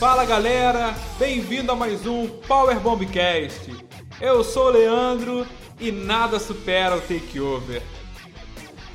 Fala 0.00 0.24
galera, 0.24 0.94
bem-vindo 1.18 1.70
a 1.70 1.76
mais 1.76 2.06
um 2.06 2.26
Power 2.26 2.80
Bombcast. 2.80 3.70
Eu 4.18 4.42
sou 4.42 4.68
o 4.68 4.70
Leandro 4.70 5.46
e 5.78 5.92
nada 5.92 6.40
supera 6.40 6.96
o 6.96 7.02
Takeover. 7.02 7.82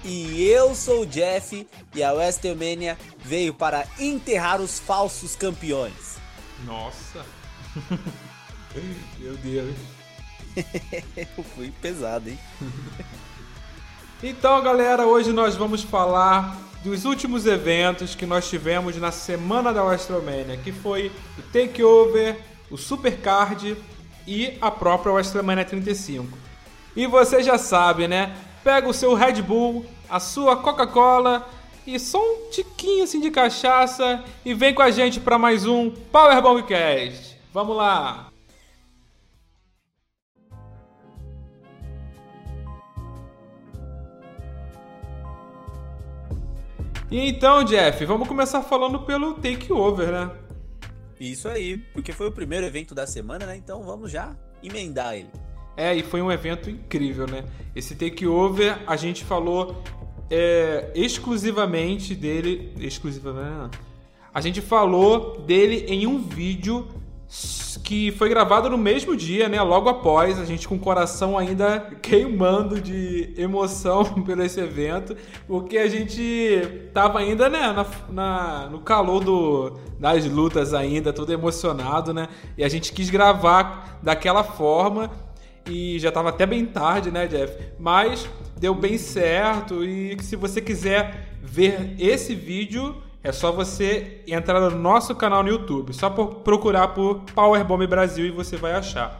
E 0.03 0.49
eu 0.49 0.73
sou 0.73 1.01
o 1.01 1.05
Jeff 1.05 1.67
e 1.93 2.03
a 2.03 2.11
WrestleMania 2.11 2.97
veio 3.19 3.53
para 3.53 3.85
enterrar 3.99 4.59
os 4.59 4.79
falsos 4.79 5.35
campeões. 5.35 6.17
Nossa. 6.65 7.23
Meu 9.19 9.37
Deus. 9.37 9.75
Fui 11.53 11.71
pesado, 11.83 12.31
hein? 12.31 12.39
então, 14.23 14.59
galera, 14.63 15.05
hoje 15.05 15.31
nós 15.31 15.55
vamos 15.55 15.83
falar 15.83 16.57
dos 16.85 17.03
últimos 17.03 17.47
eventos 17.47 18.13
que 18.13 18.27
nós 18.27 18.47
tivemos 18.47 18.95
na 18.97 19.11
semana 19.11 19.73
da 19.73 19.83
WrestleMania, 19.83 20.55
que 20.57 20.71
foi 20.71 21.11
o 21.35 21.41
Takeover, 21.51 22.37
o 22.69 22.77
Supercard 22.77 23.75
e 24.27 24.55
a 24.61 24.69
própria 24.69 25.11
WrestleMania 25.11 25.65
35. 25.65 26.37
E 26.95 27.07
você 27.07 27.41
já 27.41 27.57
sabe, 27.57 28.07
né? 28.07 28.35
Pega 28.63 28.87
o 28.87 28.93
seu 28.93 29.15
Red 29.15 29.41
Bull, 29.41 29.83
a 30.07 30.19
sua 30.19 30.57
Coca-Cola 30.57 31.49
e 31.87 31.99
só 31.99 32.19
um 32.19 32.51
tiquinho 32.51 33.03
assim 33.03 33.19
de 33.19 33.31
cachaça 33.31 34.23
e 34.45 34.53
vem 34.53 34.71
com 34.71 34.83
a 34.83 34.91
gente 34.91 35.19
para 35.19 35.39
mais 35.39 35.65
um 35.65 35.89
Power 35.89 36.39
Bombcast. 36.39 37.35
Vamos 37.51 37.75
lá! 37.75 38.24
E 47.11 47.29
então, 47.29 47.63
Jeff, 47.63 48.03
vamos 48.05 48.27
começar 48.27 48.61
falando 48.63 48.99
pelo 48.99 49.35
Takeover, 49.35 50.11
né? 50.11 50.31
Isso 51.19 51.47
aí, 51.47 51.77
porque 51.77 52.11
foi 52.11 52.27
o 52.27 52.31
primeiro 52.31 52.65
evento 52.65 52.93
da 52.95 53.05
semana, 53.05 53.45
né? 53.45 53.55
Então 53.55 53.83
vamos 53.83 54.11
já 54.11 54.35
emendar 54.63 55.15
ele. 55.15 55.29
É, 55.77 55.93
e 55.93 56.03
foi 56.03 56.21
um 56.21 56.31
evento 56.31 56.69
incrível, 56.69 57.27
né? 57.27 57.45
Esse 57.75 57.95
takeover 57.95 58.79
a 58.87 58.95
gente 58.95 59.23
falou 59.23 59.83
é, 60.29 60.91
exclusivamente 60.95 62.15
dele. 62.15 62.73
Exclusivamente. 62.79 63.49
Não. 63.49 63.71
A 64.33 64.41
gente 64.41 64.61
falou 64.61 65.41
dele 65.41 65.85
em 65.87 66.07
um 66.07 66.21
vídeo 66.21 66.87
que 67.85 68.11
foi 68.13 68.29
gravado 68.29 68.67
no 68.67 68.79
mesmo 68.79 69.15
dia, 69.15 69.47
né? 69.47 69.61
Logo 69.61 69.87
após, 69.87 70.39
a 70.39 70.43
gente 70.43 70.67
com 70.67 70.73
o 70.73 70.79
coração 70.79 71.37
ainda 71.37 71.79
queimando 72.01 72.81
de 72.81 73.31
emoção 73.37 74.03
pelo 74.25 74.41
esse 74.41 74.59
evento, 74.59 75.15
porque 75.47 75.77
a 75.77 75.87
gente 75.87 76.89
tava 76.91 77.19
ainda, 77.19 77.47
né, 77.47 77.71
na, 77.71 77.85
na, 78.09 78.69
no 78.71 78.79
calor 78.79 79.23
do, 79.23 79.73
das 79.99 80.25
lutas 80.25 80.73
ainda, 80.73 81.13
todo 81.13 81.31
emocionado, 81.31 82.11
né? 82.11 82.27
E 82.57 82.63
a 82.63 82.67
gente 82.67 82.91
quis 82.91 83.11
gravar 83.11 83.99
daquela 84.01 84.43
forma 84.43 85.11
e 85.69 85.99
já 85.99 86.09
estava 86.09 86.29
até 86.29 86.47
bem 86.47 86.65
tarde, 86.65 87.11
né, 87.11 87.27
Jeff? 87.27 87.55
Mas 87.77 88.27
deu 88.57 88.73
bem 88.73 88.97
certo 88.97 89.83
e 89.83 90.17
se 90.23 90.35
você 90.35 90.59
quiser 90.59 91.37
ver 91.39 91.93
esse 91.99 92.33
vídeo, 92.33 92.95
é 93.25 93.31
só 93.31 93.51
você 93.51 94.21
entrar 94.27 94.59
no 94.59 94.77
nosso 94.77 95.15
canal 95.15 95.41
no 95.41 95.49
YouTube, 95.49 95.91
só 95.95 96.11
por 96.11 96.41
procurar 96.41 96.89
por 96.89 97.21
Powerbomb 97.33 97.87
Brasil 97.87 98.27
e 98.27 98.29
você 98.29 98.55
vai 98.55 98.73
achar. 98.73 99.19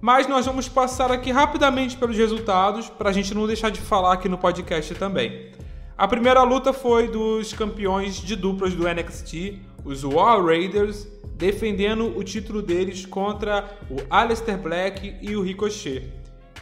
Mas 0.00 0.28
nós 0.28 0.46
vamos 0.46 0.68
passar 0.68 1.10
aqui 1.10 1.32
rapidamente 1.32 1.96
pelos 1.96 2.16
resultados 2.16 2.88
para 2.88 3.10
a 3.10 3.12
gente 3.12 3.34
não 3.34 3.44
deixar 3.44 3.70
de 3.70 3.80
falar 3.80 4.12
aqui 4.12 4.28
no 4.28 4.38
podcast 4.38 4.94
também. 4.94 5.50
A 5.96 6.06
primeira 6.06 6.44
luta 6.44 6.72
foi 6.72 7.08
dos 7.08 7.52
campeões 7.52 8.14
de 8.14 8.36
duplas 8.36 8.72
do 8.72 8.84
NXT, 8.88 9.58
os 9.84 10.04
War 10.04 10.40
Raiders, 10.40 11.08
defendendo 11.34 12.16
o 12.16 12.22
título 12.22 12.62
deles 12.62 13.04
contra 13.04 13.68
o 13.90 13.96
Aleister 14.08 14.56
Black 14.56 15.16
e 15.20 15.34
o 15.34 15.42
Ricochet. 15.42 16.08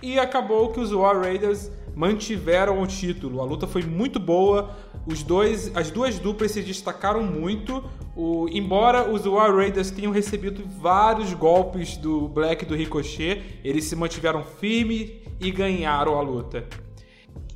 E 0.01 0.19
acabou 0.19 0.73
que 0.73 0.81
os 0.81 0.91
War 0.91 1.21
Raiders 1.21 1.71
mantiveram 1.97 2.83
o 2.83 2.87
título. 2.87 3.41
A 3.41 3.45
luta 3.45 3.67
foi 3.67 3.83
muito 3.83 4.21
boa. 4.21 4.77
Os 5.07 5.23
dois, 5.23 5.71
as 5.77 5.91
duas 5.91 6.19
duplas 6.19 6.51
se 6.51 6.63
destacaram 6.63 7.23
muito. 7.23 7.85
O, 8.17 8.49
embora 8.51 9.11
os 9.11 9.25
War 9.25 9.55
Raiders 9.55 9.91
tenham 9.91 10.11
recebido 10.11 10.65
vários 10.81 11.33
golpes 11.33 11.97
do 11.97 12.29
Black 12.29 12.65
e 12.65 12.67
do 12.67 12.75
Ricochet, 12.75 13.61
eles 13.63 13.85
se 13.85 13.95
mantiveram 13.95 14.43
firmes 14.43 15.13
e 15.41 15.51
ganharam 15.51 16.19
a 16.19 16.23
luta. 16.23 16.67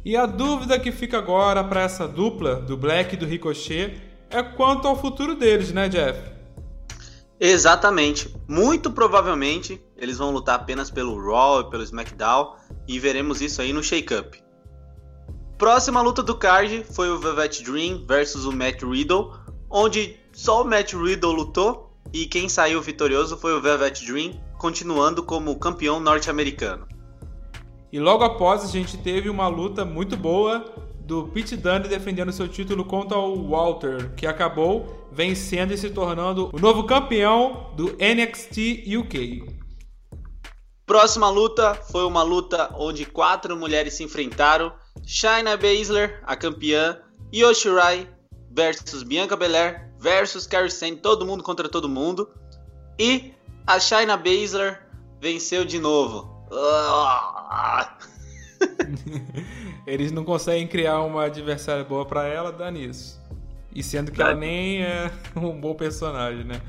E 0.04 0.16
a 0.16 0.26
dúvida 0.26 0.78
que 0.78 0.92
fica 0.92 1.18
agora 1.18 1.62
para 1.64 1.82
essa 1.82 2.06
dupla 2.06 2.56
do 2.56 2.76
Black 2.76 3.14
e 3.14 3.18
do 3.18 3.26
Ricochet 3.26 4.00
é 4.30 4.42
quanto 4.42 4.86
ao 4.86 4.96
futuro 4.96 5.34
deles, 5.34 5.72
né, 5.72 5.88
Jeff? 5.88 6.20
Exatamente. 7.38 8.34
Muito 8.46 8.90
provavelmente 8.90 9.80
eles 9.96 10.18
vão 10.18 10.30
lutar 10.30 10.56
apenas 10.56 10.90
pelo 10.90 11.18
Raw 11.20 11.60
e 11.60 11.70
pelo 11.70 11.82
SmackDown 11.82 12.54
e 12.86 12.98
veremos 12.98 13.42
isso 13.42 13.60
aí 13.60 13.72
no 13.72 13.82
Shake 13.82 14.14
Up. 14.14 14.39
Próxima 15.60 16.00
luta 16.00 16.22
do 16.22 16.34
card 16.34 16.86
foi 16.90 17.10
o 17.10 17.18
Velvet 17.18 17.62
Dream 17.62 18.02
versus 18.06 18.46
o 18.46 18.50
Matt 18.50 18.82
Riddle, 18.82 19.34
onde 19.68 20.18
só 20.32 20.62
o 20.62 20.64
Matt 20.64 20.94
Riddle 20.94 21.32
lutou 21.32 21.94
e 22.14 22.24
quem 22.24 22.48
saiu 22.48 22.80
vitorioso 22.80 23.36
foi 23.36 23.52
o 23.52 23.60
Velvet 23.60 24.06
Dream, 24.06 24.40
continuando 24.56 25.22
como 25.22 25.54
campeão 25.58 26.00
norte-americano. 26.00 26.88
E 27.92 28.00
logo 28.00 28.24
após 28.24 28.64
a 28.64 28.68
gente 28.68 28.96
teve 28.96 29.28
uma 29.28 29.48
luta 29.48 29.84
muito 29.84 30.16
boa 30.16 30.64
do 31.00 31.24
Pete 31.24 31.58
Dunne 31.58 31.88
defendendo 31.88 32.32
seu 32.32 32.48
título 32.48 32.82
contra 32.82 33.18
o 33.18 33.50
Walter, 33.50 34.14
que 34.14 34.26
acabou 34.26 35.06
vencendo 35.12 35.74
e 35.74 35.76
se 35.76 35.90
tornando 35.90 36.48
o 36.54 36.58
novo 36.58 36.84
campeão 36.84 37.70
do 37.76 37.98
NXT 37.98 38.96
UK. 38.98 39.60
Próxima 40.86 41.28
luta 41.28 41.74
foi 41.74 42.06
uma 42.06 42.22
luta 42.22 42.74
onde 42.78 43.04
quatro 43.04 43.54
mulheres 43.58 43.92
se 43.92 44.02
enfrentaram: 44.02 44.72
Shayna 45.06 45.56
Baszler, 45.56 46.22
a 46.26 46.36
campeã, 46.36 46.98
Io 47.32 47.52
Shirai 47.54 48.08
versus 48.50 49.02
Bianca 49.02 49.36
Belair 49.36 49.90
versus 49.98 50.46
Kairi 50.46 50.70
Sane, 50.70 50.96
todo 50.96 51.26
mundo 51.26 51.42
contra 51.42 51.68
todo 51.68 51.88
mundo. 51.88 52.28
E 52.98 53.32
a 53.66 53.78
Shayna 53.78 54.16
Baszler 54.16 54.86
venceu 55.20 55.64
de 55.64 55.78
novo. 55.78 56.28
Eles 59.86 60.12
não 60.12 60.24
conseguem 60.24 60.66
criar 60.66 61.00
uma 61.02 61.24
adversária 61.24 61.84
boa 61.84 62.04
para 62.04 62.26
ela, 62.26 62.52
dá 62.52 62.70
nisso. 62.70 63.20
E 63.74 63.82
sendo 63.82 64.10
que 64.10 64.20
ela 64.20 64.34
nem 64.34 64.82
é 64.82 65.10
um 65.36 65.60
bom 65.60 65.74
personagem, 65.74 66.44
né? 66.44 66.60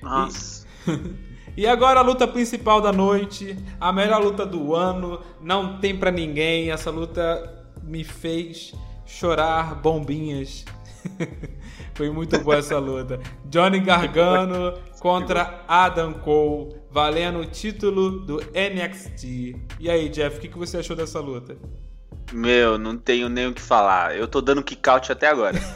Nossa. 0.00 0.66
E... 0.86 1.31
E 1.56 1.66
agora 1.66 2.00
a 2.00 2.02
luta 2.02 2.26
principal 2.26 2.80
da 2.80 2.92
noite, 2.92 3.56
a 3.78 3.92
melhor 3.92 4.22
luta 4.22 4.46
do 4.46 4.74
ano, 4.74 5.20
não 5.40 5.78
tem 5.78 5.96
para 5.96 6.10
ninguém. 6.10 6.70
Essa 6.70 6.90
luta 6.90 7.66
me 7.82 8.02
fez 8.02 8.74
chorar 9.04 9.74
bombinhas. 9.74 10.64
Foi 11.94 12.10
muito 12.10 12.38
boa 12.38 12.56
essa 12.56 12.78
luta. 12.78 13.20
Johnny 13.44 13.80
Gargano 13.80 14.78
contra 14.98 15.62
Adam 15.68 16.14
Cole, 16.14 16.74
valendo 16.90 17.40
o 17.40 17.44
título 17.44 18.20
do 18.20 18.36
NXT. 18.36 19.54
E 19.78 19.90
aí, 19.90 20.08
Jeff, 20.08 20.38
o 20.38 20.40
que 20.40 20.56
você 20.56 20.78
achou 20.78 20.96
dessa 20.96 21.20
luta? 21.20 21.58
Meu, 22.32 22.78
não 22.78 22.96
tenho 22.96 23.28
nem 23.28 23.48
o 23.48 23.52
que 23.52 23.60
falar. 23.60 24.16
Eu 24.16 24.26
tô 24.26 24.40
dando 24.40 24.62
kick-out 24.62 25.12
até 25.12 25.28
agora. 25.28 25.60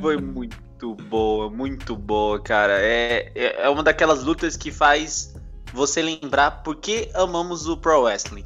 Foi 0.00 0.16
muito 0.16 0.56
boa, 0.88 1.50
muito 1.50 1.94
boa, 1.96 2.40
cara. 2.40 2.78
É, 2.80 3.32
é, 3.34 3.62
é 3.62 3.68
uma 3.68 3.82
daquelas 3.82 4.24
lutas 4.24 4.56
que 4.56 4.70
faz 4.70 5.34
você 5.72 6.02
lembrar 6.02 6.62
por 6.62 6.76
que 6.76 7.10
amamos 7.14 7.66
o 7.66 7.76
Pro 7.76 8.02
Wrestling. 8.02 8.44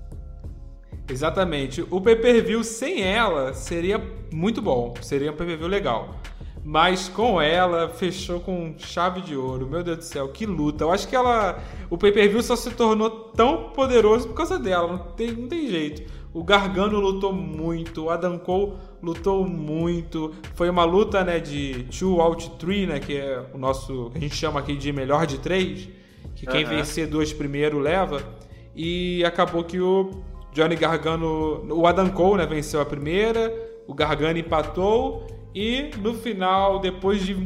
Exatamente. 1.08 1.86
O 1.90 2.00
pay-per-view 2.00 2.64
sem 2.64 3.02
ela 3.02 3.52
seria 3.52 4.02
muito 4.32 4.62
bom, 4.62 4.94
seria 5.02 5.30
um 5.30 5.36
pay-per-view 5.36 5.68
legal. 5.68 6.16
Mas 6.64 7.10
com 7.10 7.40
ela, 7.42 7.90
fechou 7.90 8.40
com 8.40 8.74
chave 8.78 9.20
de 9.20 9.36
ouro. 9.36 9.68
Meu 9.68 9.82
Deus 9.82 9.98
do 9.98 10.04
céu, 10.04 10.28
que 10.28 10.46
luta. 10.46 10.84
Eu 10.84 10.92
acho 10.92 11.06
que 11.06 11.14
ela. 11.14 11.62
O 11.90 11.98
pay-per-view 11.98 12.42
só 12.42 12.56
se 12.56 12.70
tornou 12.70 13.10
tão 13.10 13.70
poderoso 13.70 14.28
por 14.28 14.34
causa 14.34 14.58
dela. 14.58 14.88
Não 14.88 14.98
tem, 14.98 15.32
não 15.32 15.46
tem 15.46 15.68
jeito. 15.68 16.10
O 16.34 16.42
Gargano 16.42 16.98
lutou 16.98 17.32
muito, 17.32 18.04
o 18.04 18.10
Adam 18.10 18.36
Cole 18.38 18.72
lutou 19.00 19.46
muito. 19.46 20.34
Foi 20.54 20.68
uma 20.68 20.84
luta 20.84 21.22
né, 21.22 21.38
de 21.38 21.84
two 21.84 22.20
out 22.20 22.50
three, 22.58 22.86
né? 22.86 22.98
Que 22.98 23.16
é 23.16 23.40
o 23.54 23.56
nosso. 23.56 24.10
a 24.12 24.18
gente 24.18 24.34
chama 24.34 24.58
aqui 24.58 24.76
de 24.76 24.92
melhor 24.92 25.26
de 25.26 25.38
três. 25.38 25.88
Que 26.34 26.44
quem 26.44 26.64
uhum. 26.64 26.70
vencer 26.70 27.06
dois 27.06 27.32
primeiro 27.32 27.78
leva. 27.78 28.20
E 28.74 29.24
acabou 29.24 29.62
que 29.62 29.80
o 29.80 30.10
Johnny 30.52 30.74
Gargano. 30.74 31.64
O 31.72 31.86
Adam 31.86 32.10
Cole 32.10 32.38
né, 32.38 32.46
venceu 32.46 32.80
a 32.80 32.84
primeira. 32.84 33.54
O 33.86 33.94
Gargano 33.94 34.36
empatou 34.36 35.24
e 35.54 35.90
no 36.02 36.14
final, 36.14 36.80
depois 36.80 37.24
de 37.24 37.36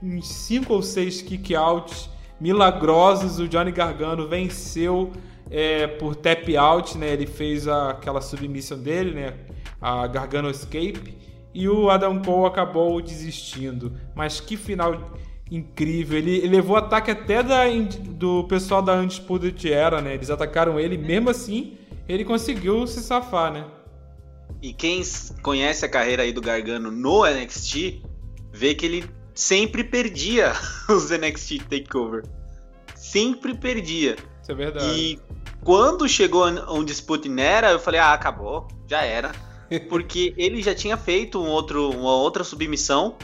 uns 0.00 0.28
5 0.28 0.72
ou 0.72 0.82
6 0.82 1.22
kickouts 1.22 2.08
milagrosos, 2.40 3.40
o 3.40 3.48
Johnny 3.48 3.72
Gargano 3.72 4.28
venceu 4.28 5.10
é, 5.50 5.86
por 5.86 6.14
tap 6.16 6.48
out, 6.56 6.96
né? 6.98 7.12
Ele 7.12 7.26
fez 7.26 7.68
a, 7.68 7.90
aquela 7.90 8.20
submissão 8.20 8.78
dele, 8.78 9.12
né? 9.12 9.34
A 9.80 10.06
Gargano 10.06 10.50
Escape. 10.50 11.16
e 11.54 11.68
o 11.68 11.90
Adam 11.90 12.20
Cole 12.22 12.46
acabou 12.46 13.00
desistindo. 13.00 13.92
Mas 14.14 14.40
que 14.40 14.56
final 14.56 15.16
incrível. 15.50 16.18
Ele, 16.18 16.38
ele 16.38 16.48
levou 16.48 16.76
ataque 16.76 17.10
até 17.10 17.42
da, 17.42 17.64
do 18.00 18.44
pessoal 18.44 18.82
da 18.82 18.94
Undisputed 18.94 19.72
Era, 19.72 20.00
né? 20.00 20.14
Eles 20.14 20.30
atacaram 20.30 20.78
ele, 20.78 20.96
mesmo 20.96 21.30
assim, 21.30 21.78
ele 22.08 22.24
conseguiu 22.24 22.86
se 22.86 23.00
safar, 23.00 23.52
né? 23.52 23.64
E 24.62 24.72
quem 24.72 25.02
conhece 25.42 25.84
a 25.84 25.88
carreira 25.88 26.22
aí 26.22 26.32
do 26.32 26.40
Gargano 26.40 26.90
no 26.90 27.24
NXT, 27.24 28.02
vê 28.52 28.74
que 28.74 28.86
ele 28.86 29.04
sempre 29.34 29.84
perdia 29.84 30.52
os 30.88 31.10
NXT 31.10 31.64
Takeover. 31.68 32.24
Sempre 32.94 33.54
perdia. 33.54 34.16
Isso 34.46 34.52
é 34.52 34.54
verdade. 34.54 34.86
E 34.86 35.20
quando 35.64 36.08
chegou 36.08 36.46
um 36.46 36.84
Dispute 36.84 37.28
Era, 37.36 37.72
eu 37.72 37.80
falei, 37.80 37.98
ah, 37.98 38.12
acabou, 38.12 38.68
já 38.86 39.02
era. 39.02 39.32
Porque 39.88 40.32
ele 40.36 40.62
já 40.62 40.72
tinha 40.72 40.96
feito 40.96 41.42
um 41.42 41.48
outro, 41.48 41.90
uma 41.90 42.14
outra 42.14 42.44
submissão 42.44 43.16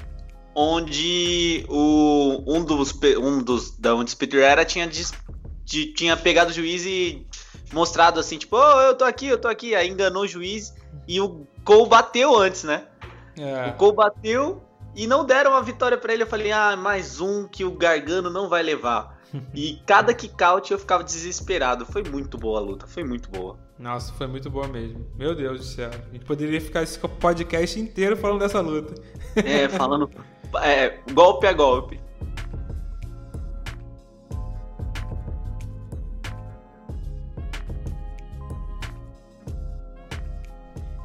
onde 0.53 1.65
o, 1.69 2.43
um 2.45 2.65
dos, 2.65 2.93
um 3.21 3.41
dos 3.41 3.71
da 3.79 3.95
Undisputed 3.95 4.43
Era 4.43 4.65
tinha, 4.65 4.89
de, 4.89 5.87
tinha 5.95 6.17
pegado 6.17 6.51
o 6.51 6.53
juiz 6.53 6.85
e 6.85 7.25
mostrado 7.73 8.19
assim, 8.19 8.37
tipo, 8.37 8.57
oh, 8.57 8.81
eu 8.81 8.97
tô 8.97 9.05
aqui, 9.05 9.29
eu 9.29 9.39
tô 9.39 9.47
aqui. 9.47 9.77
Aí 9.77 9.89
enganou 9.89 10.25
o 10.25 10.29
juiz 10.29 10.75
e 11.07 11.21
o 11.21 11.47
Cole 11.65 11.89
bateu 11.89 12.37
antes, 12.37 12.65
né? 12.65 12.85
É. 13.39 13.69
O 13.69 13.75
Cole 13.75 13.95
bateu 13.95 14.61
e 14.97 15.07
não 15.07 15.25
deram 15.25 15.55
a 15.55 15.61
vitória 15.61 15.97
para 15.97 16.13
ele. 16.13 16.25
Eu 16.25 16.27
falei, 16.27 16.51
ah, 16.51 16.75
mais 16.77 17.21
um 17.21 17.47
que 17.47 17.65
o 17.65 17.71
Gargano 17.71 18.29
não 18.29 18.49
vai 18.49 18.65
levar. 18.65 19.22
e 19.55 19.81
cada 19.87 20.13
kick-out 20.15 20.73
eu 20.73 20.79
ficava 20.79 21.03
desesperado. 21.03 21.87
Foi 21.87 22.03
muito 22.03 22.37
boa 22.39 22.61
a 22.61 22.63
luta, 22.63 22.87
foi 22.87 23.05
muito 23.05 23.31
boa. 23.31 23.59
Nossa, 23.79 24.13
foi 24.13 24.27
muito 24.27 24.49
boa 24.51 24.69
mesmo. 24.69 25.07
Meu 25.17 25.35
Deus 25.35 25.59
do 25.59 25.65
céu. 25.65 25.91
A 25.91 26.13
gente 26.13 26.25
poderia 26.25 26.61
ficar 26.61 26.83
esse 26.83 26.99
podcast 26.99 27.79
inteiro 27.79 28.17
falando 28.17 28.41
dessa 28.41 28.61
luta. 28.61 28.95
É, 29.35 29.67
falando 29.67 30.11
é, 30.63 30.99
golpe 31.15 31.47
a 31.47 31.55
golpe. 31.55 31.99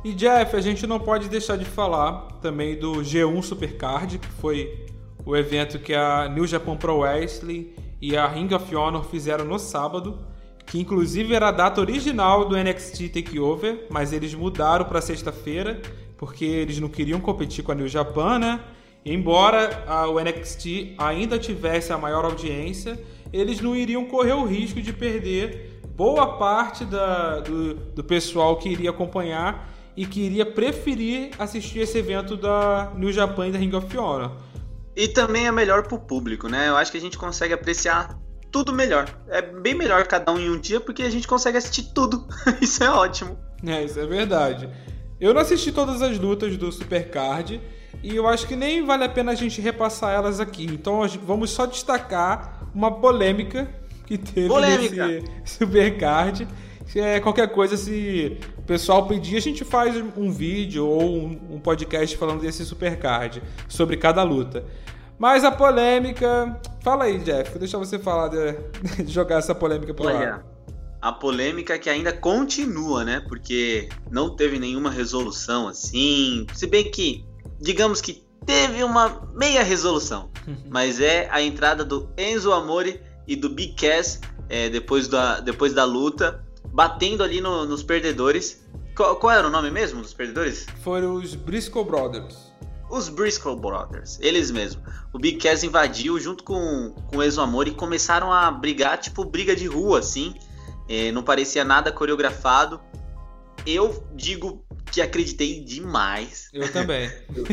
E 0.03 0.13
Jeff, 0.13 0.55
a 0.55 0.61
gente 0.61 0.85
não 0.85 0.99
pode 0.99 1.29
deixar 1.29 1.57
de 1.57 1.65
falar 1.65 2.27
também 2.41 2.77
do 2.77 2.95
G1 2.95 3.41
Supercard, 3.41 4.19
que 4.19 4.27
foi 4.27 4.85
o 5.25 5.35
evento 5.35 5.79
que 5.79 5.93
a 5.93 6.29
New 6.29 6.47
Japan 6.47 6.77
Pro 6.77 6.99
Wrestling 6.99 7.73
e 8.01 8.15
a 8.15 8.27
Ring 8.27 8.53
of 8.53 8.75
Honor 8.75 9.03
fizeram 9.03 9.45
no 9.45 9.57
sábado, 9.57 10.19
que 10.65 10.79
inclusive 10.79 11.33
era 11.33 11.49
a 11.49 11.51
data 11.51 11.81
original 11.81 12.45
do 12.45 12.57
NXT 12.57 13.09
Takeover, 13.09 13.87
mas 13.89 14.13
eles 14.13 14.33
mudaram 14.33 14.85
para 14.85 15.01
sexta-feira 15.01 15.81
porque 16.17 16.45
eles 16.45 16.79
não 16.79 16.89
queriam 16.89 17.19
competir 17.19 17.63
com 17.63 17.71
a 17.71 17.75
New 17.75 17.87
Japan, 17.87 18.39
né? 18.39 18.59
Embora 19.05 19.83
a, 19.87 20.09
o 20.09 20.19
NXT 20.19 20.95
ainda 20.97 21.39
tivesse 21.39 21.93
a 21.93 21.97
maior 21.97 22.25
audiência, 22.25 22.99
eles 23.31 23.61
não 23.61 23.75
iriam 23.75 24.05
correr 24.05 24.33
o 24.33 24.45
risco 24.45 24.81
de 24.81 24.91
perder 24.91 25.79
boa 25.95 26.37
parte 26.37 26.83
da, 26.83 27.39
do, 27.39 27.75
do 27.75 28.03
pessoal 28.03 28.57
que 28.57 28.69
iria 28.69 28.89
acompanhar 28.89 29.73
e 29.95 30.05
que 30.05 30.19
iria 30.21 30.45
preferir 30.45 31.31
assistir 31.39 31.79
esse 31.79 31.97
evento 31.97 32.35
da 32.35 32.91
New 32.95 33.11
Japan 33.11 33.47
e 33.47 33.51
da 33.51 33.57
Ring 33.57 33.73
of 33.73 33.97
Honor. 33.97 34.31
E 34.97 35.07
também 35.07 35.45
é 35.45 35.51
melhor 35.51 35.83
pro 35.83 35.99
público, 35.99 36.49
né? 36.49 36.69
Eu 36.69 36.75
acho 36.75 36.91
que 36.91 36.97
a 36.97 37.01
gente 37.01 37.19
consegue 37.19 37.53
apreciar 37.53 38.17
tudo 38.51 38.73
melhor. 38.73 39.07
É 39.27 39.43
bem 39.43 39.75
melhor 39.75 40.07
cada 40.07 40.31
um 40.31 40.39
em 40.39 40.49
um 40.49 40.59
dia 40.59 40.79
porque 40.81 41.03
a 41.03 41.09
gente 41.11 41.27
consegue 41.27 41.55
assistir 41.55 41.93
tudo. 41.93 42.27
isso 42.59 42.83
é 42.83 42.89
ótimo. 42.89 43.37
É, 43.63 43.83
isso 43.83 43.99
é 43.99 44.07
verdade. 44.07 44.67
Eu 45.21 45.35
não 45.35 45.41
assisti 45.41 45.71
todas 45.71 46.01
as 46.01 46.17
lutas 46.17 46.57
do 46.57 46.71
Supercard 46.71 47.61
e 48.01 48.15
eu 48.15 48.27
acho 48.27 48.47
que 48.47 48.55
nem 48.55 48.83
vale 48.83 49.03
a 49.03 49.09
pena 49.09 49.33
a 49.33 49.35
gente 49.35 49.61
repassar 49.61 50.15
elas 50.15 50.39
aqui. 50.39 50.65
Então 50.65 51.07
vamos 51.23 51.51
só 51.51 51.67
destacar 51.67 52.67
uma 52.73 52.99
polêmica 52.99 53.69
que 54.07 54.17
teve 54.17 54.47
polêmica. 54.47 55.07
nesse 55.07 55.29
Supercard 55.45 56.47
é, 56.95 57.19
qualquer 57.19 57.49
coisa, 57.49 57.75
se 57.75 58.37
o 58.57 58.61
pessoal 58.61 59.07
pedir, 59.07 59.37
a 59.37 59.41
gente 59.41 59.65
faz 59.65 59.95
um 60.15 60.31
vídeo 60.31 60.85
ou 60.85 61.03
um, 61.03 61.55
um 61.55 61.59
podcast 61.59 62.15
falando 62.15 62.41
desse 62.41 62.65
supercard, 62.65 63.41
sobre 63.67 63.97
cada 63.97 64.23
luta. 64.23 64.63
Mas 65.17 65.43
a 65.43 65.51
polêmica. 65.51 66.59
Fala 66.81 67.05
aí, 67.05 67.17
Jeff, 67.19 67.49
vou 67.49 67.59
deixar 67.59 67.77
você 67.77 67.97
falar 67.97 68.29
de, 68.29 69.03
de 69.03 69.11
jogar 69.11 69.39
essa 69.39 69.53
polêmica 69.53 69.93
por 69.93 70.05
Olha, 70.05 70.29
lá. 70.29 70.43
A 71.01 71.11
polêmica 71.11 71.77
que 71.77 71.89
ainda 71.89 72.13
continua, 72.13 73.03
né? 73.03 73.21
Porque 73.27 73.89
não 74.09 74.35
teve 74.35 74.59
nenhuma 74.59 74.89
resolução 74.89 75.67
assim. 75.67 76.45
Se 76.53 76.67
bem 76.67 76.89
que, 76.89 77.25
digamos 77.59 77.99
que 77.99 78.25
teve 78.45 78.83
uma 78.83 79.29
meia 79.33 79.63
resolução. 79.63 80.29
mas 80.69 81.01
é 81.01 81.27
a 81.31 81.41
entrada 81.41 81.83
do 81.83 82.09
Enzo 82.17 82.53
Amore 82.53 83.01
e 83.27 83.35
do 83.35 83.49
Big 83.49 83.73
Cass 83.73 84.21
é, 84.47 84.69
depois, 84.69 85.07
da, 85.07 85.41
depois 85.41 85.73
da 85.73 85.83
luta 85.83 86.46
batendo 86.77 87.23
ali 87.23 87.41
no, 87.41 87.65
nos 87.65 87.81
perdedores. 87.81 88.63
Qual, 88.95 89.15
qual, 89.15 89.33
era 89.33 89.47
o 89.47 89.49
nome 89.49 89.71
mesmo 89.71 89.99
dos 89.99 90.13
perdedores? 90.13 90.67
Foram 90.83 91.15
os 91.15 91.33
Briscoe 91.33 91.83
Brothers. 91.83 92.53
Os 92.87 93.09
Briscoe 93.09 93.55
Brothers, 93.55 94.19
eles 94.21 94.51
mesmos. 94.51 94.87
O 95.11 95.17
Big 95.17 95.39
Cass 95.39 95.63
invadiu 95.63 96.19
junto 96.19 96.43
com, 96.43 96.93
com 97.07 97.17
o 97.17 97.23
Exo 97.23 97.41
Amor 97.41 97.67
e 97.67 97.71
começaram 97.71 98.31
a 98.31 98.51
brigar, 98.51 98.99
tipo 98.99 99.25
briga 99.25 99.55
de 99.55 99.65
rua, 99.65 99.97
assim. 99.97 100.35
É, 100.87 101.11
não 101.11 101.23
parecia 101.23 101.65
nada 101.65 101.91
coreografado. 101.91 102.79
Eu 103.65 104.07
digo 104.13 104.63
que 104.91 105.01
acreditei 105.01 105.63
demais. 105.63 106.47
Eu 106.53 106.71
também. 106.71 107.09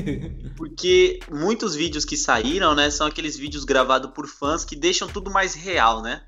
Porque 0.55 1.19
muitos 1.31 1.75
vídeos 1.75 2.05
que 2.05 2.19
saíram, 2.19 2.75
né, 2.75 2.91
são 2.91 3.07
aqueles 3.07 3.39
vídeos 3.39 3.65
gravados 3.65 4.11
por 4.11 4.29
fãs 4.29 4.67
que 4.67 4.77
deixam 4.77 5.09
tudo 5.09 5.31
mais 5.31 5.55
real, 5.55 6.03
né? 6.03 6.23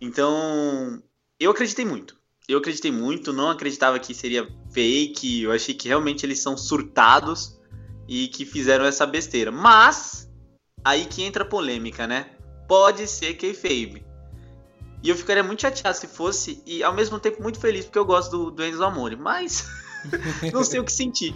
Então, 0.00 1.02
eu 1.38 1.50
acreditei 1.50 1.84
muito. 1.84 2.16
Eu 2.48 2.58
acreditei 2.58 2.92
muito, 2.92 3.32
não 3.32 3.50
acreditava 3.50 3.98
que 3.98 4.14
seria 4.14 4.46
fake. 4.70 5.42
Eu 5.42 5.52
achei 5.52 5.74
que 5.74 5.88
realmente 5.88 6.24
eles 6.26 6.40
são 6.40 6.56
surtados 6.56 7.58
e 8.06 8.28
que 8.28 8.44
fizeram 8.44 8.84
essa 8.84 9.06
besteira. 9.06 9.50
Mas 9.50 10.30
aí 10.84 11.06
que 11.06 11.22
entra 11.22 11.42
a 11.42 11.46
polêmica, 11.46 12.06
né? 12.06 12.30
Pode 12.68 13.06
ser 13.06 13.34
kayfabe. 13.34 14.04
E 15.02 15.08
eu 15.08 15.16
ficaria 15.16 15.42
muito 15.42 15.62
chateado 15.62 15.96
se 15.96 16.06
fosse 16.06 16.62
e 16.66 16.82
ao 16.82 16.94
mesmo 16.94 17.18
tempo 17.18 17.42
muito 17.42 17.58
feliz 17.58 17.84
porque 17.84 17.98
eu 17.98 18.06
gosto 18.06 18.30
do, 18.30 18.50
do 18.50 18.64
Enzo 18.64 18.82
Amore, 18.82 19.16
mas 19.16 19.68
não 20.52 20.64
sei 20.64 20.80
o 20.80 20.84
que 20.84 20.92
sentir. 20.92 21.34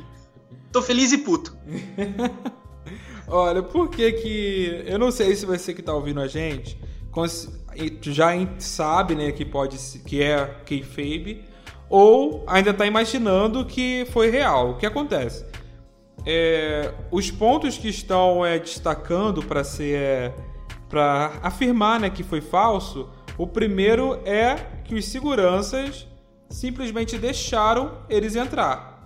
Tô 0.73 0.81
feliz 0.81 1.13
e 1.13 1.19
puto. 1.19 1.57
Olha, 3.29 3.63
por 3.63 3.91
que 3.91 4.13
que 4.13 4.83
eu 4.87 4.99
não 4.99 5.11
sei 5.11 5.37
se 5.37 5.45
você 5.45 5.75
que 5.75 5.83
tá 5.83 5.93
ouvindo 5.93 6.21
a 6.21 6.27
gente 6.27 6.81
já 8.03 8.31
sabe, 8.59 9.15
né, 9.15 9.33
que 9.33 9.45
pode 9.45 9.77
que 10.01 10.23
é 10.23 10.45
kayfabe 10.67 11.45
ou 11.89 12.45
ainda 12.47 12.71
está 12.71 12.87
imaginando 12.87 13.65
que 13.65 14.07
foi 14.13 14.31
real. 14.31 14.71
O 14.71 14.77
que 14.77 14.87
acontece? 14.87 15.47
É, 16.27 16.93
os 17.11 17.31
pontos 17.31 17.79
que 17.79 17.89
estão 17.89 18.45
é, 18.45 18.59
destacando 18.59 19.43
para 19.43 19.65
ser 19.65 19.97
é, 19.97 20.35
para 20.89 21.39
afirmar 21.43 22.01
né, 22.01 22.11
que 22.11 22.23
foi 22.23 22.41
falso, 22.41 23.09
o 23.37 23.47
primeiro 23.47 24.21
é 24.25 24.57
que 24.85 24.95
os 24.95 25.05
seguranças 25.07 26.07
simplesmente 26.49 27.19
deixaram 27.19 27.93
eles 28.09 28.35
entrar. 28.35 28.98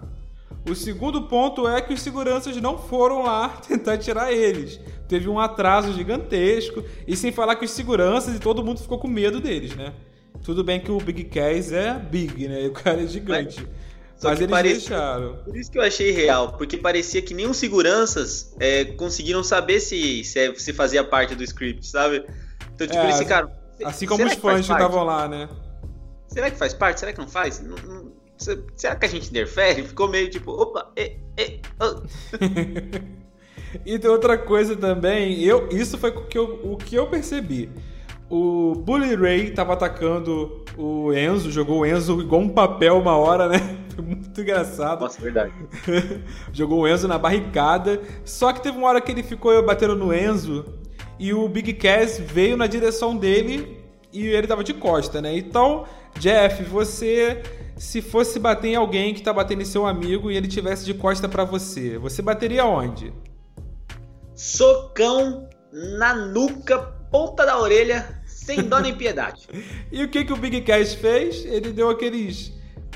O 0.68 0.74
segundo 0.74 1.22
ponto 1.22 1.66
é 1.68 1.80
que 1.80 1.92
os 1.92 2.00
seguranças 2.00 2.56
não 2.56 2.78
foram 2.78 3.22
lá 3.22 3.48
tentar 3.66 3.98
tirar 3.98 4.32
eles. 4.32 4.78
Teve 5.08 5.28
um 5.28 5.38
atraso 5.38 5.92
gigantesco. 5.92 6.84
E 7.06 7.16
sem 7.16 7.32
falar 7.32 7.56
que 7.56 7.64
os 7.64 7.70
seguranças 7.70 8.36
e 8.36 8.38
todo 8.38 8.64
mundo 8.64 8.80
ficou 8.80 8.98
com 8.98 9.08
medo 9.08 9.40
deles, 9.40 9.74
né? 9.74 9.92
Tudo 10.42 10.64
bem 10.64 10.80
que 10.80 10.90
o 10.90 10.98
Big 10.98 11.24
Cass 11.24 11.72
é 11.72 11.94
big, 11.94 12.48
né? 12.48 12.66
O 12.66 12.72
cara 12.72 13.02
é 13.02 13.06
gigante. 13.06 13.60
Mas, 13.60 14.24
mas 14.24 14.40
eles 14.40 14.50
parecia, 14.50 14.78
deixaram. 14.78 15.36
Por 15.44 15.56
isso 15.56 15.70
que 15.70 15.78
eu 15.78 15.82
achei 15.82 16.10
real, 16.12 16.52
porque 16.56 16.76
parecia 16.76 17.20
que 17.20 17.34
nem 17.34 17.46
os 17.46 17.56
seguranças 17.56 18.54
é, 18.60 18.84
conseguiram 18.84 19.42
saber 19.42 19.80
se, 19.80 20.22
se, 20.24 20.38
é, 20.38 20.54
se, 20.54 20.72
fazia 20.72 21.02
parte 21.02 21.34
do 21.34 21.42
script, 21.42 21.86
sabe? 21.86 22.24
Então, 22.74 22.86
tipo, 22.86 22.98
é, 22.98 23.04
eles 23.04 23.18
ficaram. 23.18 23.50
Assim 23.84 24.06
como 24.06 24.24
os 24.24 24.34
fãs 24.34 24.66
que 24.66 24.72
estavam 24.72 25.04
lá, 25.04 25.28
né? 25.28 25.48
Será 26.28 26.50
que 26.50 26.56
faz 26.56 26.72
parte? 26.72 27.00
Será 27.00 27.12
que 27.12 27.18
não 27.18 27.28
faz? 27.28 27.60
Não, 27.60 27.76
não, 27.76 28.12
será 28.36 28.96
que 28.96 29.06
a 29.06 29.08
gente 29.08 29.30
interfere? 29.30 29.82
Ficou 29.82 30.08
meio 30.08 30.28
tipo, 30.28 30.50
opa, 30.50 30.90
e, 30.96 31.16
e, 31.38 31.60
oh. 31.80 32.02
e 33.86 33.98
tem 33.98 34.10
outra 34.10 34.36
coisa 34.36 34.76
também, 34.76 35.42
eu, 35.42 35.68
isso 35.70 35.96
foi 35.98 36.10
o 36.10 36.26
que 36.26 36.38
eu, 36.38 36.60
o 36.64 36.76
que 36.76 36.94
eu 36.94 37.06
percebi. 37.06 37.70
O 38.30 38.74
Bully 38.74 39.14
Ray 39.14 39.50
tava 39.50 39.74
atacando 39.74 40.64
o 40.78 41.12
Enzo, 41.12 41.50
jogou 41.50 41.80
o 41.80 41.86
Enzo 41.86 42.18
igual 42.20 42.40
um 42.40 42.48
papel 42.48 42.98
uma 42.98 43.14
hora, 43.14 43.46
né? 43.46 43.58
Foi 43.94 44.02
muito 44.02 44.40
engraçado. 44.40 45.02
Nossa, 45.02 45.20
verdade. 45.20 45.52
jogou 46.50 46.80
o 46.80 46.88
Enzo 46.88 47.06
na 47.06 47.18
barricada. 47.18 48.00
Só 48.24 48.50
que 48.52 48.62
teve 48.62 48.78
uma 48.78 48.88
hora 48.88 49.02
que 49.02 49.12
ele 49.12 49.22
ficou 49.22 49.62
batendo 49.62 49.94
no 49.94 50.14
Enzo 50.14 50.64
e 51.18 51.34
o 51.34 51.46
Big 51.46 51.74
Cass 51.74 52.18
veio 52.18 52.56
na 52.56 52.66
direção 52.66 53.14
dele 53.14 53.78
e 54.12 54.26
ele 54.26 54.46
tava 54.46 54.64
de 54.64 54.72
costa, 54.72 55.20
né? 55.20 55.36
Então, 55.36 55.84
Jeff, 56.18 56.62
você 56.64 57.42
se 57.82 58.00
fosse 58.00 58.38
bater 58.38 58.68
em 58.68 58.76
alguém 58.76 59.12
que 59.12 59.20
tá 59.20 59.32
batendo 59.32 59.60
em 59.60 59.64
seu 59.64 59.84
amigo 59.84 60.30
e 60.30 60.36
ele 60.36 60.46
tivesse 60.46 60.84
de 60.84 60.94
costa 60.94 61.28
para 61.28 61.42
você, 61.42 61.98
você 61.98 62.22
bateria 62.22 62.64
onde? 62.64 63.12
Socão 64.36 65.48
na 65.72 66.14
nuca, 66.14 66.78
ponta 67.10 67.44
da 67.44 67.58
orelha, 67.58 68.22
sem 68.24 68.62
dó 68.62 68.78
nem 68.78 68.94
piedade. 68.94 69.48
e 69.90 70.04
o 70.04 70.08
que, 70.08 70.24
que 70.24 70.32
o 70.32 70.36
Big 70.36 70.60
Cash 70.60 70.94
fez? 70.94 71.44
Ele 71.44 71.72
deu 71.72 71.90
aqueles. 71.90 72.52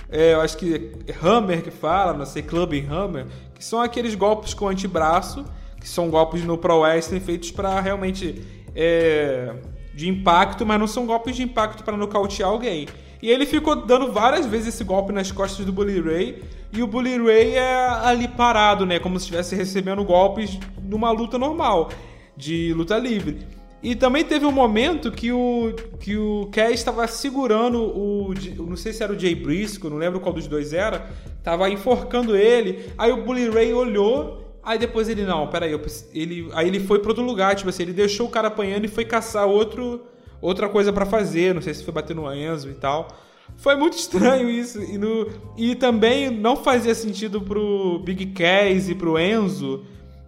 É, 0.09 0.35
eu 0.35 0.41
acho 0.41 0.57
que 0.57 0.93
Hammer 1.21 1.63
que 1.65 1.73
fala, 1.73 2.13
não 2.13 2.25
sei, 2.25 2.43
Clubbing 2.43 2.87
Hammer, 2.89 3.27
que 3.57 3.65
são 3.65 3.81
aqueles 3.81 4.15
golpes 4.15 4.55
com 4.55 4.69
antebraço, 4.69 5.45
que 5.81 5.89
são 5.89 6.09
golpes 6.09 6.45
no 6.45 6.57
Pro 6.57 6.83
Wrestling 6.83 7.19
feitos 7.19 7.51
para 7.51 7.81
realmente. 7.81 8.41
É, 8.73 9.53
de 9.97 10.11
impacto, 10.11 10.67
mas 10.67 10.79
não 10.79 10.87
são 10.87 11.07
golpes 11.07 11.35
de 11.35 11.43
impacto 11.43 11.83
para 11.83 11.97
nocautear 11.97 12.51
alguém. 12.51 12.87
E 13.23 13.31
ele 13.31 13.47
ficou 13.47 13.77
dando 13.77 14.13
várias 14.13 14.47
vezes 14.47 14.69
esse 14.69 14.85
golpe 14.85 15.13
nas 15.13 15.33
costas 15.33 15.65
do 15.65 15.73
Bully 15.73 16.01
Ray. 16.01 16.43
E 16.73 16.83
o 16.83 16.87
Bully 16.87 17.17
Ray 17.19 17.55
é 17.55 17.89
ali 18.03 18.29
parado, 18.29 18.85
né? 18.85 18.99
Como 18.99 19.19
se 19.19 19.25
estivesse 19.25 19.55
recebendo 19.55 20.05
golpes 20.05 20.59
numa 20.83 21.11
luta 21.11 21.39
normal, 21.39 21.91
de 22.37 22.73
luta 22.75 22.99
livre. 22.99 23.39
E 23.83 23.95
também 23.95 24.25
teve 24.25 24.45
um 24.45 24.53
momento 24.53 25.13
que 25.13 25.31
o, 25.31 25.73
que 26.01 26.17
o 26.17 26.49
Cass 26.51 26.73
estava 26.73 27.07
segurando 27.07 27.83
o. 27.83 28.35
Não 28.59 28.77
sei 28.77 28.93
se 28.93 29.03
era 29.03 29.13
o 29.13 29.19
Jay 29.19 29.35
Briscoe, 29.35 29.89
não 29.89 29.97
lembro 29.97 30.19
qual 30.21 30.35
dos 30.35 30.47
dois 30.47 30.73
era. 30.73 31.09
Tava 31.43 31.71
enforcando 31.71 32.35
ele. 32.35 32.91
Aí 32.99 33.13
o 33.13 33.23
Bully 33.23 33.49
Ray 33.49 33.73
olhou. 33.73 34.45
Aí 34.63 34.77
depois 34.77 35.09
ele, 35.09 35.23
não, 35.23 35.47
peraí, 35.47 35.71
eu, 35.71 35.81
ele, 36.13 36.51
aí 36.53 36.67
ele 36.67 36.81
foi 36.81 36.99
para 36.99 37.11
outro 37.11 37.23
lugar, 37.23 37.55
tipo 37.55 37.71
assim, 37.71 37.85
ele 37.85 37.93
deixou 37.93 38.27
o 38.27 38.31
cara 38.31 38.49
apanhando 38.49 38.85
e 38.85 38.89
foi 38.89 39.05
caçar 39.05 39.47
outro 39.47 40.03
outra 40.41 40.69
coisa 40.69 40.93
para 40.93 41.07
fazer, 41.07 41.55
não 41.55 41.63
sei 41.63 41.75
se 41.75 41.85
foi 41.85 41.93
bater 41.93 42.15
no 42.15 42.33
Enzo 42.33 42.71
e 42.71 42.75
tal. 42.75 43.09
Foi 43.57 43.77
muito 43.77 43.97
estranho 43.99 44.49
isso. 44.51 44.83
E, 44.83 44.99
no, 44.99 45.29
e 45.57 45.75
também 45.75 46.31
não 46.31 46.57
fazia 46.57 46.95
sentido 46.95 47.41
pro 47.41 48.01
Big 48.05 48.27
Cass 48.27 48.89
e 48.89 48.95
pro 48.95 49.19
Enzo 49.19 49.85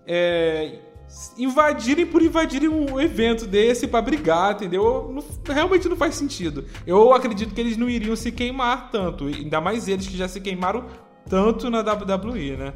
é, 0.06 0.78
invadirem 1.36 2.06
por 2.06 2.22
invadirem 2.22 2.68
um 2.68 3.00
evento 3.00 3.46
desse 3.46 3.86
para 3.86 4.02
brigar, 4.02 4.54
entendeu? 4.54 5.10
Não, 5.12 5.54
realmente 5.54 5.88
não 5.88 5.96
faz 5.96 6.14
sentido. 6.14 6.64
Eu 6.86 7.12
acredito 7.12 7.54
que 7.54 7.60
eles 7.60 7.76
não 7.76 7.88
iriam 7.88 8.16
se 8.16 8.32
queimar 8.32 8.90
tanto, 8.90 9.26
ainda 9.26 9.60
mais 9.60 9.88
eles 9.88 10.06
que 10.06 10.16
já 10.16 10.28
se 10.28 10.40
queimaram 10.40 10.86
tanto 11.28 11.68
na 11.70 11.80
WWE, 11.80 12.56
né? 12.56 12.72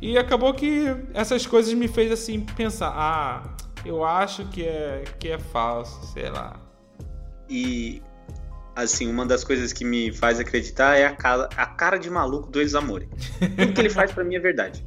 E 0.00 0.16
acabou 0.16 0.54
que 0.54 0.84
essas 1.12 1.44
coisas 1.46 1.74
me 1.74 1.88
fez 1.88 2.12
assim 2.12 2.40
pensar, 2.40 2.92
ah, 2.94 3.56
eu 3.84 4.04
acho 4.04 4.44
que 4.46 4.62
é 4.62 5.04
que 5.18 5.28
é 5.28 5.38
falso, 5.38 6.06
sei 6.12 6.30
lá. 6.30 6.67
E 7.48 8.02
assim, 8.74 9.10
uma 9.10 9.26
das 9.26 9.42
coisas 9.42 9.72
que 9.72 9.84
me 9.84 10.12
faz 10.12 10.38
acreditar 10.38 10.96
é 10.96 11.04
a 11.04 11.12
cara, 11.12 11.48
a 11.56 11.66
cara 11.66 11.98
de 11.98 12.08
maluco 12.08 12.48
do 12.48 12.60
Examore. 12.60 13.08
Tudo 13.56 13.72
que 13.72 13.80
ele 13.80 13.90
faz 13.90 14.12
para 14.12 14.22
mim 14.22 14.36
é 14.36 14.40
verdade. 14.40 14.84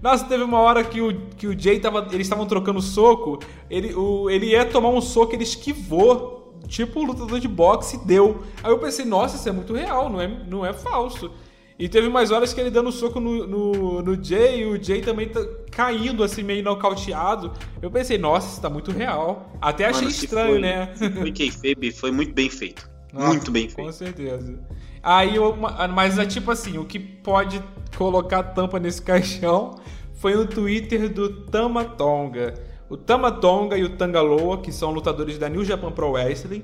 Nossa, 0.00 0.26
teve 0.26 0.42
uma 0.42 0.60
hora 0.60 0.84
que 0.84 1.00
o, 1.00 1.28
que 1.30 1.46
o 1.46 1.58
Jay 1.58 1.80
tava. 1.80 2.06
Eles 2.12 2.26
estavam 2.26 2.46
trocando 2.46 2.80
soco. 2.82 3.38
Ele, 3.70 3.94
o, 3.94 4.28
ele 4.28 4.50
ia 4.50 4.64
tomar 4.64 4.90
um 4.90 5.00
soco, 5.00 5.34
ele 5.34 5.44
esquivou. 5.44 6.60
Tipo 6.68 7.02
lutador 7.04 7.40
de 7.40 7.48
boxe 7.48 8.04
deu. 8.06 8.42
Aí 8.62 8.70
eu 8.70 8.78
pensei, 8.78 9.04
nossa, 9.04 9.36
isso 9.36 9.48
é 9.48 9.52
muito 9.52 9.74
real, 9.74 10.08
não 10.08 10.20
é, 10.20 10.28
não 10.28 10.64
é 10.64 10.72
falso. 10.72 11.30
E 11.76 11.88
teve 11.88 12.08
mais 12.08 12.30
horas 12.30 12.52
que 12.52 12.60
ele 12.60 12.70
dando 12.70 12.92
soco 12.92 13.18
no, 13.18 13.46
no, 13.46 14.02
no 14.02 14.24
Jay 14.24 14.60
e 14.60 14.66
o 14.66 14.82
Jay 14.82 15.00
também 15.00 15.28
tá 15.28 15.44
caindo 15.72 16.22
assim, 16.22 16.44
meio 16.44 16.62
nocauteado. 16.62 17.52
Eu 17.82 17.90
pensei, 17.90 18.16
nossa, 18.16 18.52
isso 18.52 18.60
tá 18.60 18.70
muito 18.70 18.92
real. 18.92 19.52
Até 19.60 19.86
achei 19.86 20.02
Mano, 20.02 20.10
estranho, 20.10 20.50
foi, 20.50 20.60
né? 20.60 20.94
Kayfabe 21.36 21.90
foi 21.90 22.12
muito 22.12 22.32
bem 22.32 22.48
feito. 22.48 22.88
Nossa, 23.12 23.28
muito 23.28 23.50
bem 23.50 23.68
feito. 23.68 23.86
Com 23.86 23.92
certeza. 23.92 24.56
Aí, 25.02 25.34
eu, 25.34 25.56
mas 25.92 26.16
é 26.16 26.24
tipo 26.24 26.50
assim, 26.52 26.78
o 26.78 26.84
que 26.84 26.98
pode 26.98 27.60
colocar 27.96 28.42
tampa 28.42 28.78
nesse 28.78 29.02
caixão 29.02 29.80
foi 30.14 30.36
o 30.36 30.46
Twitter 30.46 31.12
do 31.12 31.42
Tamatonga. 31.46 32.54
O 32.88 32.96
Tamatonga 32.96 33.76
e 33.76 33.82
o 33.82 33.96
Tangaloa, 33.96 34.58
que 34.58 34.70
são 34.70 34.92
lutadores 34.92 35.38
da 35.38 35.48
New 35.48 35.64
Japan 35.64 35.90
Pro 35.90 36.12
Wrestling, 36.12 36.62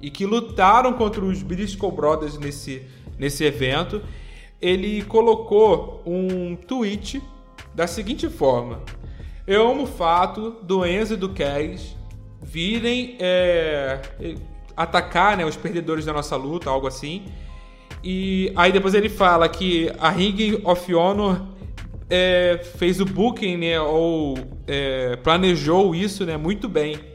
e 0.00 0.08
que 0.08 0.24
lutaram 0.24 0.92
contra 0.92 1.24
os 1.24 1.42
Briscoe 1.42 1.90
Brothers 1.90 2.38
nesse, 2.38 2.86
nesse 3.18 3.44
evento 3.44 4.00
ele 4.62 5.02
colocou 5.02 6.00
um 6.06 6.54
tweet 6.54 7.20
da 7.74 7.86
seguinte 7.88 8.28
forma: 8.30 8.80
Eu 9.46 9.68
amo 9.68 9.82
o 9.82 9.86
fato 9.86 10.52
do 10.62 10.86
Enzo 10.86 11.14
e 11.14 11.16
do 11.16 11.30
Cass 11.30 11.96
virem 12.40 13.16
é, 13.18 14.00
atacar 14.76 15.36
né, 15.36 15.44
os 15.44 15.56
perdedores 15.56 16.04
da 16.04 16.12
nossa 16.12 16.36
luta, 16.36 16.70
algo 16.70 16.86
assim. 16.86 17.24
E 18.04 18.52
aí 18.56 18.72
depois 18.72 18.94
ele 18.94 19.08
fala 19.08 19.48
que 19.48 19.90
a 19.98 20.10
Ring 20.10 20.60
of 20.64 20.94
Honor 20.94 21.40
é, 22.10 22.60
fez 22.76 23.00
o 23.00 23.04
booking, 23.04 23.56
né, 23.56 23.80
ou 23.80 24.36
é, 24.66 25.16
planejou 25.16 25.94
isso 25.94 26.24
né, 26.24 26.36
muito 26.36 26.68
bem. 26.68 27.11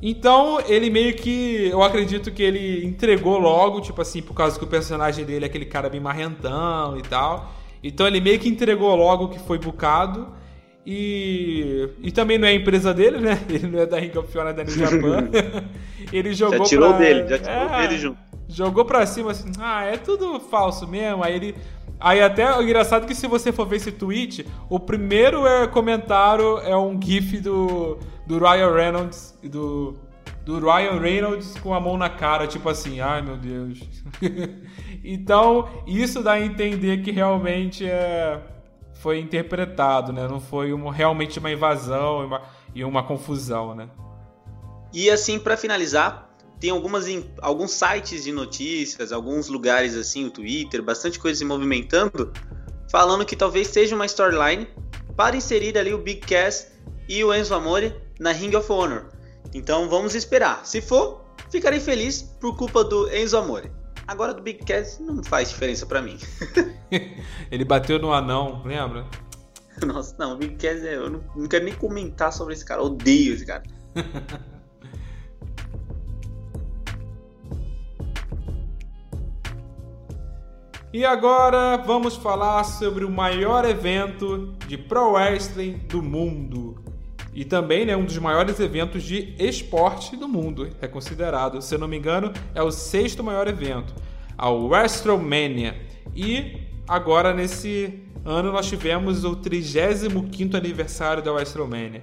Então, 0.00 0.60
ele 0.66 0.90
meio 0.90 1.14
que. 1.14 1.68
Eu 1.70 1.82
acredito 1.82 2.30
que 2.30 2.42
ele 2.42 2.84
entregou 2.84 3.38
logo, 3.38 3.80
tipo 3.80 4.00
assim, 4.00 4.22
por 4.22 4.34
causa 4.34 4.58
que 4.58 4.64
o 4.64 4.68
personagem 4.68 5.24
dele 5.24 5.44
é 5.44 5.48
aquele 5.48 5.66
cara 5.66 5.88
bem 5.88 6.00
marrentão 6.00 6.96
e 6.96 7.02
tal. 7.02 7.52
Então, 7.82 8.06
ele 8.06 8.20
meio 8.20 8.38
que 8.38 8.48
entregou 8.48 8.94
logo 8.94 9.28
que 9.28 9.38
foi 9.38 9.58
bucado. 9.58 10.38
E, 10.90 11.86
e 12.00 12.10
também 12.10 12.38
não 12.38 12.48
é 12.48 12.52
a 12.52 12.54
empresa 12.54 12.94
dele, 12.94 13.18
né? 13.18 13.38
Ele 13.46 13.66
não 13.66 13.78
é 13.80 13.84
da 13.84 13.98
Ring 13.98 14.16
of 14.16 14.38
Honor, 14.38 14.52
é 14.52 14.54
da 14.54 14.64
New 14.64 14.72
Japan. 14.72 15.28
ele 16.10 16.32
jogou 16.32 16.60
já 16.60 16.64
tirou 16.64 16.88
pra... 16.88 16.98
dele, 16.98 17.28
já 17.28 17.38
tirou 17.38 17.54
é, 17.54 17.82
dele 17.82 17.98
junto. 17.98 18.18
Jogou 18.48 18.84
pra 18.86 19.04
cima 19.04 19.32
assim, 19.32 19.52
ah, 19.58 19.84
é 19.84 19.98
tudo 19.98 20.40
falso 20.40 20.88
mesmo. 20.88 21.22
Aí 21.22 21.34
ele. 21.34 21.54
Aí 22.00 22.22
até 22.22 22.56
o 22.56 22.62
engraçado 22.62 23.06
que 23.06 23.14
se 23.14 23.26
você 23.26 23.52
for 23.52 23.66
ver 23.66 23.76
esse 23.76 23.92
tweet, 23.92 24.46
o 24.68 24.78
primeiro 24.78 25.46
é 25.46 25.66
comentário 25.66 26.58
é 26.58 26.76
um 26.76 27.00
GIF 27.00 27.40
do 27.40 27.98
do 28.28 28.38
Ryan 28.38 28.74
Reynolds 28.74 29.34
e 29.42 29.48
do, 29.48 29.96
do 30.44 30.60
Ryan 30.60 31.00
Reynolds 31.00 31.58
com 31.60 31.72
a 31.72 31.80
mão 31.80 31.96
na 31.96 32.10
cara, 32.10 32.46
tipo 32.46 32.68
assim, 32.68 33.00
ai 33.00 33.22
meu 33.22 33.38
Deus. 33.38 33.80
então, 35.02 35.66
isso 35.86 36.22
dá 36.22 36.32
a 36.32 36.40
entender 36.40 36.98
que 36.98 37.10
realmente 37.10 37.86
é, 37.86 38.38
foi 38.92 39.18
interpretado, 39.18 40.12
né? 40.12 40.28
Não 40.28 40.40
foi 40.40 40.74
uma, 40.74 40.92
realmente 40.92 41.38
uma 41.38 41.50
invasão 41.50 42.22
e 42.22 42.26
uma, 42.26 42.42
e 42.74 42.84
uma 42.84 43.02
confusão, 43.02 43.74
né? 43.74 43.88
E 44.92 45.08
assim, 45.08 45.38
para 45.38 45.56
finalizar, 45.56 46.27
tem 46.60 46.70
algumas, 46.70 47.06
alguns 47.40 47.72
sites 47.72 48.24
de 48.24 48.32
notícias, 48.32 49.12
alguns 49.12 49.48
lugares 49.48 49.94
assim, 49.94 50.26
o 50.26 50.30
Twitter, 50.30 50.82
bastante 50.82 51.18
coisa 51.18 51.38
se 51.38 51.44
movimentando, 51.44 52.32
falando 52.90 53.24
que 53.24 53.36
talvez 53.36 53.68
seja 53.68 53.94
uma 53.94 54.06
storyline 54.06 54.66
para 55.16 55.36
inserir 55.36 55.76
ali 55.78 55.94
o 55.94 55.98
Big 55.98 56.20
Cass 56.20 56.72
e 57.08 57.22
o 57.22 57.34
Enzo 57.34 57.54
Amore 57.54 57.94
na 58.18 58.32
Ring 58.32 58.54
of 58.56 58.70
Honor. 58.70 59.06
Então 59.54 59.88
vamos 59.88 60.14
esperar. 60.14 60.66
Se 60.66 60.80
for, 60.80 61.24
ficarei 61.50 61.80
feliz 61.80 62.22
por 62.22 62.56
culpa 62.56 62.82
do 62.82 63.08
Enzo 63.14 63.38
Amore. 63.38 63.70
Agora 64.06 64.34
do 64.34 64.42
Big 64.42 64.64
Cass 64.64 64.98
não 64.98 65.22
faz 65.22 65.50
diferença 65.50 65.86
para 65.86 66.02
mim. 66.02 66.18
Ele 67.50 67.64
bateu 67.64 67.98
no 67.98 68.12
anão, 68.12 68.62
lembra? 68.64 69.06
Nossa, 69.86 70.16
não, 70.18 70.32
o 70.32 70.36
Big 70.36 70.56
Cass 70.56 70.82
é, 70.82 70.96
eu 70.96 71.08
não, 71.08 71.22
não 71.36 71.46
quero 71.46 71.64
nem 71.64 71.74
comentar 71.74 72.32
sobre 72.32 72.54
esse 72.54 72.64
cara, 72.64 72.82
odeio 72.82 73.34
esse 73.34 73.46
cara. 73.46 73.62
E 80.90 81.04
agora 81.04 81.76
vamos 81.76 82.16
falar 82.16 82.64
sobre 82.64 83.04
o 83.04 83.10
maior 83.10 83.66
evento 83.66 84.54
de 84.66 84.78
pro 84.78 85.12
wrestling 85.12 85.72
do 85.86 86.02
mundo, 86.02 86.82
e 87.34 87.44
também 87.44 87.84
né, 87.84 87.94
um 87.94 88.06
dos 88.06 88.16
maiores 88.16 88.58
eventos 88.58 89.02
de 89.02 89.34
esporte 89.38 90.16
do 90.16 90.26
mundo, 90.26 90.70
é 90.80 90.88
considerado, 90.88 91.60
se 91.60 91.74
eu 91.74 91.78
não 91.78 91.86
me 91.86 91.98
engano, 91.98 92.32
é 92.54 92.62
o 92.62 92.70
sexto 92.70 93.22
maior 93.22 93.46
evento, 93.46 93.94
a 94.36 94.48
WrestleMania. 94.48 95.78
E 96.16 96.62
agora 96.88 97.34
nesse 97.34 98.02
ano 98.24 98.50
nós 98.50 98.66
tivemos 98.66 99.24
o 99.24 99.36
35º 99.36 100.54
aniversário 100.54 101.22
da 101.22 101.30
WrestleMania. 101.30 102.00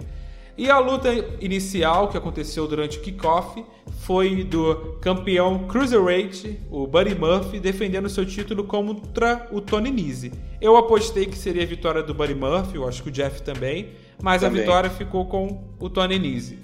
E 0.57 0.69
a 0.69 0.79
luta 0.79 1.09
inicial 1.41 2.07
que 2.07 2.17
aconteceu 2.17 2.65
durante 2.65 2.97
o 2.97 3.01
kickoff 3.01 3.63
foi 3.99 4.43
do 4.43 4.97
campeão 5.01 5.67
Cruiserweight, 5.67 6.61
o 6.71 6.87
Buddy 6.87 7.13
Murphy, 7.13 7.59
defendendo 7.59 8.07
seu 8.07 8.25
título 8.25 8.63
contra 8.63 9.49
o 9.51 9.59
Tony 9.59 9.91
Nese. 9.91 10.31
Eu 10.61 10.77
apostei 10.77 11.25
que 11.25 11.37
seria 11.37 11.63
a 11.63 11.65
vitória 11.65 12.01
do 12.01 12.13
Buddy 12.13 12.35
Murphy, 12.35 12.75
eu 12.75 12.87
acho 12.87 13.03
que 13.03 13.09
o 13.09 13.11
Jeff 13.11 13.41
também, 13.41 13.89
mas 14.21 14.41
também. 14.41 14.61
a 14.61 14.63
vitória 14.63 14.89
ficou 14.89 15.25
com 15.25 15.63
o 15.77 15.89
Tony 15.89 16.17
Nese. 16.17 16.57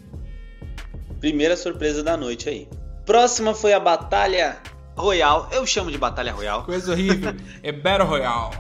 Primeira 1.20 1.58
surpresa 1.58 2.02
da 2.02 2.16
noite 2.16 2.48
aí. 2.48 2.70
Próxima 3.06 3.54
foi 3.54 3.74
a 3.74 3.80
Batalha 3.80 4.58
Royal. 4.96 5.50
Eu 5.52 5.66
chamo 5.66 5.92
de 5.92 5.98
Batalha 5.98 6.32
Royal. 6.32 6.64
Coisa 6.64 6.94
horrível. 6.94 7.36
é 7.62 7.72
Battle 7.72 8.08
Royale. 8.08 8.56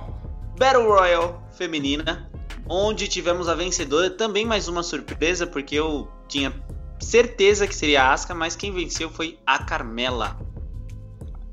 Battle 0.57 0.87
Royale 0.87 1.35
feminina 1.51 2.29
onde 2.71 3.05
tivemos 3.09 3.49
a 3.49 3.53
vencedora, 3.53 4.09
também 4.09 4.45
mais 4.45 4.69
uma 4.69 4.81
surpresa, 4.81 5.45
porque 5.45 5.75
eu 5.75 6.07
tinha 6.29 6.53
certeza 7.01 7.67
que 7.67 7.75
seria 7.75 8.03
a 8.03 8.13
Asuka, 8.13 8.33
mas 8.33 8.55
quem 8.55 8.71
venceu 8.71 9.09
foi 9.09 9.37
a 9.45 9.61
Carmela. 9.61 10.39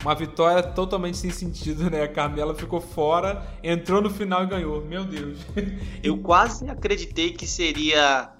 Uma 0.00 0.14
vitória 0.14 0.62
totalmente 0.62 1.16
sem 1.16 1.30
sentido, 1.30 1.90
né? 1.90 2.04
A 2.04 2.08
Carmela 2.08 2.54
ficou 2.54 2.80
fora, 2.80 3.44
entrou 3.64 4.00
no 4.00 4.08
final 4.08 4.44
e 4.44 4.46
ganhou. 4.46 4.80
Meu 4.84 5.04
Deus. 5.04 5.40
Eu 6.04 6.18
quase 6.18 6.70
acreditei 6.70 7.32
que 7.32 7.48
seria 7.48 8.30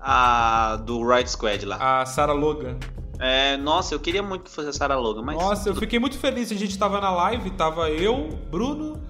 a 0.00 0.76
do 0.86 1.04
Right 1.04 1.28
Squad 1.28 1.66
lá. 1.66 2.02
A 2.02 2.06
Sarah 2.06 2.32
Logan. 2.32 2.78
É, 3.18 3.56
nossa, 3.56 3.96
eu 3.96 3.98
queria 3.98 4.22
muito 4.22 4.44
que 4.44 4.50
fosse 4.50 4.68
a 4.68 4.72
Sarah 4.72 4.96
Logan, 4.96 5.22
mas. 5.22 5.36
Nossa, 5.36 5.68
eu 5.70 5.74
fiquei 5.74 5.98
muito 5.98 6.16
feliz. 6.16 6.52
A 6.52 6.54
gente 6.54 6.78
tava 6.78 7.00
na 7.00 7.10
live, 7.10 7.50
tava 7.50 7.90
eu, 7.90 8.28
Bruno, 8.48 9.02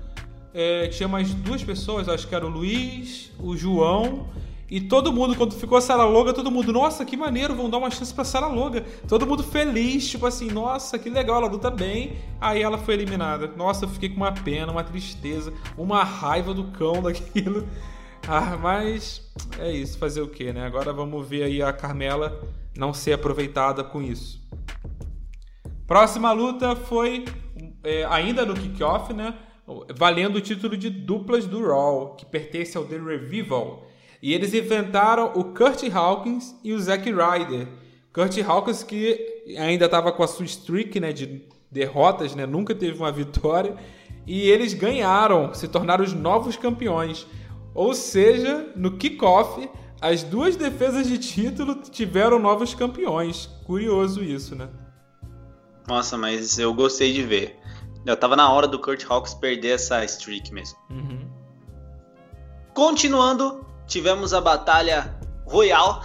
é, 0.58 0.88
tinha 0.88 1.08
mais 1.08 1.32
duas 1.32 1.62
pessoas, 1.62 2.08
acho 2.08 2.26
que 2.26 2.34
era 2.34 2.44
o 2.44 2.48
Luiz, 2.48 3.30
o 3.38 3.56
João. 3.56 4.28
E 4.68 4.80
todo 4.80 5.12
mundo, 5.12 5.36
quando 5.36 5.54
ficou 5.54 5.78
a 5.78 5.80
Sarah 5.80 6.04
Logan, 6.04 6.32
todo 6.32 6.50
mundo, 6.50 6.72
nossa, 6.72 7.04
que 7.04 7.16
maneiro, 7.16 7.54
vão 7.54 7.70
dar 7.70 7.78
uma 7.78 7.92
chance 7.92 8.12
pra 8.12 8.24
Sarah 8.24 8.48
Logan. 8.48 8.82
Todo 9.06 9.24
mundo 9.24 9.44
feliz, 9.44 10.10
tipo 10.10 10.26
assim, 10.26 10.50
nossa, 10.50 10.98
que 10.98 11.08
legal, 11.08 11.36
ela 11.36 11.46
luta 11.46 11.70
bem. 11.70 12.18
Aí 12.40 12.60
ela 12.60 12.76
foi 12.76 12.94
eliminada. 12.94 13.46
Nossa, 13.56 13.84
eu 13.84 13.88
fiquei 13.88 14.08
com 14.08 14.16
uma 14.16 14.32
pena, 14.32 14.72
uma 14.72 14.82
tristeza, 14.82 15.52
uma 15.76 16.02
raiva 16.02 16.52
do 16.52 16.64
cão 16.72 17.00
daquilo. 17.06 17.64
Ah, 18.26 18.58
mas 18.60 19.30
é 19.60 19.70
isso, 19.70 19.96
fazer 19.96 20.22
o 20.22 20.28
que, 20.28 20.52
né? 20.52 20.66
Agora 20.66 20.92
vamos 20.92 21.24
ver 21.24 21.44
aí 21.44 21.62
a 21.62 21.72
Carmela 21.72 22.42
não 22.76 22.92
ser 22.92 23.12
aproveitada 23.12 23.84
com 23.84 24.02
isso. 24.02 24.42
Próxima 25.86 26.32
luta 26.32 26.74
foi 26.74 27.26
é, 27.84 28.04
ainda 28.06 28.44
no 28.44 28.54
kickoff, 28.54 29.14
né? 29.14 29.34
Valendo 29.94 30.36
o 30.36 30.40
título 30.40 30.76
de 30.76 30.88
duplas 30.88 31.46
do 31.46 31.66
Raw, 31.66 32.14
que 32.16 32.24
pertence 32.24 32.76
ao 32.76 32.84
The 32.84 32.96
Revival. 32.96 33.86
E 34.22 34.32
eles 34.32 34.54
enfrentaram 34.54 35.32
o 35.34 35.44
Kurt 35.44 35.84
Hawkins 35.92 36.54
e 36.64 36.72
o 36.72 36.80
Zack 36.80 37.10
Ryder. 37.10 37.68
Kurt 38.12 38.38
Hawkins 38.38 38.82
que 38.82 39.44
ainda 39.58 39.84
estava 39.84 40.10
com 40.10 40.22
a 40.22 40.28
sua 40.28 40.46
streak 40.46 40.98
né, 40.98 41.12
de 41.12 41.42
derrotas, 41.70 42.34
né, 42.34 42.46
nunca 42.46 42.74
teve 42.74 42.98
uma 42.98 43.12
vitória. 43.12 43.76
E 44.26 44.48
eles 44.48 44.74
ganharam, 44.74 45.54
se 45.54 45.68
tornaram 45.68 46.04
os 46.04 46.12
novos 46.12 46.56
campeões. 46.56 47.26
Ou 47.74 47.94
seja, 47.94 48.72
no 48.74 48.96
kickoff, 48.96 49.68
as 50.00 50.22
duas 50.22 50.56
defesas 50.56 51.06
de 51.06 51.18
título 51.18 51.76
tiveram 51.76 52.38
novos 52.38 52.74
campeões. 52.74 53.46
Curioso 53.64 54.22
isso, 54.22 54.54
né? 54.54 54.68
Nossa, 55.86 56.16
mas 56.18 56.58
eu 56.58 56.74
gostei 56.74 57.12
de 57.12 57.22
ver. 57.22 57.57
Eu 58.06 58.16
tava 58.16 58.36
na 58.36 58.50
hora 58.50 58.66
do 58.66 58.78
Kurt 58.78 59.04
Hawkins 59.08 59.34
perder 59.34 59.74
essa 59.74 60.04
streak 60.04 60.52
mesmo. 60.52 60.78
Uhum. 60.90 61.28
Continuando, 62.74 63.66
tivemos 63.86 64.32
a 64.32 64.40
batalha 64.40 65.18
royal, 65.46 66.02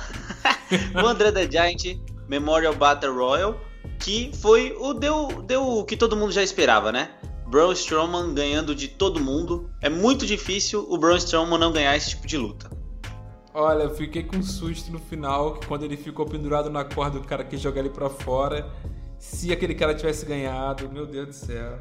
o 0.95 1.05
André 1.05 1.31
the 1.31 1.49
Giant 1.49 1.99
Memorial 2.27 2.73
Battle 2.73 3.13
Royal, 3.13 3.57
que 3.99 4.31
foi 4.41 4.75
o 4.79 4.93
deu, 4.93 5.43
deu 5.43 5.61
o 5.61 5.85
que 5.85 5.95
todo 5.95 6.15
mundo 6.15 6.31
já 6.31 6.41
esperava, 6.41 6.91
né? 6.91 7.11
Braun 7.47 7.73
Strowman 7.73 8.33
ganhando 8.33 8.73
de 8.73 8.87
todo 8.87 9.19
mundo. 9.19 9.69
É 9.79 9.89
muito 9.89 10.25
difícil 10.25 10.85
o 10.89 10.97
Braun 10.97 11.17
Strowman 11.17 11.59
não 11.59 11.71
ganhar 11.71 11.95
esse 11.95 12.09
tipo 12.09 12.25
de 12.25 12.37
luta. 12.37 12.71
Olha, 13.53 13.83
eu 13.83 13.93
fiquei 13.93 14.23
com 14.23 14.41
susto 14.41 14.91
no 14.91 14.97
final, 14.97 15.53
que 15.53 15.67
quando 15.67 15.83
ele 15.83 15.95
ficou 15.95 16.25
pendurado 16.25 16.71
na 16.71 16.83
corda, 16.83 17.19
o 17.19 17.23
cara 17.23 17.43
quis 17.43 17.61
jogar 17.61 17.81
ele 17.81 17.91
pra 17.91 18.09
fora. 18.09 18.67
Se 19.23 19.53
aquele 19.53 19.73
cara 19.73 19.95
tivesse 19.95 20.25
ganhado, 20.25 20.89
meu 20.91 21.05
Deus 21.05 21.27
do 21.27 21.33
céu. 21.33 21.79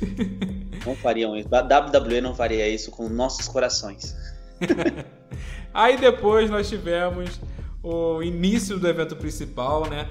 Não 0.84 0.94
fariam 0.94 1.34
isso. 1.34 1.48
A 1.50 1.60
WWE 1.60 2.20
não 2.20 2.34
faria 2.34 2.68
isso 2.68 2.90
com 2.90 3.08
nossos 3.08 3.48
corações. 3.48 4.14
Aí 5.72 5.96
depois 5.96 6.50
nós 6.50 6.68
tivemos 6.68 7.40
o 7.82 8.22
início 8.22 8.78
do 8.78 8.86
evento 8.86 9.16
principal, 9.16 9.88
né? 9.88 10.08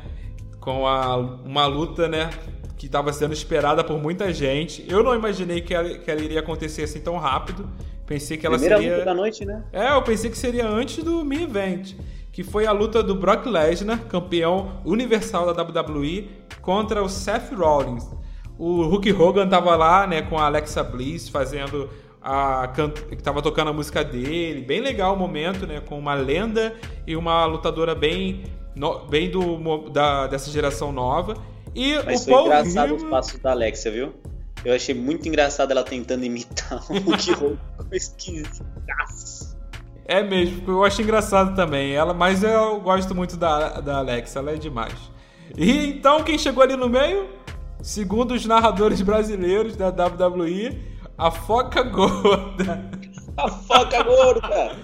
Com 0.60 0.88
a, 0.88 1.15
uma 1.15 1.67
luta, 1.67 2.08
né? 2.08 2.32
Que 2.76 2.88
estava 2.88 3.13
sendo 3.13 3.34
esperada 3.34 3.84
por 3.84 4.02
muita 4.02 4.34
gente. 4.34 4.84
Eu 4.89 5.04
não 5.04 5.15
imaginei 5.15 5.62
que 5.62 5.76
ela, 5.76 5.98
que 5.98 6.10
ela 6.10 6.22
iria 6.22 6.39
acontecer 6.39 6.84
assim 6.84 7.00
tão 7.00 7.17
rápido. 7.17 7.70
Pensei 8.08 8.36
que 8.36 8.48
ela 8.48 8.58
Primeira 8.58 8.78
seria. 8.78 8.93
luta 8.93 9.06
da 9.06 9.13
noite, 9.13 9.46
né? 9.46 9.63
É, 9.72 9.91
eu 9.91 10.02
pensei 10.02 10.30
que 10.30 10.38
seria 10.38 10.67
antes 10.67 11.04
do 11.04 11.24
main 11.24 11.43
event. 11.43 11.93
Que 12.38 12.43
foi 12.43 12.67
a 12.67 12.71
luta 12.71 13.02
do 13.02 13.15
Brock 13.15 13.47
Lesnar, 13.47 14.06
campeão 14.06 14.80
universal 14.86 15.52
da 15.52 15.60
WWE, 15.63 16.30
contra 16.62 17.02
o 17.02 17.10
Seth 17.10 17.52
Rollins. 17.52 18.06
O 18.60 18.84
Hulk 18.84 19.12
Hogan 19.12 19.47
tava 19.50 19.76
lá, 19.76 20.06
né, 20.06 20.21
com 20.21 20.38
a 20.38 20.45
Alexa 20.45 20.84
Bliss 20.84 21.28
fazendo 21.30 21.89
a 22.21 22.71
que 23.10 23.23
tava 23.23 23.41
tocando 23.41 23.71
a 23.71 23.73
música 23.73 24.04
dele, 24.04 24.62
bem 24.62 24.82
legal 24.82 25.15
o 25.15 25.17
momento, 25.17 25.65
né, 25.65 25.82
com 25.82 25.97
uma 25.97 26.13
lenda 26.13 26.76
e 27.08 27.15
uma 27.15 27.43
lutadora 27.47 27.95
bem 27.95 28.43
no, 28.76 29.00
bem 29.08 29.32
do 29.32 29.89
da, 29.89 30.28
dessa 30.28 30.52
geração 30.52 30.91
nova. 30.91 31.34
E 31.73 31.95
Mas 32.06 32.21
o 32.21 32.26
foi 32.26 32.34
Paul 32.36 32.45
engraçado 32.45 32.89
Heyman- 32.91 33.04
os 33.04 33.10
passos 33.10 33.39
da 33.39 33.50
Alexa, 33.50 33.89
viu? 33.89 34.13
Eu 34.63 34.76
achei 34.76 34.93
muito 34.93 35.28
engraçado 35.28 35.71
ela 35.71 35.84
tentando 35.84 36.23
imitar 36.23 36.84
o 36.91 37.00
Hulk 37.00 37.32
Hogan. 37.34 37.58
Esquisitaço. 37.91 39.47
É 40.08 40.24
mesmo, 40.24 40.63
eu 40.72 40.86
acho 40.86 41.02
engraçado 41.02 41.54
também 41.54 41.91
ela, 41.93 42.13
mas 42.13 42.41
eu 42.41 42.80
gosto 42.80 43.13
muito 43.13 43.36
da, 43.36 43.82
da 43.82 43.98
Alexa, 43.98 44.39
ela 44.39 44.52
é 44.52 44.56
demais. 44.56 44.96
E 45.58 45.88
então 45.88 46.24
quem 46.24 46.38
chegou 46.38 46.63
ali 46.63 46.78
no 46.78 46.88
meio? 46.88 47.28
Segundo 47.82 48.34
os 48.34 48.46
narradores 48.46 49.02
brasileiros 49.02 49.76
da 49.76 49.89
WWE, 49.89 50.82
a 51.17 51.30
foca 51.30 51.84
gorda. 51.84 52.89
A 53.38 53.50
foca 53.50 54.02
gorda! 54.02 54.76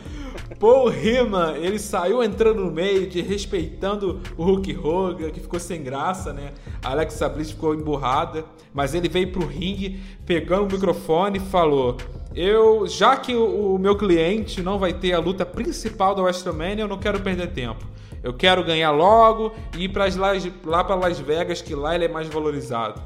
Paul 0.63 0.89
Heyman, 0.93 1.57
ele 1.57 1.77
saiu 1.77 2.23
entrando 2.23 2.63
no 2.63 2.71
meio, 2.71 3.05
de 3.05 3.21
respeitando 3.21 4.21
o 4.37 4.45
Hulk 4.45 4.77
Hogan, 4.77 5.29
que 5.29 5.41
ficou 5.41 5.59
sem 5.59 5.83
graça, 5.83 6.31
né? 6.31 6.53
A 6.81 6.91
Alexa 6.91 7.27
Bliss 7.27 7.51
ficou 7.51 7.75
emburrada, 7.75 8.45
mas 8.73 8.95
ele 8.95 9.09
veio 9.09 9.29
pro 9.29 9.45
ringue, 9.45 9.99
pegando 10.25 10.63
o 10.63 10.71
microfone 10.71 11.37
e 11.37 11.41
falou: 11.41 11.97
"Eu, 12.33 12.87
já 12.87 13.17
que 13.17 13.35
o, 13.35 13.75
o 13.75 13.77
meu 13.77 13.97
cliente 13.97 14.61
não 14.61 14.79
vai 14.79 14.93
ter 14.93 15.11
a 15.11 15.19
luta 15.19 15.45
principal 15.45 16.15
da 16.15 16.21
WrestleMania, 16.21 16.85
eu 16.85 16.87
não 16.87 16.97
quero 16.97 17.19
perder 17.19 17.47
tempo. 17.47 17.85
Eu 18.23 18.33
quero 18.33 18.63
ganhar 18.63 18.91
logo 18.91 19.51
e 19.77 19.83
ir 19.83 19.91
Las- 19.93 20.47
lá 20.63 20.81
para 20.81 20.95
Las 20.95 21.19
Vegas, 21.19 21.61
que 21.61 21.75
lá 21.75 21.93
ele 21.93 22.05
é 22.05 22.07
mais 22.07 22.29
valorizado." 22.29 23.01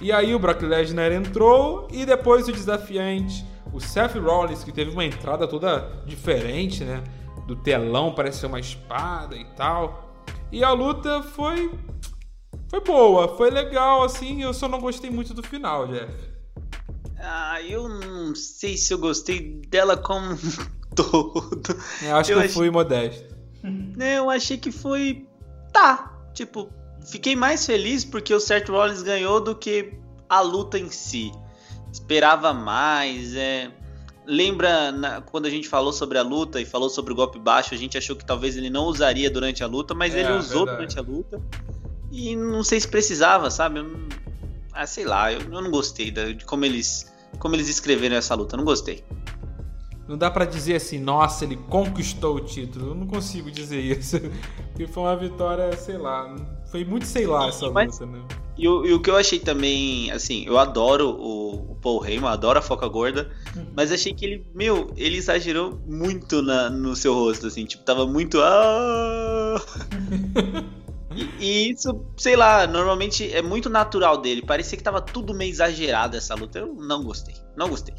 E 0.00 0.10
aí 0.10 0.34
o 0.34 0.38
Brock 0.40 0.62
Lesnar 0.62 1.12
entrou 1.12 1.86
e 1.92 2.04
depois 2.04 2.48
o 2.48 2.52
desafiante, 2.52 3.44
o 3.78 3.80
Seth 3.80 4.14
Rollins, 4.16 4.62
que 4.64 4.72
teve 4.72 4.90
uma 4.90 5.04
entrada 5.04 5.46
toda 5.48 6.02
diferente, 6.04 6.84
né? 6.84 7.02
Do 7.46 7.56
telão, 7.56 8.12
parece 8.14 8.40
ser 8.40 8.46
uma 8.46 8.60
espada 8.60 9.34
e 9.36 9.44
tal. 9.56 10.14
E 10.52 10.62
a 10.62 10.72
luta 10.72 11.22
foi 11.22 11.70
foi 12.68 12.80
boa, 12.80 13.28
foi 13.36 13.50
legal 13.50 14.02
assim, 14.02 14.42
eu 14.42 14.52
só 14.52 14.68
não 14.68 14.78
gostei 14.80 15.10
muito 15.10 15.32
do 15.32 15.42
final, 15.42 15.86
Jeff. 15.88 16.12
Ah, 17.18 17.60
eu 17.62 17.88
não 17.88 18.34
sei 18.34 18.76
se 18.76 18.92
eu 18.92 18.98
gostei 18.98 19.60
dela 19.68 19.96
como 19.96 20.32
um 20.32 20.38
todo. 20.94 21.62
Eu 22.02 22.16
acho 22.16 22.30
Eu 22.32 22.36
que 22.36 22.42
eu 22.42 22.44
achei- 22.44 22.48
fui 22.50 22.70
modesto. 22.70 23.34
Né, 23.62 24.18
eu 24.18 24.28
achei 24.30 24.56
que 24.58 24.70
foi. 24.70 25.26
Tá. 25.72 26.14
Tipo, 26.34 26.68
fiquei 27.10 27.34
mais 27.34 27.64
feliz 27.66 28.04
porque 28.04 28.32
o 28.34 28.38
Seth 28.40 28.68
Rollins 28.68 29.02
ganhou 29.02 29.40
do 29.40 29.54
que 29.54 29.94
a 30.28 30.40
luta 30.40 30.78
em 30.78 30.90
si. 30.90 31.32
Esperava 31.92 32.52
mais. 32.52 33.34
É... 33.34 33.70
Lembra 34.26 34.92
na- 34.92 35.20
quando 35.22 35.46
a 35.46 35.50
gente 35.50 35.68
falou 35.68 35.92
sobre 35.92 36.18
a 36.18 36.22
luta 36.22 36.60
e 36.60 36.64
falou 36.66 36.90
sobre 36.90 37.12
o 37.12 37.16
golpe 37.16 37.38
baixo, 37.38 37.72
a 37.74 37.78
gente 37.78 37.96
achou 37.96 38.14
que 38.14 38.24
talvez 38.24 38.56
ele 38.56 38.68
não 38.68 38.84
usaria 38.84 39.30
durante 39.30 39.64
a 39.64 39.66
luta, 39.66 39.94
mas 39.94 40.14
É, 40.14 40.20
ele 40.20 40.32
usou 40.32 40.66
verdade. 40.66 40.76
durante 40.76 40.98
a 40.98 41.02
luta. 41.02 41.42
E 42.12 42.36
não 42.36 42.62
sei 42.62 42.78
se 42.80 42.88
precisava, 42.88 43.50
sabe? 43.50 43.78
Eu 43.80 43.84
não- 43.84 44.08
Ah, 44.72 44.86
sei 44.86 45.04
lá, 45.04 45.32
eu, 45.32 45.40
eu 45.40 45.60
não 45.62 45.70
gostei 45.70 46.10
da- 46.10 46.30
de 46.30 46.44
como 46.44 46.64
eles, 46.64 47.10
como 47.38 47.56
eles 47.56 47.68
escreveram 47.68 48.16
essa 48.16 48.34
luta, 48.34 48.56
não 48.56 48.64
gostei. 48.64 49.02
Não 50.08 50.16
dá 50.16 50.30
pra 50.30 50.46
dizer 50.46 50.76
assim, 50.76 50.98
nossa, 50.98 51.44
ele 51.44 51.56
conquistou 51.68 52.36
o 52.36 52.40
título. 52.40 52.88
Eu 52.88 52.94
não 52.94 53.06
consigo 53.06 53.50
dizer 53.50 53.78
isso. 53.98 54.18
Porque 54.72 54.86
foi 54.86 55.02
uma 55.02 55.14
vitória, 55.16 55.70
sei 55.76 55.98
lá. 55.98 56.34
Foi 56.70 56.84
muito 56.84 57.06
sei 57.06 57.26
lá 57.26 57.48
essa 57.48 57.70
Mas- 57.70 58.00
luta, 58.00 58.06
né? 58.12 58.22
E 58.56 58.66
o, 58.66 58.84
e 58.84 58.92
o 58.92 59.00
que 59.00 59.08
eu 59.08 59.16
achei 59.16 59.38
também, 59.38 60.10
assim, 60.10 60.44
eu 60.44 60.58
adoro 60.58 61.10
o, 61.10 61.72
o 61.72 61.74
Paul 61.76 62.04
Heyman, 62.04 62.28
adoro 62.28 62.58
a 62.58 62.62
Foca 62.62 62.88
Gorda, 62.88 63.30
mas 63.76 63.92
achei 63.92 64.12
que 64.12 64.24
ele, 64.26 64.44
meu, 64.52 64.90
ele 64.96 65.16
exagerou 65.16 65.78
muito 65.86 66.42
na, 66.42 66.68
no 66.68 66.96
seu 66.96 67.14
rosto, 67.14 67.46
assim, 67.46 67.64
tipo, 67.66 67.84
tava 67.84 68.04
muito. 68.04 68.40
"Ah". 68.42 69.62
e, 71.14 71.28
e 71.38 71.70
isso, 71.70 72.04
sei 72.16 72.34
lá, 72.34 72.66
normalmente 72.66 73.32
é 73.32 73.40
muito 73.42 73.70
natural 73.70 74.16
dele, 74.18 74.42
parecia 74.42 74.76
que 74.76 74.82
tava 74.82 75.00
tudo 75.00 75.32
meio 75.32 75.50
exagerado 75.50 76.16
essa 76.16 76.34
luta, 76.34 76.58
eu 76.58 76.74
não 76.74 77.04
gostei, 77.04 77.36
não 77.56 77.68
gostei. 77.68 77.94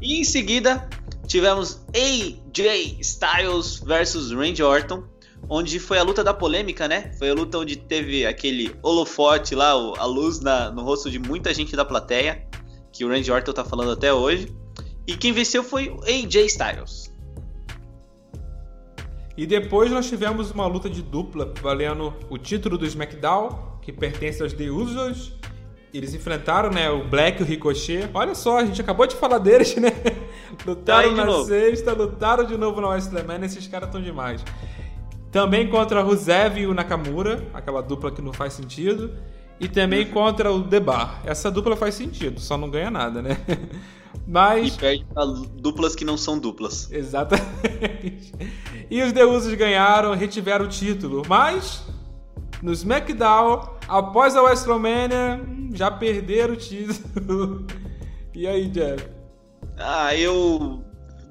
E 0.00 0.20
em 0.20 0.24
seguida, 0.24 0.88
tivemos 1.26 1.80
AJ 1.94 2.98
Styles 3.00 3.80
versus 3.80 4.30
Randy 4.32 4.62
Orton 4.62 5.04
onde 5.48 5.78
foi 5.78 5.98
a 5.98 6.02
luta 6.02 6.24
da 6.24 6.34
polêmica, 6.34 6.88
né? 6.88 7.12
Foi 7.18 7.30
a 7.30 7.34
luta 7.34 7.58
onde 7.58 7.76
teve 7.76 8.26
aquele 8.26 8.74
holofote 8.82 9.54
lá, 9.54 9.70
a 9.70 10.04
luz 10.04 10.40
na- 10.40 10.70
no 10.72 10.82
rosto 10.82 11.10
de 11.10 11.18
muita 11.18 11.52
gente 11.54 11.76
da 11.76 11.84
plateia, 11.84 12.44
que 12.92 13.04
o 13.04 13.08
Randy 13.08 13.30
Orton 13.30 13.52
tá 13.52 13.64
falando 13.64 13.92
até 13.92 14.12
hoje. 14.12 14.48
E 15.06 15.16
quem 15.16 15.32
venceu 15.32 15.62
foi 15.62 15.88
o 15.88 16.00
AJ 16.04 16.46
Styles. 16.46 17.14
E 19.36 19.46
depois 19.46 19.90
nós 19.90 20.08
tivemos 20.08 20.50
uma 20.50 20.66
luta 20.66 20.88
de 20.88 21.02
dupla 21.02 21.52
valendo 21.62 22.14
o 22.30 22.38
título 22.38 22.78
do 22.78 22.86
SmackDown, 22.86 23.78
que 23.82 23.92
pertence 23.92 24.42
aos 24.42 24.52
The 24.54 24.70
Usos, 24.70 25.34
eles 25.96 26.14
enfrentaram, 26.14 26.70
né, 26.70 26.90
o 26.90 27.04
Black 27.04 27.40
e 27.40 27.44
o 27.44 27.46
Ricochet. 27.46 28.08
Olha 28.12 28.34
só, 28.34 28.58
a 28.58 28.64
gente 28.64 28.80
acabou 28.80 29.06
de 29.06 29.16
falar 29.16 29.38
deles, 29.38 29.74
né? 29.76 29.90
Lutaram 30.66 31.12
na 31.12 31.24
novo. 31.24 31.44
sexta, 31.44 31.92
lutaram 31.92 32.44
de 32.44 32.56
novo 32.56 32.80
na 32.80 32.88
Wrestlemania, 32.88 33.46
esses 33.46 33.66
caras 33.66 33.88
estão 33.88 34.02
demais. 34.02 34.44
Também 35.30 35.68
contra 35.68 36.02
o 36.02 36.06
Rusev 36.06 36.58
e 36.58 36.66
o 36.66 36.74
Nakamura, 36.74 37.46
aquela 37.52 37.82
dupla 37.82 38.10
que 38.10 38.22
não 38.22 38.32
faz 38.32 38.54
sentido. 38.54 39.12
E 39.58 39.68
também 39.68 40.04
uhum. 40.04 40.12
contra 40.12 40.52
o 40.52 40.62
The 40.62 40.80
Bar. 40.80 41.22
Essa 41.24 41.50
dupla 41.50 41.76
faz 41.76 41.94
sentido, 41.94 42.40
só 42.40 42.58
não 42.58 42.68
ganha 42.68 42.90
nada, 42.90 43.22
né? 43.22 43.38
Mas... 44.26 44.74
E 44.74 44.78
perde 44.78 45.06
pra 45.12 45.24
duplas 45.24 45.94
que 45.94 46.04
não 46.04 46.16
são 46.16 46.38
duplas. 46.38 46.90
Exatamente. 46.90 48.32
E 48.90 49.02
os 49.02 49.12
The 49.12 49.24
Usos 49.24 49.54
ganharam, 49.54 50.14
retiveram 50.14 50.64
o 50.64 50.68
título. 50.68 51.22
Mas, 51.28 51.85
no 52.62 52.72
SmackDown, 52.72 53.76
após 53.88 54.36
a 54.36 54.42
WrestleMania, 54.42 55.40
já 55.74 55.90
perderam 55.90 56.54
o 56.54 56.56
título. 56.56 57.66
E 58.34 58.46
aí, 58.46 58.68
Jeff? 58.68 59.04
Ah, 59.78 60.14
eu 60.14 60.84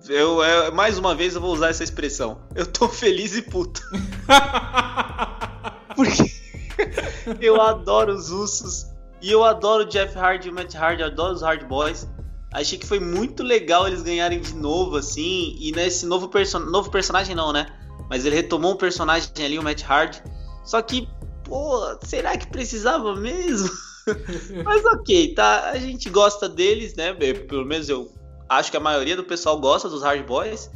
eu, 0.07 0.43
eu, 0.43 0.71
mais 0.73 0.99
uma 0.99 1.15
vez 1.15 1.35
eu 1.35 1.41
vou 1.41 1.53
usar 1.53 1.69
essa 1.69 1.83
expressão. 1.83 2.39
Eu 2.53 2.65
tô 2.65 2.87
feliz 2.87 3.35
e 3.35 3.41
puto. 3.41 3.81
Porque 5.95 6.31
eu 7.41 7.61
adoro 7.61 8.13
os 8.13 8.31
ursos. 8.31 8.87
E 9.21 9.31
eu 9.31 9.43
adoro 9.43 9.83
o 9.83 9.87
Jeff 9.87 10.17
Hardy 10.17 10.47
e 10.47 10.51
o 10.51 10.53
Matt 10.53 10.75
Hardy, 10.75 11.03
adoro 11.03 11.33
os 11.33 11.41
Hard 11.41 11.65
Boys. 11.65 12.07
Achei 12.53 12.77
que 12.77 12.85
foi 12.85 12.99
muito 12.99 13.43
legal 13.43 13.87
eles 13.87 14.01
ganharem 14.01 14.39
de 14.39 14.53
novo, 14.53 14.97
assim. 14.97 15.55
E 15.59 15.71
nesse 15.71 16.05
novo, 16.05 16.29
perso 16.29 16.59
novo 16.59 16.91
personagem, 16.91 17.35
não, 17.35 17.51
né? 17.51 17.65
Mas 18.09 18.25
ele 18.25 18.35
retomou 18.35 18.73
um 18.73 18.77
personagem 18.77 19.29
ali, 19.43 19.57
o 19.57 19.63
Matt 19.63 19.83
Hardy. 19.83 20.21
Só 20.65 20.81
que, 20.81 21.07
pô, 21.43 21.97
será 22.03 22.37
que 22.37 22.47
precisava 22.47 23.15
mesmo? 23.15 23.69
Mas 24.65 24.83
ok, 24.85 25.33
tá? 25.33 25.69
A 25.69 25.77
gente 25.77 26.09
gosta 26.09 26.49
deles, 26.49 26.95
né? 26.95 27.13
Pelo 27.13 27.65
menos 27.65 27.87
eu 27.87 28.11
acho 28.49 28.71
que 28.71 28.77
a 28.77 28.81
maioria 28.81 29.15
do 29.15 29.23
pessoal 29.23 29.59
gosta 29.59 29.87
dos 29.87 30.03
Hard 30.03 30.25
Boys. 30.25 30.69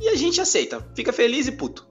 E 0.00 0.08
a 0.08 0.16
gente 0.16 0.40
aceita. 0.40 0.84
Fica 0.94 1.12
feliz 1.12 1.46
e 1.46 1.52
puto. 1.52 1.86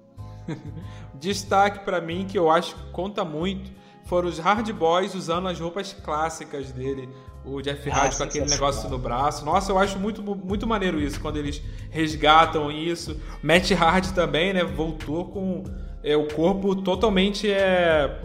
Destaque 1.16 1.86
para 1.86 2.02
mim 2.02 2.26
que 2.26 2.38
eu 2.38 2.50
acho 2.50 2.76
que 2.76 2.92
conta 2.92 3.24
muito 3.24 3.72
foram 4.06 4.28
os 4.28 4.40
Hard 4.40 4.70
Boys 4.74 5.16
usando 5.16 5.48
as 5.48 5.58
roupas 5.60 5.94
clássicas 5.94 6.72
dele. 6.72 7.08
O 7.46 7.62
Jeff 7.62 7.90
ah, 7.90 7.96
Hardy 7.96 8.18
com 8.18 8.24
aquele 8.24 8.46
negócio 8.46 8.90
no 8.90 8.98
braço. 8.98 9.46
Nossa, 9.46 9.72
eu 9.72 9.78
acho 9.80 9.98
muito, 9.98 10.22
muito 10.22 10.68
maneiro 10.68 11.00
isso, 11.00 11.20
quando 11.22 11.38
eles 11.38 11.62
resgatam 11.90 12.70
isso. 12.70 13.20
Matt 13.42 13.72
Hardy 13.72 14.14
também, 14.14 14.54
né? 14.54 14.64
Voltou 14.64 15.26
com 15.30 15.64
é, 16.04 16.16
o 16.16 16.28
corpo 16.28 16.76
totalmente 16.76 17.50
é, 17.50 18.20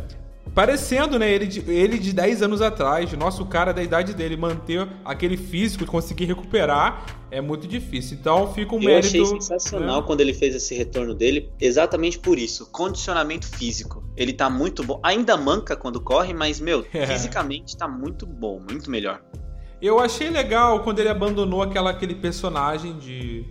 parecendo, 0.57 1.19
né, 1.19 1.31
ele 1.31 1.47
de, 1.47 1.71
ele 1.71 1.99
de 1.99 2.15
10 2.15 2.43
anos 2.43 2.63
atrás, 2.63 3.13
nosso 3.13 3.45
cara 3.45 3.75
da 3.75 3.83
idade 3.83 4.15
dele, 4.15 4.39
manter 4.39 4.89
aquele 5.05 5.37
físico, 5.37 5.85
conseguir 5.85 6.25
recuperar, 6.25 7.05
é 7.31 7.43
muito 7.43 7.67
difícil. 7.67 8.17
Então 8.19 8.53
fica 8.55 8.75
um 8.75 8.79
Eu 8.79 8.85
mérito. 8.85 9.17
Eu 9.17 9.23
achei 9.23 9.41
sensacional 9.41 10.01
né? 10.01 10.07
quando 10.07 10.23
ele 10.23 10.33
fez 10.33 10.55
esse 10.55 10.75
retorno 10.75 11.15
dele, 11.15 11.51
exatamente 11.61 12.19
por 12.19 12.39
isso. 12.39 12.71
Condicionamento 12.73 13.47
físico. 13.47 14.03
Ele 14.17 14.33
tá 14.33 14.49
muito 14.49 14.83
bom. 14.83 14.99
Ainda 15.03 15.37
manca 15.37 15.77
quando 15.77 16.01
corre, 16.01 16.33
mas, 16.33 16.59
meu, 16.59 16.87
é. 16.95 17.07
fisicamente 17.07 17.77
tá 17.77 17.87
muito 17.87 18.27
bom, 18.27 18.59
muito 18.59 18.91
melhor. 18.91 19.21
Eu 19.83 20.01
achei 20.01 20.31
legal 20.31 20.83
quando 20.83 21.01
ele 21.01 21.11
abandonou 21.11 21.61
aquela, 21.61 21.91
aquele 21.91 22.15
personagem 22.15 22.97
de. 22.97 23.45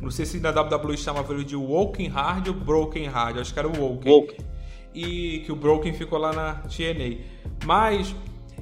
Não 0.00 0.10
sei 0.10 0.24
se 0.24 0.38
na 0.38 0.50
WWE 0.50 0.96
chamava 0.96 1.32
ele 1.32 1.44
de 1.44 1.56
Walking 1.56 2.08
Hard 2.08 2.48
ou 2.48 2.54
Broken 2.54 3.06
Hard. 3.06 3.38
Acho 3.38 3.52
que 3.52 3.58
era 3.58 3.68
o 3.68 3.80
Walking. 3.80 4.08
Walking 4.08 4.48
e 4.94 5.40
que 5.44 5.52
o 5.52 5.56
Broken 5.56 5.92
ficou 5.92 6.18
lá 6.18 6.32
na 6.32 6.54
TNA. 6.54 7.18
Mas 7.64 8.14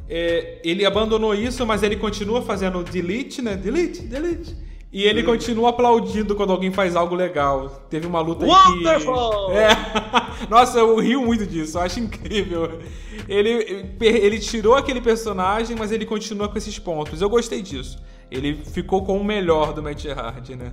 é, 0.09 0.61
ele 0.65 0.85
abandonou 0.85 1.35
isso, 1.35 1.65
mas 1.67 1.83
ele 1.83 1.97
continua 1.97 2.43
fazendo 2.43 2.83
delete, 2.83 3.41
né? 3.41 3.57
Delete, 3.57 4.03
delete. 4.03 4.55
E 4.93 5.03
ele 5.03 5.23
hum. 5.23 5.27
continua 5.27 5.71
aplaudindo 5.71 6.35
quando 6.35 6.53
alguém 6.53 6.71
faz 6.71 6.95
algo 6.95 7.15
legal. 7.15 7.87
Teve 7.91 8.07
uma 8.07 8.21
luta 8.21 8.47
Wonderful! 8.47 9.49
que. 9.49 9.53
É... 9.53 10.47
Nossa, 10.49 10.79
eu 10.79 10.97
rio 10.99 11.23
muito 11.23 11.47
disso, 11.47 11.79
eu 11.79 11.83
acho 11.83 12.01
incrível. 12.01 12.81
Ele, 13.29 13.95
ele 14.01 14.39
tirou 14.39 14.75
aquele 14.75 15.01
personagem, 15.01 15.77
mas 15.77 15.91
ele 15.91 16.07
continua 16.07 16.49
com 16.49 16.57
esses 16.57 16.79
pontos. 16.79 17.21
Eu 17.21 17.29
gostei 17.29 17.63
disso. 17.63 17.99
Ele 18.31 18.65
ficou 18.65 19.05
com 19.05 19.19
o 19.19 19.25
melhor 19.25 19.73
do 19.73 19.83
Matt 19.83 20.05
Hardy, 20.07 20.57
né? 20.57 20.73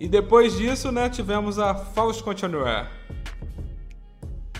E 0.00 0.08
depois 0.08 0.56
disso, 0.56 0.90
né, 0.90 1.08
tivemos 1.08 1.58
a 1.58 1.74
False 1.74 2.22
Continuer. 2.22 2.90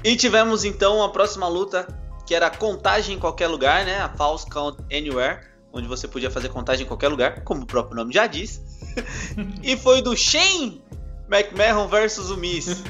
E 0.05 0.17
tivemos 0.17 0.65
então 0.65 1.03
a 1.03 1.09
próxima 1.09 1.49
luta, 1.49 1.87
que 2.27 2.35
era 2.35 2.51
contagem 2.51 3.17
em 3.17 3.19
qualquer 3.19 3.49
lugar, 3.49 3.85
né? 3.85 3.99
A 3.99 4.09
False 4.09 4.47
Count 4.47 4.79
Anywhere, 4.93 5.41
onde 5.73 5.89
você 5.89 6.07
podia 6.07 6.31
fazer 6.31 6.49
contagem 6.49 6.85
em 6.85 6.89
qualquer 6.89 7.09
lugar, 7.09 7.43
como 7.45 7.63
o 7.63 7.67
próprio 7.67 7.97
nome 7.97 8.13
já 8.13 8.27
diz. 8.27 8.61
e 9.63 9.77
foi 9.77 10.03
do 10.03 10.17
Shane 10.17 10.83
McMahon 11.31 11.89
versus 11.89 12.31
o 12.31 12.37
Miz. 12.37 12.83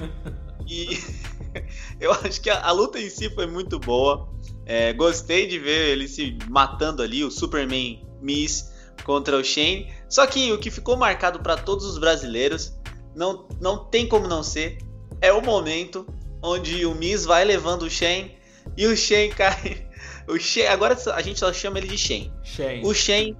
E 0.66 0.98
eu 2.00 2.12
acho 2.12 2.40
que 2.40 2.50
a, 2.50 2.60
a, 2.60 2.72
luta 2.72 2.98
em 2.98 3.08
si 3.08 3.30
foi 3.30 3.46
muito 3.46 3.78
boa. 3.78 4.28
É, 4.64 4.92
gostei 4.92 5.46
de 5.46 5.58
ver 5.58 5.90
ele 5.90 6.08
se 6.08 6.36
matando 6.48 7.02
ali, 7.02 7.24
o 7.24 7.30
Superman 7.30 8.06
Miz 8.20 8.71
contra 9.04 9.36
o 9.36 9.44
Shane. 9.44 9.92
Só 10.08 10.26
que 10.26 10.52
o 10.52 10.58
que 10.58 10.70
ficou 10.70 10.96
marcado 10.96 11.40
para 11.40 11.56
todos 11.56 11.84
os 11.84 11.98
brasileiros, 11.98 12.78
não, 13.14 13.46
não 13.60 13.84
tem 13.84 14.06
como 14.06 14.28
não 14.28 14.42
ser, 14.42 14.78
é 15.20 15.32
o 15.32 15.42
momento 15.42 16.06
onde 16.42 16.84
o 16.84 16.94
Miz 16.94 17.24
vai 17.24 17.44
levando 17.44 17.82
o 17.82 17.90
Shen 17.90 18.36
e 18.76 18.86
o 18.86 18.96
Shen 18.96 19.30
cai. 19.36 19.86
O 20.28 20.38
Shen, 20.38 20.66
agora 20.66 20.96
a 21.14 21.22
gente 21.22 21.38
só 21.38 21.52
chama 21.52 21.78
ele 21.78 21.88
de 21.88 21.98
Shen. 21.98 22.32
Shen. 22.42 22.84
O 22.84 22.94
Shen 22.94 23.36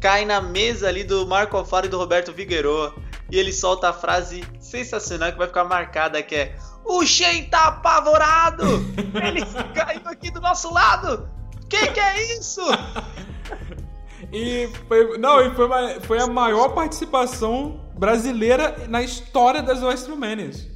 cai 0.00 0.24
na 0.24 0.40
mesa 0.40 0.88
ali 0.88 1.04
do 1.04 1.26
Marco 1.26 1.56
Alfaro 1.56 1.86
e 1.86 1.88
do 1.88 1.98
Roberto 1.98 2.32
Figueroa 2.32 2.94
e 3.30 3.38
ele 3.38 3.52
solta 3.52 3.88
a 3.90 3.92
frase 3.92 4.44
sensacional 4.60 5.32
que 5.32 5.38
vai 5.38 5.46
ficar 5.46 5.64
marcada 5.64 6.22
que 6.22 6.34
é 6.34 6.56
o 6.84 7.04
Shen 7.04 7.44
tá 7.44 7.68
apavorado! 7.68 8.64
Ele 9.22 9.44
caiu 9.74 10.00
aqui 10.06 10.30
do 10.30 10.40
nosso 10.40 10.72
lado! 10.72 11.28
Que 11.68 11.86
que 11.88 12.00
é 12.00 12.36
isso? 12.36 12.62
e 14.32 14.68
foi, 14.86 15.18
não, 15.18 15.40
e 15.40 15.54
foi, 15.54 15.68
foi 16.00 16.18
a 16.18 16.26
maior 16.26 16.70
participação 16.70 17.80
brasileira 17.98 18.86
na 18.88 19.02
história 19.02 19.62
das 19.62 19.82
Westmanias. 19.82 20.66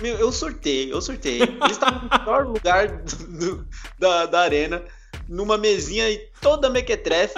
Meu, 0.00 0.16
eu 0.16 0.30
sortei, 0.30 0.92
eu 0.92 1.00
sortei. 1.00 1.42
Eles 1.42 1.72
estavam 1.72 2.02
no 2.02 2.18
melhor 2.18 2.46
lugar 2.46 3.02
do, 3.02 3.38
do, 3.38 3.68
da, 3.98 4.26
da 4.26 4.40
arena, 4.40 4.84
numa 5.28 5.58
mesinha 5.58 6.04
toda 6.40 6.70
mequetrefe. 6.70 7.34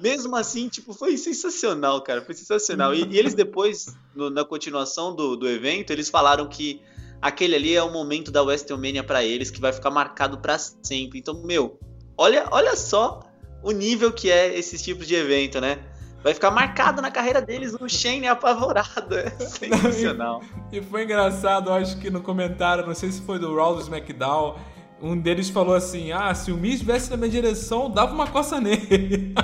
Mesmo 0.00 0.36
assim, 0.36 0.68
tipo, 0.68 0.92
foi 0.92 1.16
sensacional, 1.16 2.00
cara. 2.02 2.22
Foi 2.22 2.34
sensacional. 2.34 2.94
E, 2.94 3.04
e 3.06 3.18
eles 3.18 3.34
depois, 3.34 3.86
no, 4.14 4.30
na 4.30 4.44
continuação 4.44 5.14
do, 5.14 5.36
do 5.36 5.48
evento, 5.48 5.92
eles 5.92 6.08
falaram 6.08 6.46
que 6.46 6.80
aquele 7.20 7.56
ali 7.56 7.74
é 7.74 7.82
o 7.82 7.90
momento 7.90 8.30
da 8.30 8.42
WrestleMania 8.42 9.02
para 9.02 9.24
eles, 9.24 9.50
que 9.50 9.60
vai 9.60 9.72
ficar 9.72 9.90
marcado 9.90 10.38
para 10.38 10.58
sempre. 10.58 11.18
Então, 11.18 11.42
meu, 11.42 11.80
olha, 12.16 12.46
olha 12.52 12.76
só 12.76 13.20
o 13.62 13.70
nível 13.70 14.12
que 14.12 14.30
é 14.30 14.56
esses 14.58 14.82
tipos 14.82 15.06
de 15.06 15.14
evento, 15.14 15.60
né? 15.60 15.78
vai 16.26 16.34
ficar 16.34 16.50
marcado 16.50 17.00
na 17.00 17.08
carreira 17.08 17.40
deles 17.40 17.72
um 17.80 17.88
Shane 17.88 18.26
apavorado. 18.26 19.16
É 19.16 19.30
sensacional. 19.38 20.42
e, 20.72 20.82
foi 20.82 21.04
engraçado, 21.04 21.70
acho 21.70 21.98
que 21.98 22.10
no 22.10 22.20
comentário, 22.20 22.84
não 22.84 22.94
sei 22.94 23.12
se 23.12 23.22
foi 23.22 23.38
do 23.38 23.54
Raw 23.54 23.76
do 23.76 23.80
SmackDown, 23.80 24.56
um 25.00 25.16
deles 25.16 25.48
falou 25.50 25.76
assim: 25.76 26.10
Ah, 26.10 26.34
se 26.34 26.50
o 26.50 26.56
Miz 26.56 26.82
viesse 26.82 27.10
na 27.10 27.16
minha 27.16 27.30
direção, 27.30 27.88
dava 27.88 28.12
uma 28.12 28.26
coça 28.26 28.60
nele. 28.60 29.34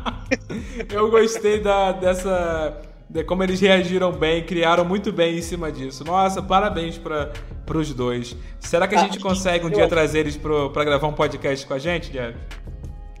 Eu 0.88 1.10
gostei 1.10 1.60
da, 1.60 1.92
dessa. 1.92 2.80
De 3.10 3.22
como 3.24 3.42
eles 3.42 3.60
reagiram 3.60 4.10
bem, 4.10 4.42
criaram 4.42 4.86
muito 4.86 5.12
bem 5.12 5.36
em 5.36 5.42
cima 5.42 5.70
disso. 5.70 6.02
Nossa, 6.02 6.40
parabéns 6.40 6.96
para 6.96 7.30
os 7.74 7.92
dois. 7.92 8.34
Será 8.58 8.88
que 8.88 8.94
a 8.94 9.00
ah, 9.00 9.04
gente 9.04 9.18
consegue 9.18 9.66
um 9.66 9.70
dia 9.70 9.86
trazer 9.86 10.20
eles 10.20 10.38
para 10.38 10.82
gravar 10.82 11.08
um 11.08 11.12
podcast 11.12 11.66
com 11.66 11.74
a 11.74 11.78
gente, 11.78 12.10
Jeff? 12.10 12.34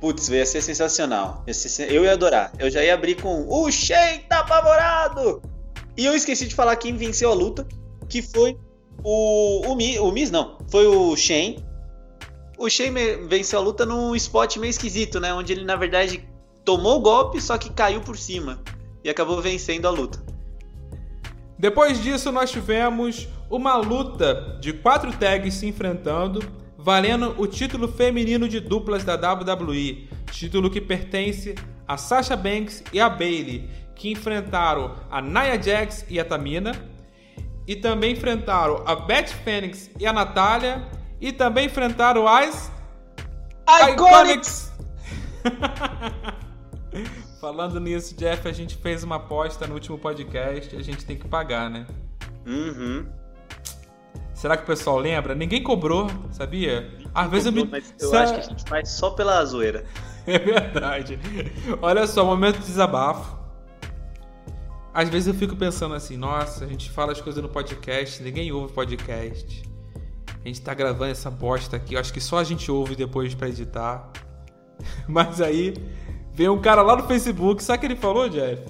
Putz, 0.02 0.28
ia 0.30 0.44
ser 0.44 0.60
sensacional. 0.60 1.44
Eu 1.88 2.02
ia 2.02 2.14
adorar. 2.14 2.52
Eu 2.58 2.68
já 2.68 2.82
ia 2.82 2.92
abrir 2.92 3.22
com 3.22 3.46
o 3.48 3.70
Shen 3.70 4.18
tá 4.28 4.40
apavorado! 4.40 5.40
E 5.96 6.04
eu 6.04 6.12
esqueci 6.12 6.48
de 6.48 6.56
falar 6.56 6.74
quem 6.74 6.96
venceu 6.96 7.30
a 7.30 7.34
luta, 7.34 7.64
que 8.08 8.20
foi 8.20 8.58
o, 9.04 9.60
o, 9.64 9.76
Mi, 9.76 10.00
o 10.00 10.10
Miz, 10.10 10.28
não. 10.28 10.58
Foi 10.68 10.88
o 10.88 11.14
Shen. 11.14 11.64
O 12.58 12.68
Shen 12.68 12.92
venceu 13.28 13.60
a 13.60 13.62
luta 13.62 13.86
num 13.86 14.12
spot 14.16 14.56
meio 14.56 14.70
esquisito, 14.70 15.20
né? 15.20 15.32
Onde 15.32 15.52
ele, 15.52 15.64
na 15.64 15.76
verdade, 15.76 16.28
tomou 16.64 16.96
o 16.98 17.00
golpe, 17.00 17.40
só 17.40 17.56
que 17.56 17.70
caiu 17.70 18.00
por 18.00 18.18
cima. 18.18 18.60
E 19.04 19.08
acabou 19.08 19.40
vencendo 19.40 19.86
a 19.86 19.90
luta. 19.90 20.20
Depois 21.56 22.02
disso, 22.02 22.32
nós 22.32 22.50
tivemos 22.50 23.28
uma 23.48 23.76
luta 23.76 24.58
de 24.60 24.72
quatro 24.72 25.12
tags 25.12 25.54
se 25.54 25.68
enfrentando 25.68 26.40
valendo 26.82 27.34
o 27.38 27.46
título 27.46 27.86
feminino 27.86 28.48
de 28.48 28.58
duplas 28.58 29.04
da 29.04 29.14
WWE, 29.14 30.08
título 30.32 30.68
que 30.68 30.80
pertence 30.80 31.54
a 31.86 31.96
Sasha 31.96 32.36
Banks 32.36 32.82
e 32.92 33.00
a 33.00 33.08
Bayley, 33.08 33.70
que 33.94 34.10
enfrentaram 34.10 34.96
a 35.08 35.22
Nia 35.22 35.62
Jax 35.62 36.04
e 36.08 36.18
a 36.18 36.24
Tamina, 36.24 36.72
e 37.68 37.76
também 37.76 38.12
enfrentaram 38.12 38.82
a 38.84 38.96
Beth 38.96 39.28
Phoenix 39.44 39.90
e 39.98 40.06
a 40.06 40.12
Natália, 40.12 40.82
e 41.20 41.30
também 41.30 41.66
enfrentaram 41.66 42.26
as 42.26 42.72
Iconics. 43.90 44.72
Falando 47.40 47.78
nisso, 47.78 48.16
Jeff, 48.16 48.46
a 48.48 48.52
gente 48.52 48.76
fez 48.76 49.04
uma 49.04 49.16
aposta 49.16 49.68
no 49.68 49.74
último 49.74 49.98
podcast, 49.98 50.74
a 50.74 50.82
gente 50.82 51.04
tem 51.04 51.16
que 51.16 51.28
pagar, 51.28 51.70
né? 51.70 51.86
Uhum. 52.44 53.06
Será 54.42 54.56
que 54.56 54.64
o 54.64 54.66
pessoal 54.66 54.98
lembra? 54.98 55.36
Ninguém 55.36 55.62
cobrou, 55.62 56.10
sabia? 56.32 56.92
Às 57.14 57.30
vezes 57.30 57.46
eu 57.46 57.52
me. 57.52 57.64
Mas 57.64 57.94
eu 58.00 58.12
acho 58.12 58.34
que 58.34 58.40
a 58.40 58.42
gente 58.42 58.68
faz 58.68 58.88
só 58.88 59.10
pela 59.10 59.44
zoeira. 59.44 59.84
É 60.26 60.38
verdade. 60.38 61.18
Olha 61.80 62.06
só, 62.06 62.24
momento 62.24 62.58
de 62.58 62.66
desabafo. 62.66 63.36
Às 64.94 65.08
vezes 65.08 65.26
eu 65.28 65.34
fico 65.34 65.56
pensando 65.56 65.96
assim, 65.96 66.16
nossa, 66.16 66.64
a 66.64 66.68
gente 66.68 66.90
fala 66.90 67.10
as 67.10 67.20
coisas 67.20 67.42
no 67.42 67.48
podcast, 67.48 68.22
ninguém 68.22 68.52
ouve 68.52 68.72
podcast. 68.72 69.62
A 70.44 70.46
gente 70.46 70.60
tá 70.60 70.74
gravando 70.74 71.10
essa 71.10 71.28
bosta 71.28 71.76
aqui, 71.76 71.94
eu 71.94 72.00
acho 72.00 72.12
que 72.12 72.20
só 72.20 72.38
a 72.38 72.44
gente 72.44 72.70
ouve 72.70 72.94
depois 72.94 73.34
pra 73.34 73.48
editar. 73.48 74.12
Mas 75.08 75.40
aí 75.40 75.74
veio 76.32 76.52
um 76.52 76.60
cara 76.60 76.82
lá 76.82 76.94
no 76.94 77.02
Facebook, 77.04 77.62
sabe 77.62 77.78
o 77.78 77.80
que 77.80 77.86
ele 77.86 77.96
falou, 77.96 78.28
Jeff? 78.28 78.62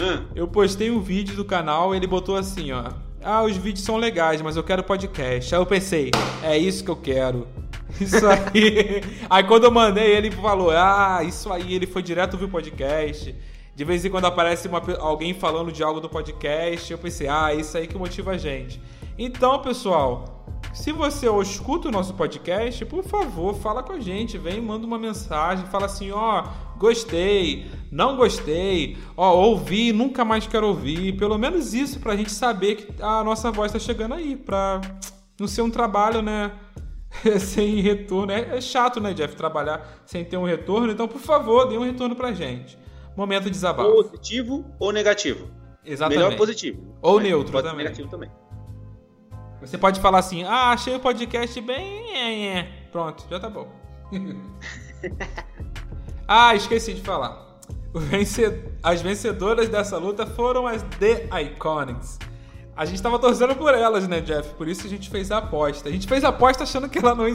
Hum. 0.00 0.26
Eu 0.34 0.48
postei 0.48 0.90
um 0.90 1.00
vídeo 1.00 1.36
do 1.36 1.44
canal, 1.44 1.94
ele 1.94 2.06
botou 2.06 2.36
assim, 2.36 2.72
ó. 2.72 3.09
Ah, 3.22 3.42
os 3.42 3.56
vídeos 3.56 3.84
são 3.84 3.96
legais, 3.96 4.40
mas 4.40 4.56
eu 4.56 4.62
quero 4.62 4.82
podcast. 4.82 5.54
Aí 5.54 5.60
eu 5.60 5.66
pensei, 5.66 6.10
é 6.42 6.56
isso 6.56 6.82
que 6.82 6.90
eu 6.90 6.96
quero. 6.96 7.46
Isso 8.00 8.24
aí. 8.24 9.02
aí 9.28 9.44
quando 9.44 9.64
eu 9.64 9.70
mandei, 9.70 10.16
ele 10.16 10.30
falou: 10.30 10.70
Ah, 10.70 11.22
isso 11.24 11.52
aí, 11.52 11.74
ele 11.74 11.88
foi 11.88 12.02
direto 12.02 12.34
ouvir 12.34 12.46
o 12.46 12.48
podcast. 12.48 13.34
De 13.74 13.84
vez 13.84 14.04
em 14.04 14.10
quando 14.10 14.26
aparece 14.26 14.68
uma, 14.68 14.80
alguém 15.00 15.34
falando 15.34 15.72
de 15.72 15.82
algo 15.82 16.00
do 16.00 16.08
podcast. 16.08 16.90
Eu 16.90 16.98
pensei: 16.98 17.26
Ah, 17.28 17.52
isso 17.52 17.76
aí 17.76 17.88
que 17.88 17.98
motiva 17.98 18.30
a 18.30 18.38
gente. 18.38 18.80
Então, 19.18 19.60
pessoal, 19.60 20.39
se 20.72 20.92
você 20.92 21.28
escuta 21.40 21.88
o 21.88 21.90
nosso 21.90 22.14
podcast, 22.14 22.84
por 22.84 23.02
favor, 23.02 23.54
fala 23.54 23.82
com 23.82 23.92
a 23.92 24.00
gente. 24.00 24.38
Vem, 24.38 24.60
manda 24.60 24.86
uma 24.86 24.98
mensagem. 24.98 25.66
Fala 25.66 25.86
assim: 25.86 26.10
Ó, 26.10 26.44
gostei, 26.78 27.70
não 27.90 28.16
gostei, 28.16 28.96
ó, 29.16 29.34
ouvi, 29.34 29.92
nunca 29.92 30.24
mais 30.24 30.46
quero 30.46 30.68
ouvir. 30.68 31.16
Pelo 31.16 31.36
menos 31.36 31.74
isso 31.74 31.98
pra 31.98 32.16
gente 32.16 32.30
saber 32.30 32.76
que 32.76 33.02
a 33.02 33.24
nossa 33.24 33.50
voz 33.50 33.72
tá 33.72 33.78
chegando 33.78 34.14
aí. 34.14 34.36
Pra 34.36 34.80
não 35.38 35.48
ser 35.48 35.62
um 35.62 35.70
trabalho, 35.70 36.22
né? 36.22 36.52
sem 37.40 37.80
retorno. 37.80 38.32
É, 38.32 38.56
é, 38.56 38.60
chato, 38.60 39.00
né, 39.00 39.12
Jeff, 39.12 39.34
trabalhar 39.34 40.02
sem 40.06 40.24
ter 40.24 40.36
um 40.36 40.44
retorno. 40.44 40.92
Então, 40.92 41.08
por 41.08 41.20
favor, 41.20 41.66
dê 41.66 41.76
um 41.76 41.84
retorno 41.84 42.14
pra 42.14 42.32
gente. 42.32 42.78
Momento 43.16 43.44
de 43.44 43.50
desabafo. 43.50 43.90
Positivo 43.90 44.64
ou 44.78 44.92
negativo? 44.92 45.50
Exatamente. 45.84 46.22
Melhor 46.22 46.36
positivo. 46.36 46.96
Ou 47.02 47.18
neutro 47.18 47.60
também. 47.60 47.76
negativo 47.76 48.08
também. 48.08 48.30
Você 49.60 49.76
pode 49.76 50.00
falar 50.00 50.20
assim, 50.20 50.42
ah, 50.44 50.70
achei 50.70 50.94
o 50.94 51.00
podcast 51.00 51.60
bem... 51.60 52.16
é, 52.16 52.58
é. 52.58 52.62
Pronto, 52.90 53.24
já 53.28 53.38
tá 53.38 53.48
bom. 53.48 53.68
ah, 56.26 56.54
esqueci 56.54 56.94
de 56.94 57.02
falar. 57.02 57.60
As 58.82 59.02
vencedoras 59.02 59.68
dessa 59.68 59.98
luta 59.98 60.26
foram 60.26 60.66
as 60.66 60.82
The 60.98 61.28
Iconics. 61.42 62.18
A 62.76 62.86
gente 62.86 63.02
tava 63.02 63.18
torcendo 63.18 63.54
por 63.54 63.74
elas, 63.74 64.08
né, 64.08 64.22
Jeff? 64.22 64.54
Por 64.54 64.66
isso 64.66 64.86
a 64.86 64.88
gente 64.88 65.10
fez 65.10 65.30
a 65.30 65.38
aposta. 65.38 65.88
A 65.88 65.92
gente 65.92 66.08
fez 66.08 66.24
a 66.24 66.28
aposta 66.28 66.62
achando 66.62 66.88
que, 66.88 66.98
ela 66.98 67.14
não, 67.14 67.26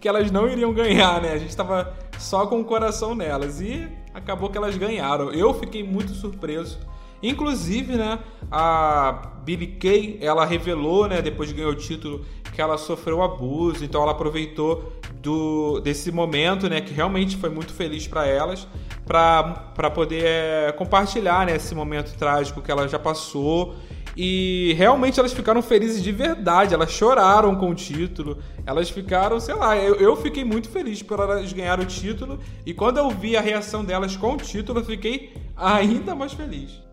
que 0.00 0.08
elas 0.08 0.30
não 0.30 0.48
iriam 0.48 0.72
ganhar, 0.72 1.22
né? 1.22 1.32
A 1.32 1.38
gente 1.38 1.56
tava 1.56 1.94
só 2.18 2.46
com 2.46 2.60
o 2.60 2.64
coração 2.64 3.14
nelas. 3.14 3.60
E 3.60 3.88
acabou 4.12 4.50
que 4.50 4.58
elas 4.58 4.76
ganharam. 4.76 5.30
Eu 5.30 5.54
fiquei 5.54 5.84
muito 5.84 6.12
surpreso. 6.14 6.80
Inclusive, 7.22 7.96
né, 7.96 8.18
a 8.50 9.32
Billy 9.44 9.66
Kay, 9.66 10.18
ela 10.20 10.44
revelou, 10.44 11.08
né, 11.08 11.20
depois 11.20 11.48
de 11.48 11.54
ganhar 11.54 11.68
o 11.68 11.74
título, 11.74 12.24
que 12.54 12.60
ela 12.60 12.78
sofreu 12.78 13.22
abuso, 13.22 13.84
então 13.84 14.02
ela 14.02 14.12
aproveitou 14.12 14.92
do, 15.20 15.80
desse 15.80 16.12
momento, 16.12 16.68
né, 16.68 16.80
que 16.80 16.92
realmente 16.92 17.36
foi 17.36 17.50
muito 17.50 17.72
feliz 17.72 18.06
para 18.06 18.26
elas, 18.26 18.66
para 19.06 19.90
poder 19.90 20.24
é, 20.24 20.72
compartilhar, 20.72 21.46
né, 21.46 21.56
esse 21.56 21.74
momento 21.74 22.16
trágico 22.16 22.62
que 22.62 22.70
ela 22.70 22.86
já 22.88 22.98
passou. 22.98 23.74
E 24.20 24.74
realmente 24.76 25.20
elas 25.20 25.32
ficaram 25.32 25.62
felizes 25.62 26.02
de 26.02 26.10
verdade, 26.10 26.74
elas 26.74 26.90
choraram 26.90 27.54
com 27.54 27.70
o 27.70 27.74
título, 27.74 28.38
elas 28.66 28.90
ficaram, 28.90 29.38
sei 29.38 29.54
lá, 29.54 29.76
eu, 29.76 29.94
eu 29.94 30.16
fiquei 30.16 30.44
muito 30.44 30.68
feliz 30.68 31.00
por 31.00 31.20
elas 31.20 31.52
ganharem 31.52 31.84
o 31.84 31.88
título, 31.88 32.40
e 32.66 32.74
quando 32.74 32.98
eu 32.98 33.08
vi 33.10 33.36
a 33.36 33.40
reação 33.40 33.84
delas 33.84 34.16
com 34.16 34.32
o 34.32 34.36
título, 34.36 34.80
eu 34.80 34.84
fiquei 34.84 35.32
ainda 35.56 36.16
mais 36.16 36.32
feliz. 36.32 36.87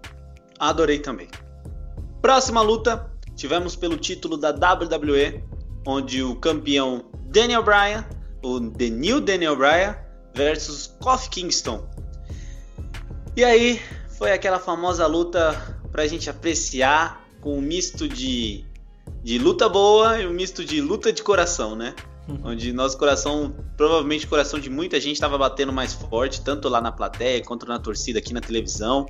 Adorei 0.60 1.00
também. 1.00 1.28
Próxima 2.22 2.62
luta, 2.62 3.12
tivemos 3.36 3.76
pelo 3.76 3.98
título 3.98 4.38
da 4.38 4.50
WWE, 4.50 5.44
onde 5.86 6.24
o 6.24 6.36
campeão 6.36 7.06
Daniel 7.26 7.64
Bryan, 7.64 8.06
o 8.44 8.60
The 8.60 8.90
New 8.90 9.22
Daniel 9.22 9.56
Bryan, 9.56 9.96
versus 10.34 10.88
Kofi 11.02 11.30
Kingston. 11.30 11.88
E 13.36 13.44
aí, 13.44 13.82
foi 14.18 14.32
aquela 14.32 14.60
famosa 14.60 15.06
luta 15.08 15.80
pra 15.92 16.08
gente 16.08 16.30
apreciar 16.30 17.26
com 17.42 17.58
um 17.58 17.62
misto 17.62 18.08
de, 18.08 18.66
de 19.24 19.38
luta 19.38 19.70
boa 19.70 20.20
e 20.20 20.28
um 20.28 20.34
misto 20.34 20.64
de 20.64 20.82
luta 20.82 21.12
de 21.12 21.22
coração, 21.22 21.76
né? 21.76 21.94
Uhum. 22.28 22.40
Onde 22.44 22.74
nosso 22.74 22.98
coração, 22.98 23.56
provavelmente 23.78 24.26
o 24.26 24.30
coração 24.30 24.60
de 24.60 24.70
muita 24.70 25.00
gente 25.00 25.14
estava 25.14 25.38
batendo 25.38 25.72
mais 25.72 25.94
forte, 25.94 26.42
tanto 26.42 26.68
lá 26.68 26.82
na 26.82 26.92
plateia 26.92 27.44
quanto 27.44 27.68
na 27.68 27.78
torcida 27.78 28.20
aqui 28.20 28.34
na 28.34 28.42
televisão. 28.42 29.06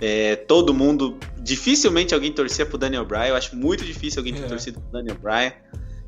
É, 0.00 0.36
todo 0.36 0.74
mundo, 0.74 1.18
dificilmente 1.38 2.14
alguém 2.14 2.32
torcia 2.32 2.66
pro 2.66 2.76
Daniel 2.76 3.04
Bryan, 3.04 3.28
eu 3.28 3.36
acho 3.36 3.56
muito 3.56 3.84
difícil 3.84 4.20
alguém 4.20 4.34
ter 4.34 4.44
é. 4.44 4.46
torcido 4.46 4.80
pro 4.80 4.90
Daniel 4.90 5.16
Bryan. 5.16 5.52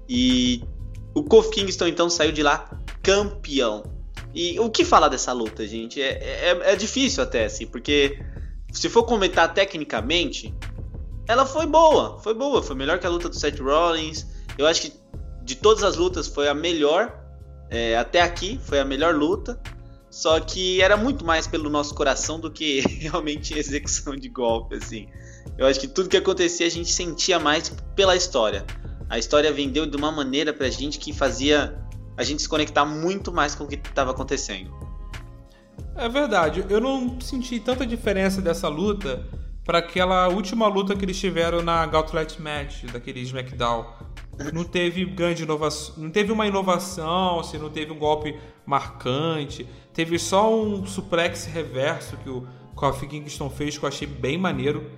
E 0.08 0.62
o 1.14 1.22
Kofi 1.22 1.50
Kingston 1.50 1.86
então 1.86 2.08
saiu 2.10 2.32
de 2.32 2.42
lá 2.42 2.70
campeão. 3.02 3.82
E 4.34 4.58
o 4.60 4.68
que 4.68 4.84
falar 4.84 5.08
dessa 5.08 5.32
luta, 5.32 5.66
gente? 5.66 6.00
É, 6.00 6.50
é, 6.50 6.72
é 6.72 6.76
difícil 6.76 7.22
até, 7.22 7.46
assim, 7.46 7.66
porque 7.66 8.18
se 8.72 8.88
for 8.88 9.04
comentar 9.04 9.52
tecnicamente, 9.52 10.54
ela 11.26 11.46
foi 11.46 11.66
boa, 11.66 12.18
foi 12.18 12.34
boa, 12.34 12.62
foi 12.62 12.76
melhor 12.76 12.98
que 12.98 13.06
a 13.06 13.10
luta 13.10 13.28
do 13.28 13.34
Seth 13.34 13.58
Rollins. 13.58 14.26
Eu 14.56 14.66
acho 14.66 14.82
que 14.82 14.92
de 15.42 15.56
todas 15.56 15.82
as 15.82 15.96
lutas 15.96 16.26
foi 16.26 16.48
a 16.48 16.54
melhor 16.54 17.18
é, 17.70 17.96
até 17.96 18.20
aqui, 18.20 18.60
foi 18.62 18.78
a 18.78 18.84
melhor 18.84 19.14
luta. 19.14 19.60
Só 20.10 20.40
que 20.40 20.80
era 20.80 20.96
muito 20.96 21.24
mais 21.24 21.46
pelo 21.46 21.68
nosso 21.68 21.94
coração 21.94 22.40
do 22.40 22.50
que 22.50 22.80
realmente 23.00 23.58
execução 23.58 24.16
de 24.16 24.28
golpe, 24.28 24.76
assim. 24.76 25.06
Eu 25.56 25.66
acho 25.66 25.80
que 25.80 25.88
tudo 25.88 26.08
que 26.08 26.16
acontecia 26.16 26.66
a 26.66 26.70
gente 26.70 26.90
sentia 26.90 27.38
mais 27.38 27.70
pela 27.94 28.16
história. 28.16 28.64
A 29.08 29.18
história 29.18 29.52
vendeu 29.52 29.86
de 29.86 29.96
uma 29.96 30.12
maneira 30.12 30.52
pra 30.52 30.68
gente 30.68 30.98
que 30.98 31.12
fazia 31.12 31.78
a 32.16 32.24
gente 32.24 32.42
se 32.42 32.48
conectar 32.48 32.84
muito 32.84 33.32
mais 33.32 33.54
com 33.54 33.64
o 33.64 33.68
que 33.68 33.76
estava 33.76 34.10
acontecendo. 34.10 34.70
É 35.94 36.08
verdade, 36.08 36.64
eu 36.68 36.80
não 36.80 37.20
senti 37.20 37.58
tanta 37.58 37.86
diferença 37.86 38.40
dessa 38.40 38.68
luta 38.68 39.24
para 39.64 39.78
aquela 39.78 40.28
última 40.28 40.66
luta 40.66 40.96
que 40.96 41.04
eles 41.04 41.18
tiveram 41.18 41.62
na 41.62 41.84
Gauntlet 41.86 42.40
Match, 42.40 42.84
daquele 42.84 43.20
SmackDown. 43.20 43.84
Não 44.52 44.64
teve 44.64 45.04
grande 45.04 45.42
inovação, 45.42 45.94
não 45.96 46.10
teve 46.10 46.30
uma 46.32 46.46
inovação, 46.46 47.40
assim, 47.40 47.58
não 47.58 47.70
teve 47.70 47.92
um 47.92 47.98
golpe 47.98 48.38
marcante, 48.64 49.66
teve 49.92 50.18
só 50.18 50.54
um 50.54 50.86
suplex 50.86 51.46
reverso 51.46 52.16
que 52.18 52.30
o 52.30 52.46
Kofi 52.74 53.06
Kingston 53.06 53.50
fez 53.50 53.76
que 53.76 53.84
eu 53.84 53.88
achei 53.88 54.06
bem 54.06 54.38
maneiro. 54.38 54.88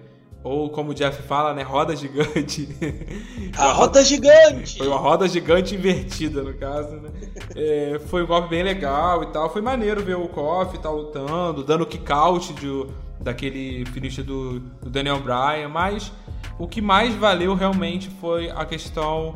Ou 0.42 0.70
como 0.70 0.92
o 0.92 0.94
Jeff 0.94 1.22
fala, 1.22 1.53
né? 1.53 1.62
Roda 1.62 1.94
gigante. 1.94 2.66
A 3.59 3.72
roda 3.72 4.03
gigante! 4.03 4.79
Foi 4.79 4.88
uma 4.88 4.96
roda 4.96 5.29
gigante 5.29 5.74
invertida, 5.74 6.42
no 6.42 6.55
caso, 6.55 6.96
né? 6.96 7.11
É, 7.55 8.00
foi 8.07 8.22
um 8.22 8.26
golpe 8.26 8.48
bem 8.48 8.62
legal 8.62 9.22
e 9.22 9.26
tal. 9.26 9.53
Foi 9.53 9.61
maneiro 9.61 10.03
ver 10.03 10.16
o 10.16 10.29
Kofi 10.29 10.79
tá 10.79 10.90
lutando, 10.90 11.62
dando 11.62 11.85
kick-out 11.85 12.55
de, 12.55 12.87
daquele 13.20 13.85
finish 13.87 14.16
do, 14.18 14.61
do, 14.61 14.88
Daniel 14.88 15.20
Bryan. 15.20 15.68
Mas 15.68 16.11
o 16.60 16.68
que 16.68 16.82
mais 16.82 17.14
valeu 17.14 17.54
realmente 17.54 18.10
foi 18.20 18.50
a 18.50 18.66
questão 18.66 19.32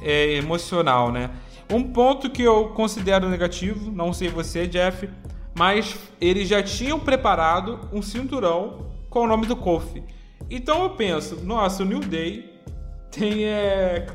é, 0.00 0.34
emocional, 0.34 1.10
né? 1.10 1.28
Um 1.68 1.82
ponto 1.82 2.30
que 2.30 2.44
eu 2.44 2.68
considero 2.68 3.28
negativo, 3.28 3.90
não 3.90 4.12
sei 4.12 4.28
você, 4.28 4.68
Jeff, 4.68 5.10
mas 5.52 5.98
eles 6.20 6.48
já 6.48 6.62
tinham 6.62 7.00
preparado 7.00 7.80
um 7.92 8.00
cinturão 8.00 8.86
com 9.08 9.24
o 9.24 9.26
nome 9.26 9.46
do 9.46 9.56
Kofi. 9.56 10.04
Então 10.48 10.84
eu 10.84 10.90
penso, 10.90 11.44
nossa, 11.44 11.82
o 11.82 11.86
New 11.86 11.98
Day 11.98 12.62
tem, 13.10 13.44
é, 13.46 14.06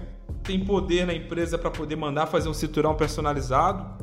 tem 0.42 0.64
poder 0.64 1.06
na 1.06 1.14
empresa 1.14 1.58
para 1.58 1.70
poder 1.70 1.98
mandar 1.98 2.26
fazer 2.26 2.48
um 2.48 2.54
cinturão 2.54 2.96
personalizado? 2.96 4.02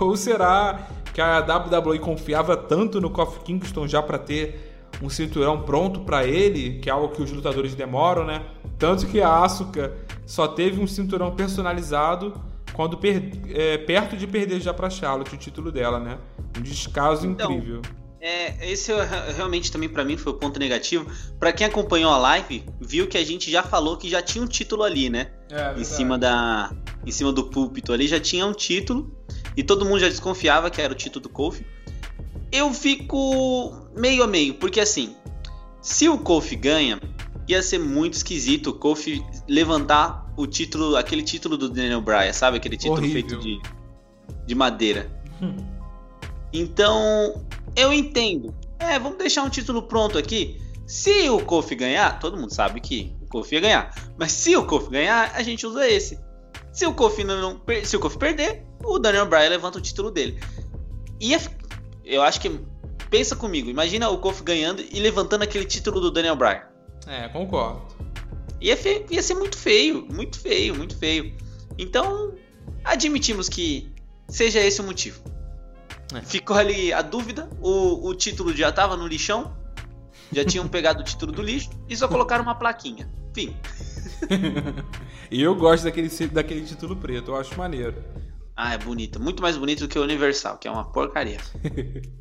Ou 0.00 0.16
será 0.16 0.88
que 1.12 1.20
a 1.20 1.40
WWE 1.40 1.98
confiava 1.98 2.56
tanto 2.56 2.98
no 2.98 3.10
Kofi 3.10 3.40
Kingston 3.40 3.86
já 3.86 4.02
para 4.02 4.18
ter 4.18 4.69
um 5.02 5.08
cinturão 5.08 5.62
pronto 5.62 6.00
para 6.00 6.26
ele, 6.26 6.78
que 6.80 6.88
é 6.88 6.92
algo 6.92 7.08
que 7.14 7.22
os 7.22 7.30
lutadores 7.30 7.74
demoram, 7.74 8.24
né? 8.24 8.44
Tanto 8.78 9.06
que 9.06 9.20
a 9.20 9.42
Asuka 9.42 9.96
só 10.26 10.46
teve 10.46 10.80
um 10.80 10.86
cinturão 10.86 11.34
personalizado 11.34 12.40
quando 12.72 12.96
per 12.96 13.22
é, 13.48 13.78
perto 13.78 14.16
de 14.16 14.26
perder 14.26 14.60
já 14.60 14.72
para 14.72 14.88
Charlotte 14.88 15.34
o 15.34 15.38
título 15.38 15.72
dela, 15.72 15.98
né? 15.98 16.18
Um 16.56 16.62
descaso 16.62 17.26
então, 17.26 17.52
incrível. 17.52 17.82
É, 18.20 18.70
esse 18.70 18.92
realmente 19.34 19.72
também 19.72 19.88
para 19.88 20.04
mim 20.04 20.16
foi 20.16 20.32
o 20.32 20.36
ponto 20.36 20.60
negativo. 20.60 21.06
Para 21.38 21.52
quem 21.52 21.66
acompanhou 21.66 22.12
a 22.12 22.18
live, 22.18 22.64
viu 22.78 23.06
que 23.06 23.16
a 23.16 23.24
gente 23.24 23.50
já 23.50 23.62
falou 23.62 23.96
que 23.96 24.10
já 24.10 24.20
tinha 24.20 24.44
um 24.44 24.46
título 24.46 24.82
ali, 24.82 25.08
né? 25.08 25.30
É, 25.50 25.80
em 25.80 25.84
cima 25.84 26.18
da 26.18 26.70
em 27.06 27.10
cima 27.10 27.32
do 27.32 27.44
púlpito 27.44 27.94
ali 27.94 28.06
já 28.06 28.20
tinha 28.20 28.44
um 28.44 28.52
título 28.52 29.10
e 29.56 29.62
todo 29.62 29.86
mundo 29.86 30.00
já 30.00 30.08
desconfiava 30.08 30.70
que 30.70 30.82
era 30.82 30.92
o 30.92 30.96
título 30.96 31.22
do 31.22 31.28
Kofi. 31.30 31.64
Eu 32.52 32.72
fico 32.72 33.88
meio 33.96 34.22
a 34.22 34.26
meio, 34.26 34.54
porque 34.54 34.80
assim, 34.80 35.14
se 35.80 36.08
o 36.08 36.18
Kofi 36.18 36.56
ganha, 36.56 37.00
ia 37.48 37.62
ser 37.62 37.78
muito 37.78 38.14
esquisito 38.14 38.70
o 38.70 38.74
Kofi 38.74 39.24
levantar 39.48 40.32
o 40.36 40.46
título, 40.46 40.96
aquele 40.96 41.22
título 41.22 41.56
do 41.56 41.68
Daniel 41.68 42.00
Bryan, 42.00 42.32
sabe? 42.32 42.56
Aquele 42.56 42.76
título 42.76 42.98
Horrível. 42.98 43.28
feito 43.28 43.38
de, 43.38 43.60
de 44.46 44.54
madeira. 44.54 45.10
Então, 46.52 47.44
eu 47.76 47.92
entendo. 47.92 48.54
É, 48.78 48.98
vamos 48.98 49.18
deixar 49.18 49.42
um 49.42 49.50
título 49.50 49.82
pronto 49.82 50.18
aqui. 50.18 50.60
Se 50.86 51.28
o 51.30 51.40
Kofi 51.44 51.74
ganhar, 51.74 52.18
todo 52.18 52.36
mundo 52.36 52.52
sabe 52.52 52.80
que 52.80 53.14
o 53.22 53.26
Kofi 53.26 53.54
ia 53.54 53.60
ganhar. 53.60 53.94
Mas 54.18 54.32
se 54.32 54.56
o 54.56 54.66
Kofi 54.66 54.90
ganhar, 54.90 55.32
a 55.34 55.42
gente 55.42 55.66
usa 55.66 55.88
esse. 55.88 56.18
Se 56.72 56.86
o 56.86 56.94
Kofi 56.94 57.24
não, 57.24 57.60
se 57.84 57.96
o 57.96 58.00
Kofi 58.00 58.18
perder, 58.18 58.64
o 58.84 58.98
Daniel 58.98 59.26
Bryan 59.26 59.48
levanta 59.50 59.78
o 59.78 59.80
título 59.80 60.10
dele. 60.10 60.40
Ia, 61.20 61.38
eu 62.14 62.22
acho 62.22 62.40
que 62.40 62.50
pensa 63.08 63.34
comigo, 63.36 63.68
imagina 63.70 64.08
o 64.08 64.18
Kofi 64.18 64.42
ganhando 64.42 64.82
e 64.82 65.00
levantando 65.00 65.42
aquele 65.42 65.64
título 65.64 66.00
do 66.00 66.10
Daniel 66.10 66.36
Bryan. 66.36 66.62
É, 67.06 67.28
concordo. 67.28 67.82
Ia, 68.60 68.76
fe- 68.76 69.06
ia 69.10 69.22
ser 69.22 69.34
muito 69.34 69.56
feio, 69.56 70.06
muito 70.12 70.38
feio, 70.38 70.74
muito 70.76 70.96
feio. 70.98 71.34
Então, 71.78 72.34
admitimos 72.84 73.48
que 73.48 73.90
seja 74.28 74.60
esse 74.60 74.80
o 74.80 74.84
motivo. 74.84 75.20
É. 76.14 76.20
Ficou 76.22 76.56
ali 76.56 76.92
a 76.92 77.00
dúvida, 77.02 77.48
o, 77.60 78.08
o 78.08 78.14
título 78.14 78.54
já 78.54 78.70
tava 78.70 78.96
no 78.96 79.06
lixão, 79.06 79.56
já 80.32 80.44
tinham 80.44 80.66
pegado 80.68 81.00
o 81.00 81.04
título 81.04 81.32
do 81.32 81.40
lixo 81.42 81.70
e 81.88 81.96
só 81.96 82.06
colocaram 82.06 82.42
uma 82.44 82.54
plaquinha. 82.54 83.10
Fim. 83.34 83.56
E 85.30 85.40
eu 85.40 85.54
gosto 85.54 85.84
daquele, 85.84 86.08
daquele 86.32 86.62
título 86.62 86.96
preto, 86.96 87.30
eu 87.30 87.36
acho 87.36 87.56
maneiro. 87.56 87.94
Ah, 88.62 88.74
é 88.74 88.78
bonito, 88.78 89.18
muito 89.18 89.40
mais 89.40 89.56
bonito 89.56 89.80
do 89.80 89.88
que 89.88 89.98
o 89.98 90.02
Universal, 90.02 90.58
que 90.58 90.68
é 90.68 90.70
uma 90.70 90.84
porcaria. 90.84 91.38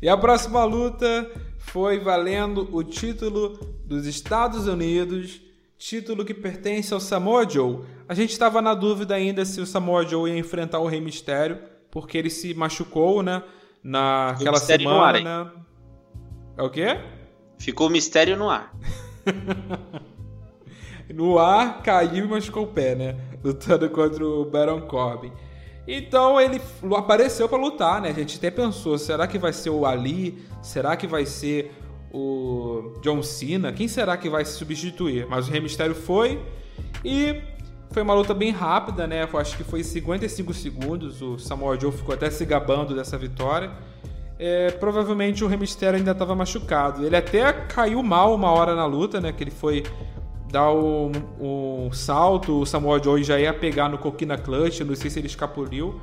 E 0.00 0.08
a 0.08 0.16
próxima 0.16 0.64
luta 0.64 1.30
foi 1.58 2.00
valendo 2.00 2.68
o 2.74 2.82
título 2.82 3.50
dos 3.84 4.04
Estados 4.04 4.66
Unidos, 4.66 5.40
título 5.78 6.24
que 6.24 6.34
pertence 6.34 6.92
ao 6.92 6.98
Samoa 6.98 7.48
Joe. 7.48 7.84
A 8.08 8.14
gente 8.14 8.30
estava 8.30 8.60
na 8.60 8.74
dúvida 8.74 9.14
ainda 9.14 9.44
se 9.44 9.60
o 9.60 9.66
Samoa 9.66 10.04
Joe 10.04 10.28
ia 10.28 10.36
enfrentar 10.36 10.80
o 10.80 10.88
Rei 10.88 11.00
Mistério, 11.00 11.60
porque 11.88 12.18
ele 12.18 12.30
se 12.30 12.52
machucou, 12.52 13.22
né? 13.22 13.44
Naquela 13.80 14.58
Mistério 14.58 14.88
no 14.88 14.90
semana, 14.90 15.18
ar, 15.18 15.22
né? 15.22 15.52
É 16.56 16.62
o 16.64 16.70
quê? 16.70 16.98
Ficou 17.56 17.86
o 17.86 17.90
mistério 17.90 18.36
no 18.36 18.50
ar. 18.50 18.74
No 21.12 21.38
ar, 21.38 21.82
caiu 21.82 22.24
e 22.24 22.28
machucou 22.28 22.64
o 22.64 22.68
pé, 22.68 22.94
né? 22.94 23.16
Lutando 23.42 23.88
contra 23.90 24.24
o 24.24 24.44
Baron 24.44 24.82
Corbin. 24.82 25.32
Então 25.86 26.40
ele 26.40 26.60
apareceu 26.96 27.48
pra 27.48 27.58
lutar, 27.58 28.00
né? 28.00 28.10
A 28.10 28.12
gente 28.12 28.38
até 28.38 28.50
pensou, 28.50 28.96
será 28.98 29.26
que 29.26 29.38
vai 29.38 29.52
ser 29.52 29.70
o 29.70 29.84
Ali? 29.84 30.44
Será 30.62 30.96
que 30.96 31.06
vai 31.06 31.26
ser 31.26 31.72
o 32.12 32.94
John 33.02 33.22
Cena? 33.22 33.72
Quem 33.72 33.88
será 33.88 34.16
que 34.16 34.28
vai 34.28 34.44
se 34.44 34.52
substituir? 34.52 35.26
Mas 35.28 35.48
o 35.48 35.50
Rey 35.50 35.60
Mysterio 35.60 35.94
foi 35.94 36.40
e 37.04 37.40
foi 37.90 38.02
uma 38.02 38.14
luta 38.14 38.32
bem 38.32 38.50
rápida, 38.50 39.06
né? 39.06 39.28
Eu 39.30 39.38
acho 39.38 39.56
que 39.56 39.64
foi 39.64 39.82
55 39.82 40.54
segundos. 40.54 41.20
O 41.20 41.38
Samoa 41.38 41.78
Joe 41.78 41.92
ficou 41.92 42.14
até 42.14 42.30
se 42.30 42.44
gabando 42.44 42.94
dessa 42.94 43.18
vitória. 43.18 43.70
É, 44.38 44.70
provavelmente 44.72 45.44
o 45.44 45.46
Rey 45.46 45.58
Mysterio 45.58 45.98
ainda 45.98 46.12
estava 46.12 46.34
machucado. 46.34 47.04
Ele 47.04 47.16
até 47.16 47.52
caiu 47.52 48.02
mal 48.02 48.34
uma 48.34 48.50
hora 48.50 48.74
na 48.74 48.86
luta, 48.86 49.20
né? 49.20 49.32
Que 49.32 49.44
ele 49.44 49.50
foi 49.50 49.82
dar 50.52 50.70
um, 50.70 51.10
um 51.40 51.92
salto, 51.92 52.60
o 52.60 52.66
Samoa 52.66 53.02
Joe 53.02 53.24
já 53.24 53.40
ia 53.40 53.54
pegar 53.54 53.88
no 53.88 53.96
Coquina 53.96 54.36
Clutch, 54.36 54.80
não 54.80 54.94
sei 54.94 55.10
se 55.10 55.18
ele 55.18 55.26
escapuliu. 55.26 55.98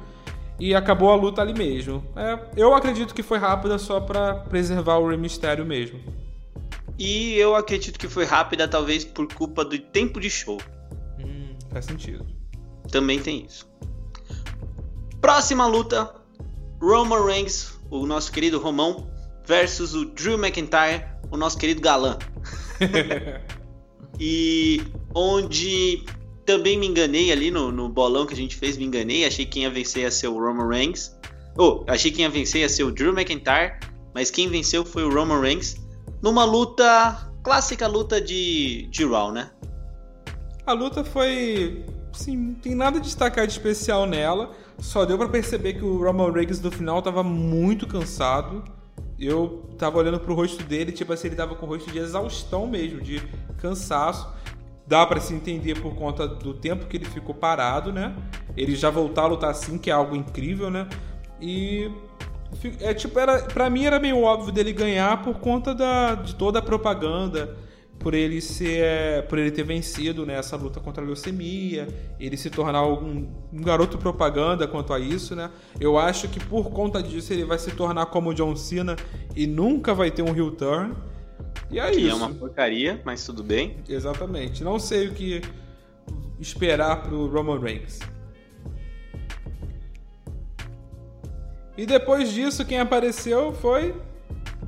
E 0.59 0.75
acabou 0.75 1.11
a 1.11 1.15
luta 1.15 1.41
ali 1.41 1.53
mesmo. 1.53 2.03
É, 2.15 2.37
eu 2.57 2.73
acredito 2.73 3.13
que 3.13 3.23
foi 3.23 3.37
rápida 3.37 3.77
só 3.77 4.01
pra 4.01 4.33
preservar 4.33 4.97
o 4.97 5.07
Rey 5.07 5.17
Mysterio 5.17 5.65
mesmo. 5.65 5.99
E 6.97 7.35
eu 7.35 7.55
acredito 7.55 7.97
que 7.97 8.09
foi 8.09 8.25
rápida, 8.25 8.67
talvez 8.67 9.05
por 9.05 9.31
culpa 9.33 9.63
do 9.63 9.77
tempo 9.77 10.19
de 10.19 10.29
show. 10.29 10.59
Hum, 11.23 11.55
faz 11.71 11.85
sentido. 11.85 12.25
Também 12.91 13.19
tem 13.19 13.45
isso. 13.45 13.69
Próxima 15.21 15.65
luta: 15.65 16.13
Roman 16.81 17.23
Reigns, 17.23 17.79
o 17.89 18.05
nosso 18.05 18.31
querido 18.31 18.59
Romão, 18.59 19.09
versus 19.45 19.93
o 19.93 20.05
Drew 20.05 20.37
McIntyre, 20.37 21.05
o 21.31 21.37
nosso 21.37 21.57
querido 21.57 21.79
galã. 21.79 22.17
e 24.19 24.81
onde 25.15 26.03
também 26.45 26.77
me 26.77 26.87
enganei 26.87 27.31
ali 27.31 27.51
no, 27.51 27.71
no 27.71 27.87
bolão 27.87 28.25
que 28.25 28.33
a 28.33 28.37
gente 28.37 28.55
fez, 28.55 28.77
me 28.77 28.85
enganei, 28.85 29.25
achei 29.25 29.45
que 29.45 29.51
quem 29.51 29.63
ia 29.63 29.69
vencer 29.69 30.03
ia 30.03 30.11
ser 30.11 30.27
o 30.27 30.39
Roman 30.39 30.67
Reigns. 30.67 31.15
Oh, 31.57 31.83
achei 31.87 32.11
que 32.11 32.17
quem 32.17 32.25
ia 32.25 32.31
vencer 32.31 32.61
ia 32.61 32.69
ser 32.69 32.83
o 32.83 32.91
Drew 32.91 33.13
McIntyre, 33.13 33.79
mas 34.13 34.31
quem 34.31 34.49
venceu 34.49 34.83
foi 34.83 35.03
o 35.03 35.13
Roman 35.13 35.41
Reigns 35.41 35.75
numa 36.21 36.43
luta 36.43 37.31
clássica 37.43 37.87
luta 37.87 38.19
de 38.19 38.87
de 38.91 39.05
Raw, 39.05 39.31
né? 39.31 39.51
A 40.65 40.73
luta 40.73 41.03
foi. 41.03 41.85
Sim, 42.13 42.37
não 42.37 42.53
tem 42.55 42.75
nada 42.75 42.99
de 42.99 43.05
destacar 43.05 43.47
de 43.47 43.53
especial 43.53 44.05
nela. 44.05 44.51
Só 44.79 45.05
deu 45.05 45.17
pra 45.17 45.27
perceber 45.27 45.73
que 45.73 45.83
o 45.83 45.97
Roman 45.97 46.31
Reigns 46.31 46.59
no 46.59 46.71
final 46.71 47.01
tava 47.01 47.23
muito 47.23 47.87
cansado. 47.87 48.63
Eu 49.19 49.69
tava 49.77 49.97
olhando 49.97 50.19
pro 50.19 50.33
rosto 50.33 50.63
dele, 50.63 50.91
tipo 50.91 51.11
assim, 51.11 51.27
ele 51.27 51.35
tava 51.35 51.55
com 51.55 51.65
o 51.65 51.69
rosto 51.69 51.91
de 51.91 51.97
exaustão 51.97 52.65
mesmo, 52.65 53.01
de 53.01 53.21
cansaço. 53.57 54.31
Dá 54.87 55.05
pra 55.05 55.19
se 55.19 55.33
entender 55.33 55.79
por 55.79 55.93
conta 55.93 56.27
do 56.27 56.53
tempo 56.53 56.87
que 56.87 56.97
ele 56.97 57.05
ficou 57.05 57.35
parado, 57.35 57.91
né? 57.91 58.15
Ele 58.55 58.75
já 58.75 58.89
voltar 58.89 59.23
a 59.23 59.27
lutar 59.27 59.49
assim, 59.51 59.77
que 59.77 59.91
é 59.91 59.93
algo 59.93 60.15
incrível, 60.15 60.71
né? 60.71 60.87
E 61.39 61.91
é 62.81 62.93
tipo, 62.93 63.19
era, 63.19 63.43
pra 63.43 63.69
mim 63.69 63.85
era 63.85 63.99
meio 63.99 64.21
óbvio 64.21 64.51
dele 64.51 64.73
ganhar 64.73 65.21
por 65.21 65.35
conta 65.39 65.75
da, 65.75 66.15
de 66.15 66.33
toda 66.35 66.59
a 66.59 66.61
propaganda, 66.61 67.55
por 67.99 68.13
ele 68.13 68.39
ser, 68.39 68.83
é, 68.83 69.21
por 69.21 69.37
ele 69.37 69.51
ter 69.51 69.63
vencido 69.63 70.25
né, 70.25 70.35
essa 70.35 70.55
luta 70.55 70.79
contra 70.79 71.03
a 71.03 71.05
leucemia, 71.05 71.87
ele 72.19 72.37
se 72.37 72.49
tornar 72.49 72.85
um, 72.85 73.27
um 73.51 73.61
garoto 73.61 73.97
propaganda 73.97 74.67
quanto 74.67 74.93
a 74.93 74.99
isso, 74.99 75.35
né? 75.35 75.51
Eu 75.79 75.97
acho 75.97 76.29
que 76.29 76.39
por 76.39 76.71
conta 76.71 77.03
disso 77.03 77.33
ele 77.33 77.43
vai 77.43 77.59
se 77.59 77.71
tornar 77.71 78.05
como 78.05 78.29
o 78.29 78.33
John 78.33 78.55
Cena 78.55 78.95
e 79.35 79.45
nunca 79.45 79.93
vai 79.93 80.09
ter 80.09 80.21
um 80.21 80.33
heel 80.35 80.51
turn. 80.51 80.95
E 81.69 81.77
é 81.77 81.91
Que 81.91 81.99
isso. 81.99 82.11
é 82.11 82.13
uma 82.15 82.29
porcaria, 82.33 83.01
mas 83.03 83.25
tudo 83.25 83.43
bem. 83.43 83.77
Exatamente. 83.87 84.63
Não 84.63 84.79
sei 84.79 85.07
o 85.07 85.13
que 85.13 85.41
esperar 86.39 87.03
pro 87.03 87.27
Roman 87.27 87.59
Reigns. 87.59 87.99
E 91.77 91.85
depois 91.85 92.31
disso, 92.31 92.65
quem 92.65 92.79
apareceu 92.79 93.53
foi 93.53 93.95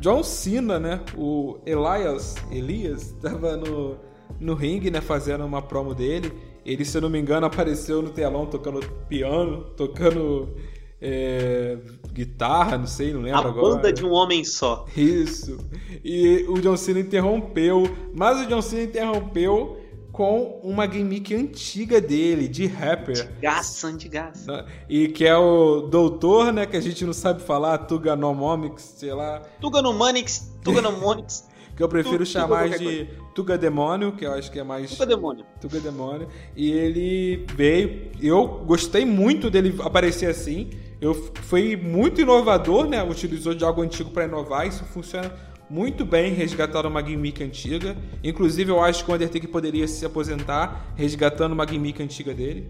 John 0.02 0.24
Cena, 0.24 0.80
né? 0.80 1.00
O 1.16 1.60
Elias, 1.64 2.36
Elias, 2.52 3.16
tava 3.22 3.56
no, 3.56 3.96
no 4.40 4.56
ringue, 4.56 4.90
né? 4.90 5.00
Fazendo 5.00 5.46
uma 5.46 5.62
promo 5.62 5.94
dele. 5.94 6.34
Ele, 6.66 6.84
se 6.84 6.98
eu 6.98 7.02
não 7.02 7.10
me 7.10 7.20
engano, 7.20 7.46
apareceu 7.46 8.02
no 8.02 8.10
telão 8.10 8.48
tocando 8.48 8.80
piano, 9.08 9.64
tocando 9.78 10.56
é, 11.00 11.78
guitarra, 12.12 12.78
não 12.80 12.88
sei, 12.88 13.14
não 13.14 13.22
lembro 13.22 13.42
A 13.42 13.50
agora. 13.50 13.76
banda 13.76 13.94
de 13.94 14.04
um 14.04 14.12
homem 14.12 14.44
só. 14.44 14.86
Isso. 14.98 15.58
E 16.04 16.46
o 16.50 16.60
John 16.60 16.78
Cena 16.78 17.00
interrompeu, 17.00 17.84
mas 18.14 18.42
o 18.42 18.48
John 18.48 18.62
Cena 18.62 18.84
interrompeu 18.84 19.81
com 20.12 20.60
uma 20.62 20.86
gimmick 20.92 21.34
antiga 21.34 22.02
dele, 22.02 22.48
de 22.48 22.68
rapper. 22.68 23.32
Gaça 23.42 23.92
de 23.94 24.10
gaça. 24.10 24.52
né? 24.52 24.66
E 24.90 25.08
que 25.08 25.26
é 25.26 25.36
o 25.36 25.82
doutor, 25.82 26.52
né? 26.52 26.66
Que 26.66 26.78
a 26.78 26.82
gente 26.82 27.06
não 27.06 27.14
sabe 27.14 27.42
falar, 27.42 27.78
Tuganomics, 27.80 28.84
sei 28.98 29.14
lá. 29.14 29.42
Tuga 29.60 29.82
no 29.82 29.94
Manix, 29.94 30.52
Tuga 30.64 30.82
no 30.82 30.92
Monix, 30.92 31.48
Que 31.76 31.82
eu 31.82 31.88
prefiro 31.88 32.18
Tuga 32.18 32.26
chamar 32.26 32.70
qualquer 32.70 32.80
de 32.80 33.10
Tuga 33.34 33.58
Demônio, 33.58 34.12
que 34.12 34.26
eu 34.26 34.34
acho 34.34 34.52
que 34.52 34.60
é 34.60 34.64
mais. 34.64 34.92
Tuga 34.92 35.06
demônio. 35.06 35.46
Tuga 35.60 35.80
Demônio. 35.80 36.28
E 36.56 36.70
ele 36.70 37.46
veio. 37.56 38.12
Eu 38.22 38.46
gostei 38.66 39.06
muito 39.06 39.50
dele 39.50 39.76
aparecer 39.82 40.30
assim. 40.30 40.70
Eu 41.00 41.14
foi 41.16 41.76
muito 41.76 42.22
inovador, 42.22 42.88
né? 42.88 43.02
Utilizou 43.02 43.56
de 43.56 43.64
algo 43.64 43.82
antigo 43.82 44.12
para 44.12 44.26
inovar. 44.26 44.68
Isso 44.68 44.84
funciona 44.84 45.32
muito 45.72 46.04
bem 46.04 46.34
resgatando 46.34 46.88
uma 46.88 47.02
gimmick 47.02 47.42
antiga. 47.42 47.96
Inclusive, 48.22 48.70
eu 48.70 48.84
acho 48.84 49.06
que 49.06 49.12
o 49.12 49.14
Undertaker 49.14 49.50
poderia 49.50 49.88
se 49.88 50.06
aposentar 50.06 50.94
resgatando 50.98 51.54
uma 51.54 51.66
gimmick 51.66 52.04
antiga 52.04 52.34
dele. 52.34 52.70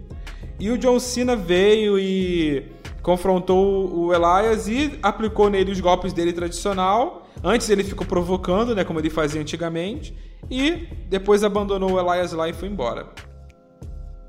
E 0.60 0.70
o 0.70 0.78
John 0.78 1.00
Cena 1.00 1.36
veio 1.36 1.98
e 1.98 2.64
confrontou 3.02 3.92
o 3.92 4.14
Elias 4.14 4.68
e 4.68 5.00
aplicou 5.02 5.50
nele 5.50 5.72
os 5.72 5.80
golpes 5.80 6.14
dele 6.14 6.32
tradicional. 6.32 7.28
Antes 7.44 7.72
ele 7.72 7.84
ficou 7.84 8.06
provocando, 8.06 8.76
né, 8.76 8.84
como 8.84 9.00
ele 9.00 9.10
fazia 9.10 9.42
antigamente, 9.42 10.16
e 10.48 10.88
depois 11.10 11.44
abandonou 11.44 11.94
o 11.94 12.00
Elias 12.00 12.34
lá 12.34 12.48
e 12.50 12.54
foi 12.54 12.68
embora. 12.68 13.08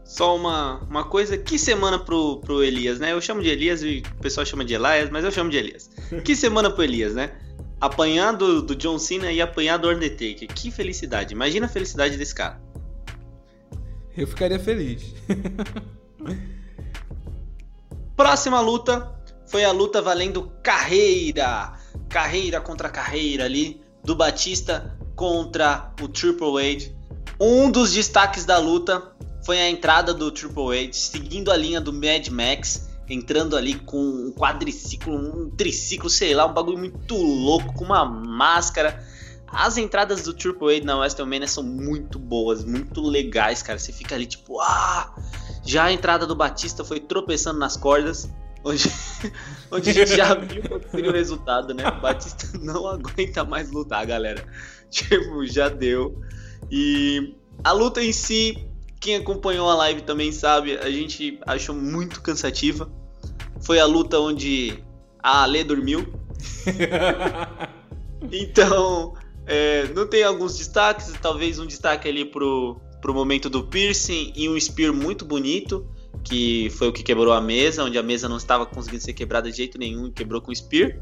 Só 0.02 0.34
uma, 0.34 0.80
uma 0.88 1.04
coisa, 1.04 1.36
que 1.36 1.58
semana 1.58 1.98
pro, 1.98 2.38
pro 2.38 2.62
Elias, 2.62 2.98
né? 2.98 3.12
Eu 3.12 3.20
chamo 3.20 3.42
de 3.42 3.48
Elias 3.48 3.82
e 3.82 4.02
o 4.18 4.22
pessoal 4.22 4.44
chama 4.44 4.64
de 4.64 4.74
Elias, 4.74 5.10
mas 5.10 5.24
eu 5.24 5.30
chamo 5.30 5.48
de 5.50 5.58
Elias. 5.58 5.90
Que 6.24 6.34
semana 6.34 6.70
pro 6.70 6.82
Elias, 6.82 7.14
né? 7.14 7.32
Apanhar 7.82 8.32
do, 8.32 8.62
do 8.62 8.76
John 8.76 8.96
Cena 8.96 9.32
e 9.32 9.42
apanhar 9.42 9.76
do 9.76 9.90
Undertaker. 9.90 10.46
Que 10.46 10.70
felicidade. 10.70 11.34
Imagina 11.34 11.66
a 11.66 11.68
felicidade 11.68 12.16
desse 12.16 12.32
cara. 12.32 12.60
Eu 14.16 14.24
ficaria 14.24 14.60
feliz. 14.60 15.02
Próxima 18.14 18.60
luta 18.60 19.12
foi 19.48 19.64
a 19.64 19.72
luta 19.72 20.00
valendo 20.00 20.52
carreira, 20.62 21.72
carreira 22.08 22.60
contra 22.60 22.88
carreira 22.88 23.46
ali, 23.46 23.82
do 24.04 24.14
Batista 24.14 24.96
contra 25.16 25.92
o 26.00 26.06
Triple 26.06 26.76
H. 26.76 26.88
Um 27.40 27.68
dos 27.68 27.92
destaques 27.92 28.44
da 28.44 28.58
luta 28.58 29.10
foi 29.44 29.58
a 29.58 29.68
entrada 29.68 30.14
do 30.14 30.30
Triple 30.30 30.86
H, 30.86 30.92
seguindo 30.92 31.50
a 31.50 31.56
linha 31.56 31.80
do 31.80 31.92
Mad 31.92 32.28
Max, 32.28 32.91
entrando 33.12 33.56
ali 33.56 33.74
com 33.74 33.98
um 33.98 34.32
quadriciclo, 34.32 35.14
um 35.14 35.50
triciclo, 35.50 36.08
sei 36.08 36.34
lá, 36.34 36.46
um 36.46 36.54
bagulho 36.54 36.78
muito 36.78 37.14
louco, 37.14 37.74
com 37.74 37.84
uma 37.84 38.04
máscara. 38.04 39.04
As 39.46 39.76
entradas 39.76 40.22
do 40.22 40.32
Triple 40.32 40.76
H 40.76 40.84
na 40.86 40.96
WrestleMania 40.96 41.46
são 41.46 41.62
muito 41.62 42.18
boas, 42.18 42.64
muito 42.64 43.02
legais, 43.02 43.62
cara. 43.62 43.78
Você 43.78 43.92
fica 43.92 44.14
ali 44.14 44.24
tipo, 44.24 44.58
ah! 44.60 45.14
Já 45.64 45.84
a 45.84 45.92
entrada 45.92 46.26
do 46.26 46.34
Batista 46.34 46.84
foi 46.84 46.98
tropeçando 47.00 47.58
nas 47.58 47.76
cordas, 47.76 48.28
onde, 48.64 48.90
onde 49.70 49.90
a 49.90 49.92
gente 49.92 50.16
já 50.16 50.34
viu 50.34 50.62
seria 50.90 51.10
o 51.10 51.12
resultado, 51.12 51.74
né? 51.74 51.86
O 51.86 52.00
Batista 52.00 52.46
não 52.58 52.86
aguenta 52.86 53.44
mais 53.44 53.70
lutar, 53.70 54.06
galera. 54.06 54.44
Tipo, 54.90 55.46
já 55.46 55.68
deu. 55.68 56.20
E 56.70 57.34
a 57.62 57.72
luta 57.72 58.02
em 58.02 58.12
si, 58.12 58.56
quem 59.00 59.16
acompanhou 59.16 59.68
a 59.68 59.74
live 59.74 60.02
também 60.02 60.32
sabe, 60.32 60.76
a 60.78 60.90
gente 60.90 61.38
achou 61.46 61.74
muito 61.74 62.22
cansativa. 62.22 62.90
Foi 63.62 63.78
a 63.78 63.86
luta 63.86 64.18
onde 64.18 64.82
a 65.22 65.42
Ale 65.42 65.64
dormiu. 65.64 66.12
então, 68.30 69.14
é, 69.46 69.88
não 69.88 70.06
tem 70.06 70.24
alguns 70.24 70.56
destaques, 70.58 71.12
talvez 71.20 71.58
um 71.58 71.66
destaque 71.66 72.08
ali 72.08 72.24
pro, 72.24 72.80
pro 73.00 73.14
momento 73.14 73.48
do 73.50 73.64
piercing 73.64 74.32
e 74.34 74.48
um 74.48 74.58
spear 74.58 74.92
muito 74.92 75.24
bonito, 75.24 75.86
que 76.24 76.70
foi 76.70 76.88
o 76.88 76.92
que 76.92 77.02
quebrou 77.02 77.32
a 77.32 77.40
mesa, 77.40 77.84
onde 77.84 77.98
a 77.98 78.02
mesa 78.02 78.28
não 78.28 78.36
estava 78.36 78.64
conseguindo 78.66 79.02
ser 79.02 79.12
quebrada 79.12 79.50
de 79.50 79.56
jeito 79.56 79.78
nenhum 79.78 80.06
e 80.06 80.12
quebrou 80.12 80.40
com 80.40 80.50
o 80.50 80.56
spear. 80.56 80.96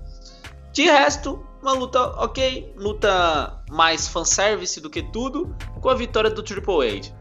De 0.72 0.82
resto, 0.82 1.44
uma 1.60 1.72
luta 1.72 2.00
ok, 2.22 2.72
luta 2.76 3.62
mais 3.70 4.06
fanservice 4.06 4.80
do 4.80 4.88
que 4.88 5.02
tudo, 5.02 5.54
com 5.80 5.88
a 5.88 5.94
vitória 5.94 6.30
do 6.30 6.42
Triple 6.42 6.88
H. 6.88 7.20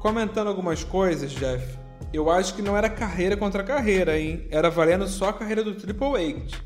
Comentando 0.00 0.48
algumas 0.48 0.82
coisas, 0.82 1.30
Jeff, 1.30 1.78
eu 2.12 2.30
acho 2.30 2.54
que 2.54 2.62
não 2.62 2.76
era 2.76 2.88
carreira 2.88 3.36
contra 3.36 3.62
carreira, 3.62 4.18
hein? 4.18 4.46
Era 4.50 4.68
valendo 4.68 5.06
só 5.06 5.28
a 5.28 5.32
carreira 5.32 5.62
do 5.62 5.74
Triple 5.74 6.16
H. 6.16 6.58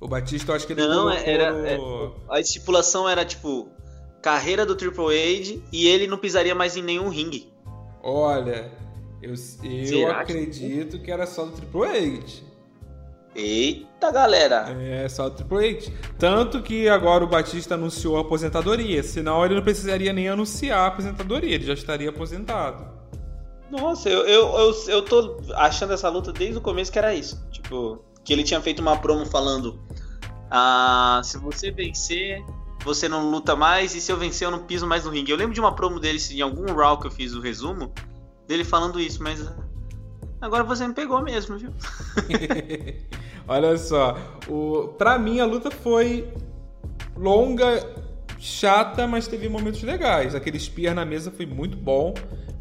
O 0.00 0.06
Batista, 0.06 0.52
eu 0.52 0.56
acho 0.56 0.66
que 0.66 0.74
ele 0.74 0.86
Não, 0.86 1.10
era, 1.10 1.52
no... 1.52 1.66
é, 1.66 2.10
a 2.30 2.40
estipulação 2.40 3.08
era 3.08 3.24
tipo 3.24 3.68
carreira 4.22 4.64
do 4.64 4.76
Triple 4.76 5.06
H 5.06 5.60
e 5.72 5.88
ele 5.88 6.06
não 6.06 6.18
pisaria 6.18 6.54
mais 6.54 6.76
em 6.76 6.82
nenhum 6.82 7.08
ringue. 7.08 7.52
Olha, 8.02 8.70
eu, 9.20 9.34
eu 9.64 10.10
acredito 10.10 10.98
que... 10.98 11.04
que 11.04 11.10
era 11.10 11.26
só 11.26 11.44
do 11.46 11.52
Triple 11.52 11.84
H. 11.84 12.48
Eita, 13.34 14.10
galera! 14.10 14.68
É, 14.80 15.08
só 15.08 15.26
o 15.26 15.30
Triple 15.30 15.68
H. 15.68 15.92
Tanto 16.18 16.62
que 16.62 16.88
agora 16.88 17.24
o 17.24 17.28
Batista 17.28 17.74
anunciou 17.74 18.18
a 18.18 18.20
aposentadoria, 18.20 19.02
senão 19.02 19.44
ele 19.44 19.54
não 19.54 19.62
precisaria 19.62 20.12
nem 20.12 20.28
anunciar 20.28 20.80
a 20.80 20.86
aposentadoria, 20.88 21.54
ele 21.54 21.64
já 21.64 21.74
estaria 21.74 22.10
aposentado. 22.10 22.97
Nossa, 23.70 24.08
eu, 24.08 24.26
eu, 24.26 24.48
eu, 24.58 24.74
eu 24.88 25.02
tô 25.02 25.36
achando 25.54 25.92
essa 25.92 26.08
luta 26.08 26.32
desde 26.32 26.58
o 26.58 26.60
começo 26.60 26.90
que 26.90 26.98
era 26.98 27.14
isso. 27.14 27.46
Tipo, 27.50 28.02
que 28.24 28.32
ele 28.32 28.42
tinha 28.42 28.60
feito 28.60 28.80
uma 28.80 28.96
promo 28.96 29.26
falando: 29.26 29.80
ah, 30.50 31.20
se 31.22 31.38
você 31.38 31.70
vencer, 31.70 32.42
você 32.84 33.08
não 33.08 33.30
luta 33.30 33.54
mais, 33.54 33.94
e 33.94 34.00
se 34.00 34.10
eu 34.10 34.16
vencer, 34.16 34.46
eu 34.46 34.50
não 34.50 34.64
piso 34.64 34.86
mais 34.86 35.04
no 35.04 35.10
ringue. 35.10 35.30
Eu 35.30 35.36
lembro 35.36 35.54
de 35.54 35.60
uma 35.60 35.74
promo 35.74 36.00
dele 36.00 36.18
em 36.32 36.40
algum 36.40 36.72
Raw 36.74 36.98
que 36.98 37.06
eu 37.06 37.10
fiz 37.10 37.34
o 37.34 37.40
resumo, 37.40 37.92
dele 38.46 38.64
falando 38.64 38.98
isso, 38.98 39.22
mas 39.22 39.46
agora 40.40 40.64
você 40.64 40.86
me 40.86 40.94
pegou 40.94 41.22
mesmo, 41.22 41.58
viu? 41.58 41.72
Olha 43.46 43.76
só, 43.78 44.16
o, 44.46 44.88
pra 44.88 45.18
mim 45.18 45.40
a 45.40 45.46
luta 45.46 45.70
foi 45.70 46.30
longa, 47.16 47.82
chata, 48.38 49.06
mas 49.06 49.26
teve 49.26 49.48
momentos 49.48 49.82
legais. 49.82 50.34
Aquele 50.34 50.58
spear 50.58 50.94
na 50.94 51.04
mesa 51.04 51.30
foi 51.30 51.46
muito 51.46 51.76
bom, 51.76 52.14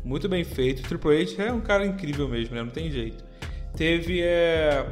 muito 0.07 0.29
bem 0.29 0.43
feito. 0.43 0.79
O 0.79 0.87
Triple 0.87 1.21
H 1.21 1.43
é 1.43 1.51
um 1.51 1.59
cara 1.59 1.85
incrível 1.85 2.27
mesmo, 2.29 2.55
né? 2.55 2.63
Não 2.63 2.69
tem 2.69 2.89
jeito. 2.89 3.23
Teve 3.75 4.21
é, 4.21 4.85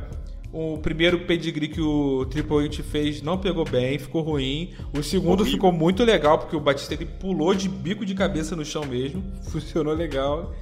o 0.52 0.78
primeiro 0.78 1.20
pedigree 1.20 1.70
que 1.70 1.82
o 1.82 2.26
Triple 2.26 2.66
H 2.66 2.84
fez 2.84 3.22
não 3.22 3.38
pegou 3.38 3.64
bem, 3.64 3.98
ficou 3.98 4.22
ruim. 4.22 4.74
O 4.94 5.02
segundo 5.02 5.40
Horrível. 5.42 5.54
ficou 5.54 5.72
muito 5.72 6.04
legal, 6.04 6.38
porque 6.38 6.56
o 6.56 6.60
Batista 6.60 6.94
ele 6.94 7.06
pulou 7.06 7.56
de 7.56 7.70
bico 7.70 8.06
de 8.06 8.14
cabeça 8.14 8.56
no 8.56 8.66
chão 8.66 8.86
mesmo. 8.86 9.24
Funcionou 9.50 9.94
legal. 9.94 10.54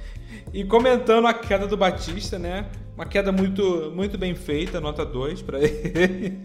E 0.52 0.64
comentando 0.64 1.26
a 1.26 1.34
queda 1.34 1.66
do 1.66 1.76
Batista, 1.76 2.38
né? 2.38 2.66
Uma 2.94 3.06
queda 3.06 3.32
muito, 3.32 3.92
muito 3.94 4.16
bem 4.16 4.36
feita, 4.36 4.80
nota 4.80 5.04
2 5.04 5.42
para 5.42 5.58
ele. 5.62 6.38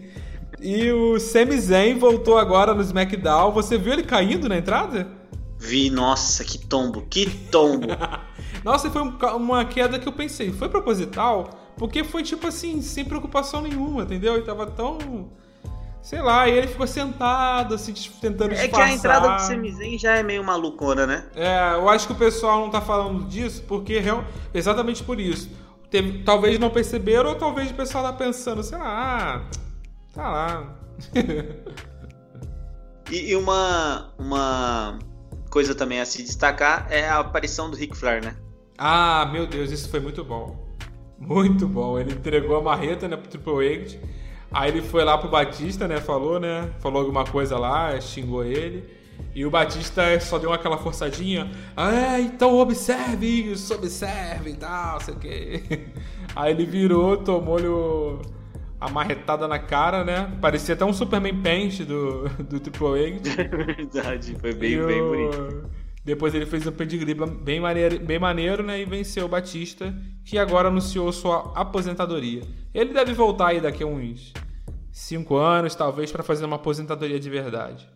E 0.60 0.90
o 0.90 1.18
Sami 1.20 1.58
Zayn 1.58 1.96
voltou 1.96 2.36
agora 2.36 2.74
no 2.74 2.82
SmackDown. 2.82 3.52
Você 3.52 3.78
viu 3.78 3.92
ele 3.92 4.02
caindo 4.02 4.48
na 4.48 4.58
entrada? 4.58 5.19
Vi, 5.60 5.90
nossa, 5.90 6.42
que 6.42 6.58
tombo, 6.58 7.02
que 7.02 7.28
tombo. 7.50 7.86
nossa, 8.64 8.90
foi 8.90 9.02
uma 9.02 9.64
queda 9.64 9.98
que 9.98 10.08
eu 10.08 10.12
pensei, 10.12 10.50
foi 10.52 10.68
proposital? 10.68 11.50
Porque 11.76 12.02
foi 12.02 12.22
tipo 12.22 12.46
assim, 12.46 12.80
sem 12.80 13.04
preocupação 13.04 13.62
nenhuma, 13.62 14.02
entendeu? 14.02 14.34
Ele 14.34 14.42
tava 14.44 14.66
tão. 14.66 15.30
Sei 16.02 16.20
lá, 16.20 16.48
e 16.48 16.52
ele 16.52 16.66
ficou 16.66 16.86
sentado, 16.86 17.74
assim, 17.74 17.92
tentando 18.22 18.54
É 18.54 18.66
que 18.66 18.80
a 18.80 18.90
entrada 18.90 19.36
do 19.36 19.42
Sami 19.42 19.70
Zayn 19.70 19.98
já 19.98 20.16
é 20.16 20.22
meio 20.22 20.42
malucona, 20.42 21.06
né? 21.06 21.26
É, 21.36 21.74
eu 21.74 21.90
acho 21.90 22.06
que 22.06 22.14
o 22.14 22.16
pessoal 22.16 22.58
não 22.60 22.70
tá 22.70 22.80
falando 22.80 23.24
disso 23.26 23.62
porque 23.68 24.02
exatamente 24.54 25.02
por 25.04 25.20
isso 25.20 25.50
teve, 25.90 26.22
talvez 26.22 26.58
não 26.58 26.70
perceberam, 26.70 27.30
ou 27.30 27.34
talvez 27.34 27.70
o 27.70 27.74
pessoal 27.74 28.04
tá 28.04 28.12
pensando, 28.12 28.62
sei 28.62 28.78
lá, 28.78 28.86
ah, 28.86 29.42
tá 30.14 30.30
lá. 30.30 30.76
e, 33.10 33.32
e, 33.32 33.36
uma, 33.36 34.12
uma 34.16 34.98
coisa 35.50 35.74
também 35.74 36.00
a 36.00 36.06
se 36.06 36.22
destacar 36.22 36.86
é 36.90 37.08
a 37.08 37.18
aparição 37.18 37.68
do 37.68 37.76
Ric 37.76 37.96
Flair, 37.96 38.24
né? 38.24 38.36
Ah, 38.78 39.28
meu 39.30 39.46
Deus, 39.46 39.70
isso 39.70 39.90
foi 39.90 40.00
muito 40.00 40.24
bom. 40.24 40.56
Muito 41.18 41.68
bom. 41.68 41.98
Ele 41.98 42.12
entregou 42.12 42.56
a 42.56 42.62
marreta, 42.62 43.06
né, 43.06 43.16
pro 43.16 43.28
Triple 43.28 43.74
H. 43.74 43.98
Aí 44.52 44.70
ele 44.70 44.80
foi 44.80 45.04
lá 45.04 45.18
pro 45.18 45.28
Batista, 45.28 45.86
né, 45.86 46.00
falou, 46.00 46.40
né, 46.40 46.70
falou 46.80 47.00
alguma 47.02 47.24
coisa 47.24 47.58
lá, 47.58 48.00
xingou 48.00 48.44
ele. 48.44 48.98
E 49.34 49.44
o 49.44 49.50
Batista 49.50 50.18
só 50.20 50.38
deu 50.38 50.52
aquela 50.52 50.78
forçadinha. 50.78 51.50
Ah, 51.76 52.18
então 52.18 52.58
observe 52.58 53.26
isso, 53.26 53.74
observe 53.74 54.50
e 54.50 54.54
tal, 54.54 55.00
sei 55.00 55.14
o 55.14 55.18
quê. 55.18 55.62
Aí 56.34 56.52
ele 56.52 56.64
virou, 56.64 57.18
tomou-lhe 57.18 57.66
a 57.66 58.39
marretada 58.88 59.46
na 59.46 59.58
cara, 59.58 60.04
né? 60.04 60.38
Parecia 60.40 60.74
até 60.74 60.84
um 60.84 60.92
Superman 60.92 61.42
Paint 61.42 61.80
do, 61.80 62.28
do 62.44 62.60
Triple 62.60 63.20
H. 63.20 63.30
É 63.40 63.74
verdade, 63.74 64.36
foi 64.40 64.54
bem, 64.54 64.84
bem 64.84 65.02
bonito. 65.02 65.70
Depois 66.02 66.34
ele 66.34 66.46
fez 66.46 66.66
um 66.66 66.72
pedigree 66.72 67.14
bem 67.14 67.60
maneiro, 67.60 67.98
bem 68.00 68.18
maneiro, 68.18 68.62
né? 68.62 68.80
E 68.80 68.84
venceu 68.86 69.26
o 69.26 69.28
Batista, 69.28 69.94
que 70.24 70.38
agora 70.38 70.68
anunciou 70.68 71.12
sua 71.12 71.52
aposentadoria. 71.54 72.42
Ele 72.72 72.94
deve 72.94 73.12
voltar 73.12 73.48
aí 73.48 73.60
daqui 73.60 73.82
a 73.82 73.86
uns 73.86 74.32
5 74.90 75.36
anos, 75.36 75.74
talvez, 75.74 76.10
para 76.10 76.22
fazer 76.22 76.46
uma 76.46 76.56
aposentadoria 76.56 77.20
de 77.20 77.28
verdade. 77.28 77.86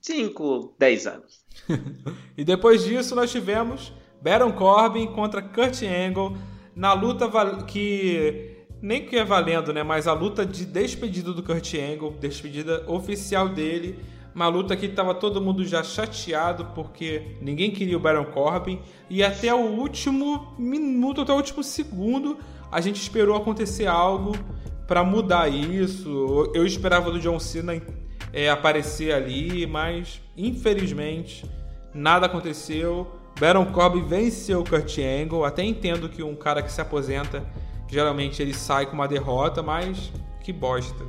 5, 0.00 0.76
10 0.78 1.06
anos. 1.06 1.44
e 2.36 2.42
depois 2.42 2.84
disso 2.84 3.14
nós 3.14 3.30
tivemos 3.30 3.92
Baron 4.22 4.52
Corbin 4.52 5.06
contra 5.08 5.42
Kurt 5.42 5.82
Angle 5.82 6.36
na 6.74 6.92
luta 6.92 7.30
que 7.66 8.51
nem 8.82 9.06
que 9.06 9.16
é 9.16 9.24
valendo, 9.24 9.72
né, 9.72 9.84
mas 9.84 10.08
a 10.08 10.12
luta 10.12 10.44
de 10.44 10.66
despedida 10.66 11.32
do 11.32 11.42
Kurt 11.42 11.74
Angle, 11.74 12.16
despedida 12.20 12.84
oficial 12.88 13.48
dele, 13.48 13.98
uma 14.34 14.48
luta 14.48 14.76
que 14.76 14.86
estava 14.86 15.14
todo 15.14 15.40
mundo 15.40 15.64
já 15.64 15.82
chateado 15.84 16.66
porque 16.74 17.36
ninguém 17.40 17.70
queria 17.70 17.96
o 17.96 18.00
Baron 18.00 18.24
Corbin 18.24 18.80
e 19.08 19.22
até 19.22 19.54
o 19.54 19.58
último 19.58 20.54
minuto, 20.58 21.20
até 21.20 21.32
o 21.32 21.36
último 21.36 21.62
segundo, 21.62 22.38
a 22.70 22.80
gente 22.80 23.00
esperou 23.00 23.36
acontecer 23.36 23.86
algo 23.86 24.32
para 24.86 25.04
mudar 25.04 25.48
isso. 25.48 26.50
Eu 26.54 26.66
esperava 26.66 27.10
do 27.10 27.20
John 27.20 27.38
Cena 27.38 27.80
é, 28.32 28.48
aparecer 28.48 29.12
ali, 29.12 29.66
mas 29.66 30.20
infelizmente 30.36 31.44
nada 31.94 32.26
aconteceu. 32.26 33.06
Baron 33.38 33.66
Corbin 33.66 34.02
venceu 34.06 34.60
o 34.60 34.64
Kurt 34.64 34.98
Angle. 34.98 35.44
Até 35.44 35.62
entendo 35.62 36.08
que 36.08 36.22
um 36.22 36.34
cara 36.34 36.62
que 36.62 36.72
se 36.72 36.80
aposenta 36.80 37.44
geralmente 37.92 38.40
ele 38.40 38.54
sai 38.54 38.86
com 38.86 38.94
uma 38.94 39.06
derrota, 39.06 39.62
mas 39.62 40.10
que 40.42 40.50
bosta. 40.50 41.04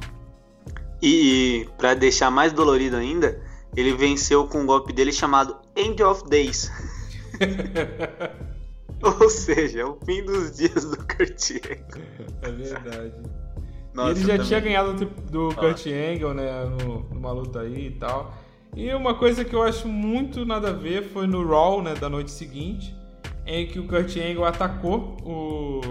E 1.01 1.65
para 1.77 1.93
deixar 1.93 2.29
mais 2.29 2.51
dolorido 2.51 2.97
ainda, 2.97 3.41
ele 3.73 3.93
venceu 3.93 4.45
com 4.47 4.59
um 4.59 4.65
golpe 4.65 4.91
dele 4.91 5.13
chamado 5.13 5.55
End 5.77 6.03
of 6.03 6.27
Days. 6.29 6.69
Ou 9.01 9.29
seja, 9.29 9.81
é 9.81 9.85
o 9.85 9.97
fim 10.05 10.23
dos 10.25 10.57
dias 10.57 10.83
do 10.83 10.97
Kurt 10.97 11.51
Angle. 11.51 12.03
É 12.41 12.51
verdade. 12.51 13.13
Nossa, 13.93 14.11
ele 14.11 14.25
já 14.25 14.37
tinha 14.39 14.59
ganhado 14.59 14.93
do, 14.93 15.05
do 15.05 15.55
Kurt 15.55 15.85
Angle, 15.87 16.33
né, 16.33 16.65
no, 16.65 16.99
numa 17.13 17.31
luta 17.31 17.61
aí 17.61 17.87
e 17.87 17.91
tal. 17.91 18.33
E 18.75 18.93
uma 18.93 19.13
coisa 19.13 19.45
que 19.45 19.55
eu 19.55 19.63
acho 19.63 19.87
muito 19.87 20.45
nada 20.45 20.69
a 20.69 20.73
ver 20.73 21.03
foi 21.09 21.27
no 21.27 21.47
Raw, 21.47 21.81
né, 21.81 21.93
da 21.95 22.09
noite 22.09 22.31
seguinte, 22.31 22.93
em 23.45 23.67
que 23.67 23.79
o 23.79 23.87
Kurt 23.87 24.17
Angle 24.17 24.45
atacou 24.45 25.17
o, 25.23 25.81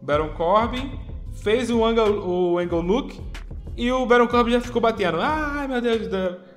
Baron 0.00 0.30
Corbin, 0.30 0.98
fez 1.42 1.70
o 1.70 1.84
angle, 1.84 2.18
o 2.18 2.58
angle 2.58 2.80
look 2.80 3.20
e 3.76 3.90
o 3.92 4.04
Baron 4.06 4.26
Corbin 4.26 4.52
já 4.52 4.60
ficou 4.60 4.82
batendo. 4.82 5.18
Ai 5.20 5.68
meu 5.68 5.80
Deus, 5.80 6.08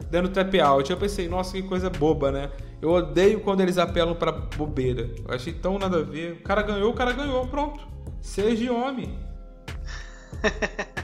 dando 0.10 0.30
tap 0.30 0.54
out. 0.56 0.90
Eu 0.90 0.98
pensei, 0.98 1.28
nossa, 1.28 1.54
que 1.54 1.64
coisa 1.64 1.90
boba, 1.90 2.32
né? 2.32 2.52
Eu 2.82 2.90
odeio 2.90 3.42
quando 3.42 3.62
eles 3.62 3.78
apelam 3.78 4.16
pra 4.16 4.32
bobeira. 4.32 5.10
Eu 5.28 5.36
achei 5.36 5.54
tão 5.54 5.78
nada 5.78 6.00
a 6.00 6.04
ver. 6.04 6.34
O 6.34 6.44
cara 6.44 6.64
ganhou, 6.64 6.90
o 6.90 6.94
cara 6.96 7.12
ganhou, 7.12 7.46
pronto. 7.48 7.88
Seja 8.22 8.74
homem. 8.74 9.20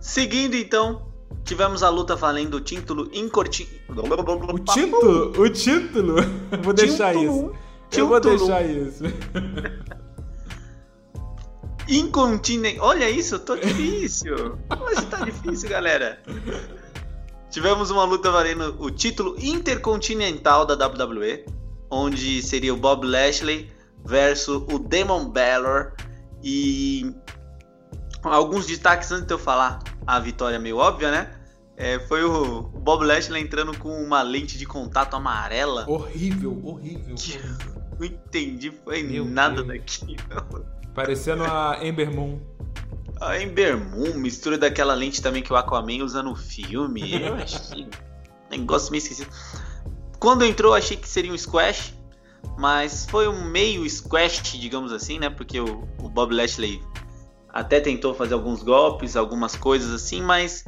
Seguindo 0.00 0.54
então, 0.54 1.06
tivemos 1.44 1.82
a 1.82 1.90
luta 1.90 2.16
valendo 2.16 2.54
o 2.54 2.60
título 2.60 3.10
incorti... 3.12 3.68
O 3.88 4.58
título? 4.58 5.42
O 5.42 5.48
título? 5.50 6.16
Vou 6.62 6.72
deixar 6.72 7.14
isso. 7.14 7.52
Eu 8.00 8.08
vou 8.08 8.20
deixar 8.20 8.62
isso. 8.64 9.04
Incontinente. 11.88 12.80
Olha 12.80 13.08
isso, 13.10 13.38
tô 13.38 13.56
difícil. 13.56 14.58
Hoje 14.80 15.06
tá 15.06 15.24
difícil, 15.24 15.68
galera. 15.68 16.18
Tivemos 17.50 17.90
uma 17.90 18.04
luta 18.04 18.30
valendo 18.30 18.76
o 18.80 18.90
título 18.90 19.36
intercontinental 19.38 20.64
da 20.66 20.74
WWE, 20.86 21.44
onde 21.90 22.42
seria 22.42 22.72
o 22.72 22.76
Bob 22.76 23.06
Lashley 23.06 23.70
versus 24.04 24.64
o 24.72 24.78
Demon 24.78 25.28
Balor. 25.28 25.92
E 26.42 27.14
alguns 28.22 28.66
destaques 28.66 29.12
antes 29.12 29.26
de 29.26 29.34
eu 29.34 29.38
falar 29.38 29.80
a 30.06 30.18
vitória 30.18 30.58
meio 30.58 30.78
óbvia, 30.78 31.10
né? 31.10 31.30
É, 31.76 31.98
foi 32.00 32.24
o 32.24 32.62
Bob 32.62 33.04
Lashley 33.04 33.42
entrando 33.42 33.76
com 33.78 33.90
uma 34.02 34.22
lente 34.22 34.56
de 34.56 34.64
contato 34.64 35.14
amarela. 35.14 35.84
Horrível, 35.88 36.60
horrível. 36.64 37.14
Que 37.16 37.38
não 37.98 38.06
entendi, 38.06 38.70
foi 38.84 39.02
Meu 39.02 39.24
nada 39.24 39.62
Deus. 39.62 39.68
daquilo. 39.68 40.66
Parecendo 40.94 41.44
a 41.44 41.78
Ember 41.82 42.14
Moon. 42.14 42.40
A 43.20 43.40
Ember 43.40 43.76
Moon, 43.78 44.14
mistura 44.14 44.58
daquela 44.58 44.94
lente 44.94 45.22
também 45.22 45.42
que 45.42 45.52
o 45.52 45.56
Aquaman 45.56 46.04
usa 46.04 46.22
no 46.22 46.34
filme. 46.34 47.22
Eu 47.22 47.34
achei. 47.42 47.88
Negócio 48.50 48.90
meio 48.90 49.02
esquisito. 49.02 49.30
Quando 50.18 50.44
entrou, 50.44 50.74
achei 50.74 50.96
que 50.96 51.08
seria 51.08 51.32
um 51.32 51.38
squash. 51.38 51.94
Mas 52.58 53.06
foi 53.06 53.26
um 53.26 53.44
meio 53.50 53.88
squash, 53.88 54.58
digamos 54.58 54.92
assim, 54.92 55.18
né? 55.18 55.30
Porque 55.30 55.58
o, 55.58 55.88
o 55.98 56.08
Bob 56.08 56.32
Lashley 56.34 56.80
até 57.48 57.80
tentou 57.80 58.14
fazer 58.14 58.34
alguns 58.34 58.62
golpes, 58.62 59.16
algumas 59.16 59.56
coisas 59.56 59.92
assim, 59.92 60.20
mas 60.20 60.64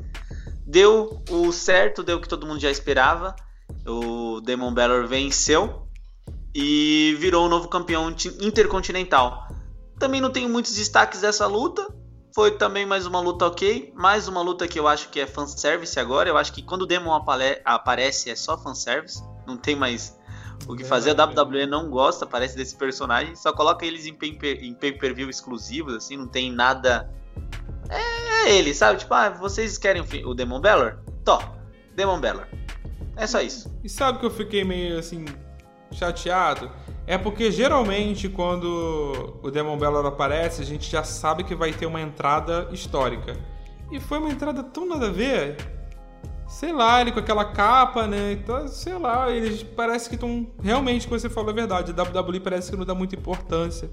deu 0.67 1.23
o 1.31 1.53
certo, 1.53 2.03
deu 2.03 2.17
o 2.17 2.21
que 2.21 2.29
todo 2.29 2.47
mundo 2.47 2.61
já 2.61 2.71
esperava. 2.71 3.37
O 3.87 4.41
Demon 4.41 4.73
Balor 4.73 5.07
venceu 5.07 5.86
e 6.59 7.15
virou 7.21 7.45
o 7.45 7.49
novo 7.51 7.69
campeão 7.69 8.09
intercontinental. 8.41 9.47
Também 9.99 10.23
não 10.23 10.31
tenho 10.31 10.49
muitos 10.49 10.75
destaques 10.75 11.21
dessa 11.21 11.47
luta. 11.47 11.87
Foi 12.35 12.51
também 12.51 12.87
mais 12.87 13.05
uma 13.05 13.21
luta 13.21 13.45
ok. 13.45 13.93
Mais 13.95 14.27
uma 14.27 14.41
luta 14.41 14.67
que 14.67 14.81
eu 14.81 14.89
acho 14.89 15.11
que 15.11 15.21
é 15.21 15.27
fanservice 15.27 16.01
agora. 16.01 16.31
Eu 16.31 16.39
acho 16.39 16.55
que 16.55 16.63
quando 16.63 16.83
o 16.83 16.87
Demon 16.87 17.13
aparece 17.63 18.31
é 18.31 18.35
só 18.35 18.57
fanservice. 18.57 19.23
Não 19.47 19.59
tem 19.59 19.77
mais 19.77 20.19
o 20.67 20.75
que 20.75 20.83
fazer. 20.83 21.11
A 21.11 21.25
WWE 21.25 21.67
não 21.67 21.91
gosta, 21.91 22.25
parece, 22.25 22.57
desse 22.57 22.75
personagem. 22.75 23.37
Só 23.37 23.53
coloca 23.53 23.85
eles 23.85 24.07
em 24.07 24.15
pay-per-view 24.15 25.29
exclusivos, 25.29 25.95
assim. 25.95 26.17
Não 26.17 26.27
tem 26.27 26.51
nada... 26.51 27.13
É, 27.91 28.49
é 28.49 28.57
ele, 28.57 28.73
sabe? 28.73 29.01
Tipo, 29.01 29.13
ah, 29.13 29.29
vocês 29.29 29.77
querem 29.77 30.03
o 30.25 30.33
Demon 30.33 30.63
Balor? 30.63 31.01
Tó, 31.23 31.39
Demon 31.95 32.19
Balor. 32.19 32.49
É 33.15 33.27
só 33.27 33.43
isso. 33.43 33.71
E 33.85 33.91
sabe 33.91 34.21
que 34.21 34.25
eu 34.25 34.31
fiquei 34.31 34.65
meio, 34.65 34.99
assim, 34.99 35.27
chateado? 35.93 36.71
É 37.07 37.17
porque 37.17 37.51
geralmente 37.51 38.29
quando 38.29 39.39
o 39.43 39.51
Demon 39.51 39.79
Balor 39.79 40.05
aparece, 40.07 40.63
a 40.63 40.65
gente 40.65 40.91
já 40.91 41.05
sabe 41.05 41.45
que 41.45 41.55
vai 41.55 41.73
ter 41.73 41.87
uma 41.87 42.01
entrada 42.01 42.69
histórica. 42.73 43.37
E 43.91 44.01
foi 44.01 44.19
uma 44.19 44.31
entrada 44.31 44.63
tão 44.63 44.87
nada 44.87 45.07
a 45.07 45.13
ver. 45.13 45.57
Sei 46.49 46.73
lá, 46.73 47.01
ele 47.01 47.13
com 47.13 47.21
aquela 47.21 47.45
capa, 47.45 48.07
né? 48.07 48.33
Então, 48.33 48.67
sei 48.69 48.95
lá, 48.95 49.31
eles 49.31 49.63
parece 49.63 50.09
que 50.09 50.15
estão. 50.15 50.47
Realmente, 50.63 51.07
o 51.07 51.11
que 51.11 51.19
você 51.19 51.29
falou 51.29 51.51
é 51.51 51.55
verdade. 51.55 51.93
A 51.97 52.03
WWE 52.03 52.41
parece 52.41 52.71
que 52.71 52.77
não 52.77 52.85
dá 52.85 52.95
muita 52.95 53.17
importância 53.17 53.91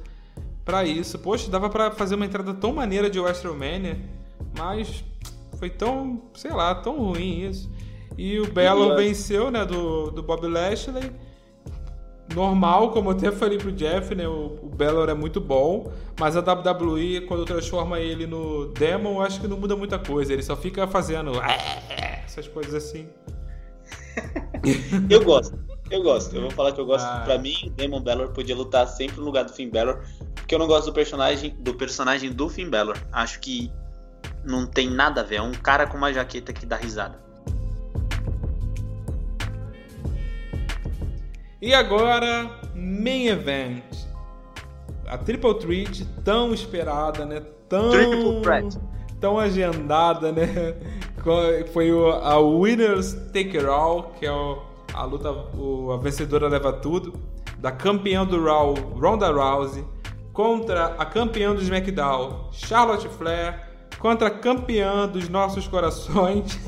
para 0.65 0.83
isso. 0.83 1.19
Poxa, 1.19 1.49
dava 1.49 1.69
para 1.69 1.91
fazer 1.91 2.15
uma 2.15 2.25
entrada 2.25 2.53
tão 2.53 2.73
maneira 2.73 3.09
de 3.09 3.19
WrestleMania, 3.19 3.99
mas 4.57 5.03
foi 5.59 5.69
tão, 5.69 6.21
sei 6.33 6.51
lá, 6.51 6.73
tão 6.75 6.97
ruim 6.97 7.47
isso. 7.47 7.71
E 8.17 8.39
o 8.39 8.51
Belo 8.51 8.95
venceu, 8.95 9.49
né, 9.49 9.65
do, 9.65 10.11
do 10.11 10.21
Bob 10.21 10.47
Lashley 10.47 11.11
normal, 12.33 12.91
como 12.91 13.09
eu 13.09 13.17
até 13.17 13.31
falei 13.31 13.57
pro 13.57 13.71
Jeff, 13.71 14.13
né? 14.15 14.27
O, 14.27 14.59
o 14.61 14.69
Balor 14.69 15.09
é 15.09 15.13
muito 15.13 15.41
bom, 15.41 15.91
mas 16.19 16.35
a 16.35 16.39
WWE, 16.39 17.21
quando 17.27 17.45
transforma 17.45 17.99
ele 17.99 18.25
no 18.25 18.67
Demon, 18.67 19.15
eu 19.15 19.21
acho 19.21 19.41
que 19.41 19.47
não 19.47 19.57
muda 19.57 19.75
muita 19.75 19.99
coisa. 19.99 20.33
Ele 20.33 20.43
só 20.43 20.55
fica 20.55 20.87
fazendo 20.87 21.31
essas 22.25 22.47
coisas 22.47 22.73
assim. 22.73 23.07
eu 25.09 25.23
gosto, 25.23 25.57
eu 25.89 26.01
gosto. 26.03 26.35
Eu 26.35 26.41
vou 26.43 26.51
falar 26.51 26.71
que 26.71 26.79
eu 26.79 26.85
gosto. 26.85 27.05
Ah. 27.05 27.21
Pra 27.25 27.37
mim, 27.37 27.55
o 27.65 27.69
Demon 27.71 28.01
Balor 28.01 28.29
podia 28.29 28.55
lutar 28.55 28.87
sempre 28.87 29.17
no 29.17 29.25
lugar 29.25 29.45
do 29.45 29.53
Finn 29.53 29.69
Balor, 29.69 30.03
porque 30.35 30.55
eu 30.55 30.59
não 30.59 30.67
gosto 30.67 30.87
do 30.87 30.93
personagem 30.93 31.55
do 31.59 31.73
personagem 31.73 32.31
do 32.31 32.49
Finn 32.49 32.69
Balor. 32.69 32.97
Acho 33.11 33.39
que 33.39 33.71
não 34.45 34.65
tem 34.65 34.89
nada 34.89 35.21
a 35.21 35.23
ver. 35.23 35.35
É 35.35 35.41
um 35.41 35.51
cara 35.51 35.87
com 35.87 35.97
uma 35.97 36.13
jaqueta 36.13 36.53
que 36.53 36.65
dá 36.65 36.75
risada. 36.75 37.21
E 41.63 41.73
agora, 41.73 42.51
Main 42.75 43.27
Event. 43.27 43.85
A 45.07 45.17
Triple 45.17 45.57
Threat 45.59 46.05
tão 46.21 46.53
esperada, 46.53 47.25
né? 47.25 47.41
Tão, 47.69 47.89
Triple 47.89 48.41
Threat. 48.41 48.77
Tão 49.21 49.39
agendada, 49.39 50.33
né? 50.33 50.75
Foi 51.71 51.89
a 52.21 52.37
Winners 52.37 53.13
Take 53.31 53.57
It 53.57 53.65
All, 53.65 54.11
que 54.19 54.25
é 54.25 54.29
a 54.93 55.05
luta, 55.05 55.29
a 55.29 55.97
vencedora 56.01 56.49
leva 56.49 56.73
tudo, 56.73 57.13
da 57.59 57.71
campeã 57.71 58.25
do 58.25 58.43
Raw, 58.43 58.73
Ronda 58.73 59.31
Rousey, 59.31 59.85
contra 60.33 60.87
a 60.97 61.05
campeã 61.05 61.55
do 61.55 61.61
SmackDown, 61.61 62.49
Charlotte 62.51 63.07
Flair, 63.07 63.69
contra 63.99 64.27
a 64.27 64.31
campeã 64.31 65.07
dos 65.07 65.29
nossos 65.29 65.65
corações, 65.65 66.59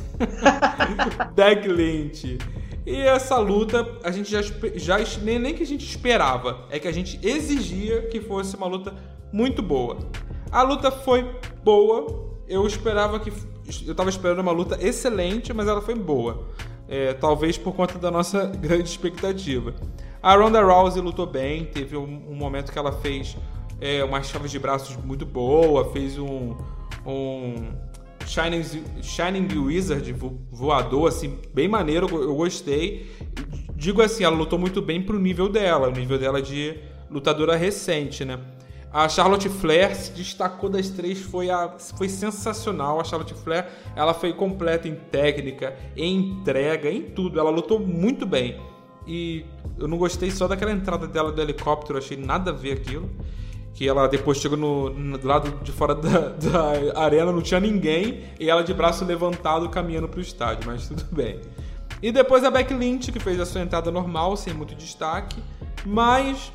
Becky 1.35 1.67
Lynch. 1.67 2.37
E 2.85 2.95
essa 2.95 3.37
luta, 3.37 3.87
a 4.03 4.11
gente 4.11 4.31
já, 4.31 4.41
já 4.75 4.97
nem, 5.21 5.39
nem 5.39 5.53
que 5.55 5.63
a 5.63 5.65
gente 5.65 5.85
esperava, 5.85 6.65
é 6.69 6.77
que 6.77 6.87
a 6.87 6.91
gente 6.91 7.19
exigia 7.25 8.03
que 8.03 8.21
fosse 8.21 8.55
uma 8.55 8.67
luta 8.67 8.93
muito 9.33 9.63
boa. 9.63 9.97
A 10.51 10.61
luta 10.61 10.91
foi 10.91 11.29
boa, 11.63 12.29
eu 12.47 12.65
esperava 12.67 13.19
que. 13.19 13.33
Eu 13.87 13.95
tava 13.95 14.09
esperando 14.09 14.39
uma 14.39 14.51
luta 14.51 14.77
excelente, 14.79 15.51
mas 15.51 15.67
ela 15.67 15.81
foi 15.81 15.95
boa. 15.95 16.47
É, 16.87 17.13
talvez 17.13 17.57
por 17.57 17.73
conta 17.73 17.97
da 17.97 18.11
nossa 18.11 18.45
grande 18.61 18.87
expectativa. 18.87 19.73
A 20.21 20.35
Ronda 20.35 20.61
Rousey 20.61 21.01
lutou 21.01 21.25
bem, 21.25 21.65
teve 21.65 21.97
um, 21.97 22.03
um 22.29 22.35
momento 22.35 22.71
que 22.71 22.77
ela 22.77 22.91
fez 22.91 23.35
é, 23.81 24.03
uma 24.03 24.21
chave 24.21 24.47
de 24.47 24.59
braços 24.59 24.95
muito 24.97 25.25
boa, 25.25 25.91
fez 25.91 26.19
um, 26.19 26.55
um 27.05 27.71
Shining, 28.25 28.63
Shining 29.01 29.57
Wizard 29.57 30.13
voador, 30.51 31.07
assim, 31.07 31.39
bem 31.53 31.67
maneiro, 31.67 32.07
eu 32.21 32.35
gostei. 32.35 33.09
Digo 33.75 34.01
assim, 34.01 34.23
ela 34.23 34.35
lutou 34.35 34.57
muito 34.57 34.81
bem 34.81 35.01
pro 35.01 35.19
nível 35.19 35.47
dela, 35.47 35.87
o 35.87 35.91
nível 35.91 36.17
dela 36.17 36.41
de 36.41 36.77
lutadora 37.09 37.55
recente, 37.55 38.25
né? 38.25 38.39
A 38.91 39.09
Charlotte 39.09 39.49
Flair 39.49 39.93
se 39.95 40.11
destacou 40.11 40.69
das 40.69 40.89
três, 40.89 41.19
foi, 41.19 41.49
a, 41.49 41.75
foi 41.97 42.07
sensacional. 42.07 42.99
A 42.99 43.03
Charlotte 43.03 43.33
Flair, 43.33 43.67
ela 43.95 44.13
foi 44.13 44.31
completa 44.31 44.87
em 44.87 44.95
técnica, 44.95 45.75
em 45.97 46.15
entrega, 46.17 46.89
em 46.89 47.01
tudo. 47.01 47.37
Ela 47.37 47.49
lutou 47.49 47.77
muito 47.77 48.25
bem. 48.25 48.57
E 49.05 49.45
eu 49.77 49.87
não 49.87 49.97
gostei 49.97 50.31
só 50.31 50.47
daquela 50.47 50.71
entrada 50.71 51.07
dela 51.07 51.31
do 51.31 51.41
helicóptero, 51.41 51.97
achei 51.97 52.15
nada 52.15 52.51
a 52.51 52.53
ver 52.53 52.71
aquilo 52.71 53.09
que 53.75 53.87
ela 53.87 54.07
depois 54.07 54.37
chegou 54.37 54.57
no, 54.57 54.89
no 54.89 55.27
lado 55.27 55.51
de 55.61 55.71
fora 55.71 55.93
da, 55.93 56.29
da, 56.29 56.99
arena, 56.99 57.29
não 57.31 57.41
tinha 57.41 57.59
ninguém, 57.59 58.23
e 58.39 58.49
ela 58.49 58.63
de 58.63 58.73
braço 58.73 59.03
levantado 59.03 59.67
caminhando 59.69 60.07
para 60.07 60.17
o 60.17 60.21
estádio, 60.21 60.63
mas 60.65 60.87
tudo 60.87 61.03
bem. 61.11 61.41
E 62.01 62.09
depois 62.09 62.45
a 62.45 62.49
Beck 62.49 62.73
Lynch, 62.73 63.11
que 63.11 63.19
fez 63.19 63.37
a 63.37 63.45
sua 63.45 63.61
entrada 63.61 63.91
normal, 63.91 64.37
sem 64.37 64.53
muito 64.53 64.73
destaque, 64.75 65.43
mas 65.85 66.53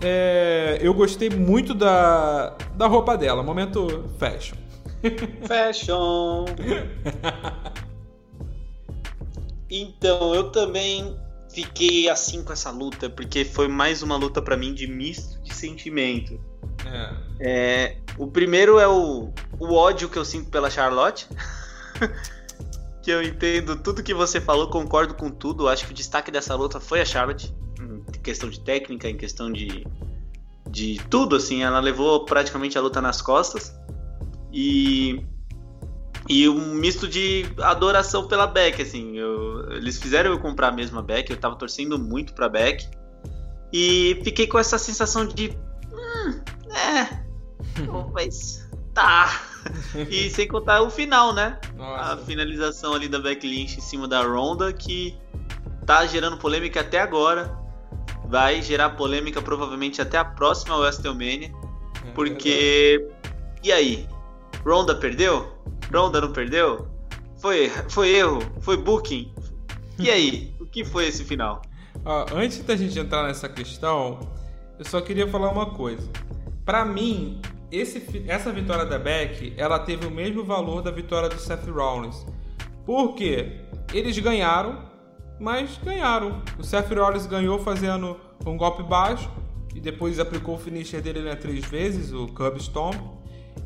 é, 0.00 0.78
eu 0.80 0.94
gostei 0.94 1.28
muito 1.28 1.74
da, 1.74 2.56
da 2.76 2.86
roupa 2.86 3.18
dela, 3.18 3.42
momento 3.42 4.08
fashion. 4.18 4.56
Fashion! 5.48 6.44
então, 9.68 10.34
eu 10.34 10.50
também 10.50 11.16
fiquei 11.52 12.08
assim 12.08 12.44
com 12.44 12.52
essa 12.52 12.70
luta, 12.70 13.10
porque 13.10 13.44
foi 13.44 13.66
mais 13.66 14.02
uma 14.02 14.16
luta 14.16 14.40
para 14.40 14.56
mim 14.56 14.72
de 14.72 14.86
misto 14.86 15.42
de 15.42 15.54
sentimento. 15.54 16.38
É. 16.86 17.14
É, 17.40 17.96
o 18.16 18.26
primeiro 18.26 18.78
é 18.78 18.86
o, 18.88 19.32
o 19.58 19.74
ódio 19.74 20.08
que 20.08 20.18
eu 20.18 20.24
sinto 20.24 20.50
pela 20.50 20.70
Charlotte. 20.70 21.26
que 23.02 23.10
eu 23.10 23.22
entendo 23.22 23.76
tudo 23.76 24.02
que 24.02 24.12
você 24.12 24.40
falou, 24.40 24.68
concordo 24.68 25.14
com 25.14 25.30
tudo. 25.30 25.68
Acho 25.68 25.86
que 25.86 25.92
o 25.92 25.94
destaque 25.94 26.30
dessa 26.30 26.54
luta 26.54 26.80
foi 26.80 27.00
a 27.00 27.04
Charlotte. 27.04 27.54
Em 27.80 28.20
questão 28.20 28.50
de 28.50 28.60
técnica, 28.60 29.08
em 29.08 29.16
questão 29.16 29.50
de, 29.50 29.86
de 30.68 31.00
tudo, 31.08 31.36
assim. 31.36 31.62
Ela 31.62 31.80
levou 31.80 32.24
praticamente 32.24 32.76
a 32.76 32.80
luta 32.80 33.00
nas 33.00 33.22
costas. 33.22 33.74
E 34.52 35.24
e 36.28 36.48
um 36.48 36.74
misto 36.74 37.08
de 37.08 37.44
adoração 37.58 38.28
pela 38.28 38.46
Beck, 38.46 38.80
assim. 38.80 39.18
Eu, 39.18 39.68
eles 39.72 39.98
fizeram 39.98 40.30
eu 40.30 40.38
comprar 40.38 40.68
a 40.68 40.72
mesma 40.72 41.02
Beck, 41.02 41.28
eu 41.28 41.36
tava 41.36 41.56
torcendo 41.56 41.98
muito 41.98 42.34
pra 42.34 42.48
Beck. 42.48 42.88
E 43.72 44.20
fiquei 44.22 44.46
com 44.46 44.56
essa 44.56 44.78
sensação 44.78 45.26
de. 45.26 45.50
Hum, 45.92 46.39
é. 46.98 47.24
mas. 48.12 48.68
Tá. 48.92 49.40
E 50.08 50.28
sem 50.30 50.48
contar 50.48 50.82
o 50.82 50.90
final, 50.90 51.32
né? 51.32 51.58
Nossa. 51.76 52.14
A 52.14 52.16
finalização 52.16 52.94
ali 52.94 53.08
da 53.08 53.18
Beck 53.18 53.46
Lynch 53.46 53.78
em 53.78 53.80
cima 53.80 54.08
da 54.08 54.22
Ronda, 54.22 54.72
que 54.72 55.16
tá 55.86 56.04
gerando 56.06 56.36
polêmica 56.36 56.80
até 56.80 57.00
agora. 57.00 57.56
Vai 58.26 58.62
gerar 58.62 58.90
polêmica 58.90 59.40
provavelmente 59.40 60.00
até 60.00 60.18
a 60.18 60.24
próxima 60.24 60.76
WrestleMania. 60.76 61.52
É, 62.04 62.10
porque. 62.12 63.08
e 63.62 63.72
aí? 63.72 64.08
Ronda 64.64 64.94
perdeu? 64.94 65.52
Ronda 65.92 66.20
não 66.20 66.32
perdeu? 66.32 66.88
Foi, 67.38 67.70
foi 67.88 68.10
erro? 68.10 68.40
Foi 68.60 68.76
booking? 68.76 69.32
E 69.98 70.10
aí? 70.10 70.54
o 70.60 70.66
que 70.66 70.84
foi 70.84 71.06
esse 71.06 71.24
final? 71.24 71.62
Ah, 72.04 72.26
antes 72.32 72.62
da 72.62 72.76
gente 72.76 72.98
entrar 72.98 73.24
nessa 73.26 73.48
questão, 73.48 74.20
eu 74.78 74.84
só 74.84 75.00
queria 75.00 75.26
falar 75.26 75.50
uma 75.50 75.66
coisa. 75.66 76.08
Para 76.64 76.84
mim, 76.84 77.40
esse, 77.70 78.24
essa 78.26 78.52
vitória 78.52 78.84
da 78.84 78.98
Beck, 78.98 79.54
ela 79.56 79.78
teve 79.78 80.06
o 80.06 80.10
mesmo 80.10 80.44
valor 80.44 80.82
da 80.82 80.90
vitória 80.90 81.28
do 81.28 81.38
Seth 81.38 81.68
Rollins. 81.68 82.26
Por 82.84 83.14
quê? 83.14 83.60
Eles 83.92 84.18
ganharam, 84.18 84.84
mas 85.38 85.78
ganharam. 85.82 86.42
O 86.58 86.64
Seth 86.64 86.90
Rollins 86.92 87.26
ganhou 87.26 87.58
fazendo 87.58 88.16
um 88.44 88.56
golpe 88.56 88.82
baixo 88.82 89.30
e 89.74 89.80
depois 89.80 90.18
aplicou 90.18 90.56
o 90.56 90.58
finisher 90.58 91.00
dele 91.00 91.22
né, 91.22 91.34
três 91.36 91.64
vezes, 91.64 92.12
o 92.12 92.26
Cub 92.28 92.56
Stomp. 92.58 92.96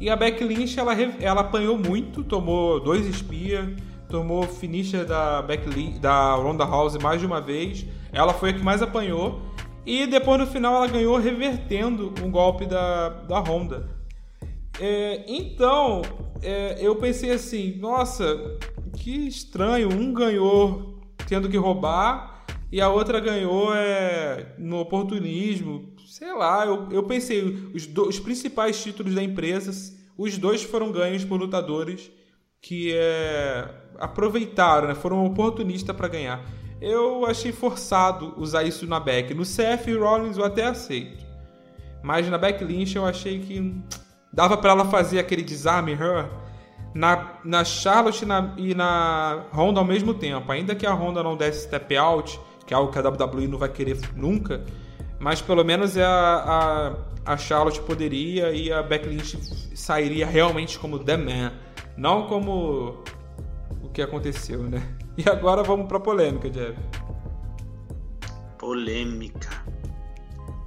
E 0.00 0.10
a 0.10 0.16
Beck 0.16 0.42
Lynch, 0.42 0.78
ela, 0.78 0.94
ela 1.20 1.40
apanhou 1.40 1.78
muito, 1.78 2.24
tomou 2.24 2.80
dois 2.80 3.06
espias, 3.06 3.66
tomou 4.08 4.42
finisher 4.42 5.04
da, 5.04 5.40
Beck 5.42 5.68
Lynch, 5.68 5.98
da 5.98 6.34
Ronda 6.34 6.64
House 6.64 6.96
mais 6.96 7.20
de 7.20 7.26
uma 7.26 7.40
vez. 7.40 7.86
Ela 8.12 8.32
foi 8.34 8.50
a 8.50 8.52
que 8.52 8.62
mais 8.62 8.82
apanhou. 8.82 9.40
E 9.86 10.06
depois 10.06 10.40
no 10.40 10.46
final 10.46 10.76
ela 10.76 10.86
ganhou 10.86 11.18
revertendo 11.18 12.14
um 12.22 12.30
golpe 12.30 12.64
da, 12.66 13.08
da 13.08 13.38
Honda. 13.40 13.88
É, 14.80 15.24
então, 15.28 16.02
é, 16.42 16.76
eu 16.80 16.96
pensei 16.96 17.30
assim, 17.30 17.76
nossa, 17.76 18.24
que 18.96 19.28
estranho, 19.28 19.92
um 19.92 20.12
ganhou 20.12 21.00
tendo 21.28 21.48
que 21.48 21.56
roubar 21.56 22.44
e 22.72 22.80
a 22.80 22.88
outra 22.88 23.20
ganhou 23.20 23.74
é, 23.74 24.54
no 24.58 24.78
oportunismo. 24.78 25.92
Sei 26.06 26.32
lá, 26.32 26.64
eu, 26.64 26.88
eu 26.90 27.02
pensei, 27.02 27.42
os, 27.74 27.86
do, 27.86 28.08
os 28.08 28.18
principais 28.18 28.82
títulos 28.82 29.14
da 29.14 29.22
empresa, 29.22 29.70
os 30.16 30.38
dois 30.38 30.62
foram 30.62 30.90
ganhos 30.90 31.24
por 31.24 31.38
lutadores 31.38 32.10
que 32.60 32.92
é, 32.94 33.68
aproveitaram, 33.98 34.88
né, 34.88 34.94
foram 34.94 35.24
oportunistas 35.26 35.94
para 35.94 36.08
ganhar. 36.08 36.44
Eu 36.84 37.24
achei 37.24 37.50
forçado 37.50 38.34
usar 38.36 38.62
isso 38.62 38.86
na 38.86 39.00
Beck. 39.00 39.32
No 39.32 39.42
CF 39.42 39.90
Rollins 39.96 40.36
eu 40.36 40.44
até 40.44 40.66
aceito. 40.66 41.24
Mas 42.02 42.28
na 42.28 42.36
Beck 42.36 42.62
Lynch 42.62 42.94
eu 42.94 43.06
achei 43.06 43.38
que 43.38 43.74
dava 44.30 44.54
para 44.58 44.72
ela 44.72 44.84
fazer 44.84 45.18
aquele 45.18 45.42
desarme 45.42 45.92
her 45.92 46.28
na, 46.92 47.38
na 47.42 47.64
Charlotte 47.64 48.24
e 48.24 48.26
na, 48.26 48.54
e 48.58 48.74
na 48.74 49.46
Honda 49.50 49.80
ao 49.80 49.86
mesmo 49.86 50.12
tempo. 50.12 50.52
Ainda 50.52 50.74
que 50.74 50.84
a 50.84 50.92
Honda 50.92 51.22
não 51.22 51.38
desse 51.38 51.64
step 51.64 51.96
out, 51.96 52.38
que 52.66 52.74
é 52.74 52.76
algo 52.76 52.92
que 52.92 52.98
a 52.98 53.08
WWE 53.08 53.48
não 53.48 53.56
vai 53.56 53.70
querer 53.70 53.98
nunca, 54.14 54.62
mas 55.18 55.40
pelo 55.40 55.64
menos 55.64 55.96
é 55.96 56.04
a, 56.04 56.92
a, 57.24 57.32
a 57.32 57.36
Charlotte 57.38 57.80
poderia 57.80 58.50
e 58.50 58.70
a 58.70 58.82
Beck 58.82 59.08
Lynch 59.08 59.38
sairia 59.74 60.26
realmente 60.26 60.78
como 60.78 60.98
The 60.98 61.16
Man, 61.16 61.52
não 61.96 62.26
como 62.26 63.02
o 63.82 63.88
que 63.88 64.02
aconteceu, 64.02 64.64
né? 64.64 64.82
E 65.16 65.28
agora 65.28 65.62
vamos 65.62 65.86
pra 65.86 66.00
polêmica, 66.00 66.50
Jeff. 66.50 66.76
Polêmica. 68.58 69.48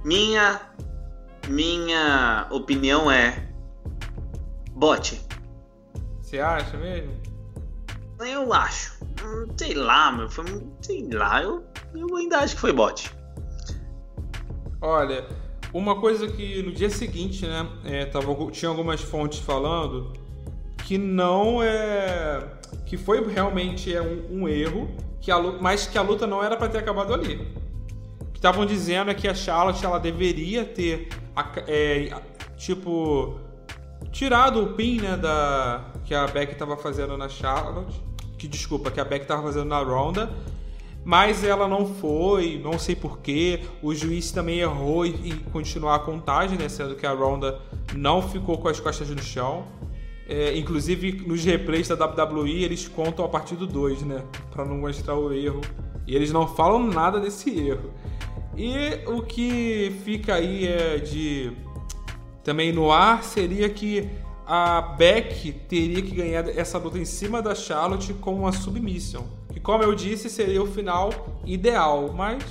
Minha 0.04 0.60
minha 1.48 2.46
opinião 2.50 3.10
é 3.10 3.48
bote. 4.72 5.20
Você 6.20 6.38
acha 6.38 6.76
mesmo? 6.76 7.12
Eu 8.20 8.52
acho. 8.52 9.02
Hum, 9.24 9.46
sei 9.56 9.74
lá, 9.74 10.12
meu. 10.12 10.28
Foi, 10.28 10.44
sei 10.82 11.08
lá, 11.10 11.42
eu, 11.42 11.64
eu 11.94 12.16
ainda 12.16 12.38
acho 12.38 12.54
que 12.54 12.60
foi 12.60 12.72
bot. 12.72 13.10
Olha, 14.80 15.26
uma 15.72 16.00
coisa 16.00 16.28
que 16.28 16.62
no 16.62 16.72
dia 16.72 16.90
seguinte, 16.90 17.46
né, 17.46 17.68
é, 17.84 18.04
tava, 18.06 18.34
tinha 18.50 18.68
algumas 18.68 19.00
fontes 19.00 19.38
falando 19.40 20.12
que 20.84 20.96
não 20.98 21.62
é 21.62 22.57
que 22.86 22.96
foi 22.96 23.24
realmente 23.26 23.94
é 23.94 24.00
um, 24.00 24.42
um 24.42 24.48
erro, 24.48 24.88
que 25.20 25.30
a, 25.30 25.40
mas 25.40 25.86
que 25.86 25.98
a 25.98 26.02
luta 26.02 26.26
não 26.26 26.42
era 26.42 26.56
para 26.56 26.68
ter 26.68 26.78
acabado 26.78 27.12
ali. 27.12 27.36
O 28.20 28.32
que 28.32 28.38
estavam 28.38 28.64
dizendo 28.64 29.10
é 29.10 29.14
que 29.14 29.28
a 29.28 29.34
Charlotte 29.34 29.84
ela 29.84 29.98
deveria 29.98 30.64
ter 30.64 31.08
é, 31.66 32.10
tipo 32.56 33.38
tirado 34.10 34.62
o 34.62 34.72
pin 34.74 35.00
né, 35.00 35.16
da 35.16 35.84
que 36.04 36.14
a 36.14 36.26
Beck 36.26 36.52
estava 36.52 36.76
fazendo 36.76 37.16
na 37.16 37.28
Charlotte, 37.28 38.02
que 38.38 38.48
desculpa, 38.48 38.90
que 38.90 39.00
a 39.00 39.04
Beck 39.04 39.22
estava 39.22 39.42
fazendo 39.42 39.66
na 39.66 39.80
Ronda, 39.80 40.30
mas 41.04 41.44
ela 41.44 41.68
não 41.68 41.86
foi, 41.86 42.60
não 42.62 42.78
sei 42.78 42.96
porquê. 42.96 43.60
O 43.82 43.94
juiz 43.94 44.30
também 44.30 44.60
errou 44.60 45.04
em 45.04 45.38
continuar 45.52 45.96
a 45.96 45.98
contagem, 45.98 46.58
né, 46.58 46.68
sendo 46.68 46.94
que 46.94 47.06
a 47.06 47.12
Ronda 47.12 47.60
não 47.94 48.22
ficou 48.22 48.58
com 48.58 48.68
as 48.68 48.80
costas 48.80 49.08
no 49.10 49.22
chão. 49.22 49.66
É, 50.28 50.56
inclusive, 50.58 51.24
nos 51.26 51.42
replays 51.42 51.88
da 51.88 51.94
WWE, 51.94 52.62
eles 52.62 52.86
contam 52.86 53.24
a 53.24 53.28
partir 53.28 53.56
do 53.56 53.66
2, 53.66 54.02
né? 54.02 54.22
Pra 54.50 54.64
não 54.64 54.76
mostrar 54.76 55.16
o 55.16 55.32
erro. 55.32 55.62
E 56.06 56.14
eles 56.14 56.30
não 56.30 56.46
falam 56.46 56.86
nada 56.86 57.18
desse 57.18 57.50
erro. 57.58 57.90
E 58.56 58.74
o 59.06 59.22
que 59.22 59.92
fica 60.04 60.34
aí 60.34 60.66
é 60.66 60.98
de 60.98 61.52
também 62.42 62.72
no 62.72 62.90
ar 62.90 63.22
seria 63.22 63.68
que 63.68 64.08
a 64.46 64.80
Beck 64.80 65.52
teria 65.68 66.02
que 66.02 66.14
ganhar 66.14 66.48
essa 66.48 66.78
luta 66.78 66.98
em 66.98 67.04
cima 67.04 67.40
da 67.40 67.54
Charlotte 67.54 68.14
com 68.14 68.34
uma 68.34 68.52
submission. 68.52 69.22
Que, 69.52 69.60
como 69.60 69.82
eu 69.82 69.94
disse, 69.94 70.28
seria 70.28 70.62
o 70.62 70.66
final 70.66 71.10
ideal, 71.44 72.12
mas 72.14 72.42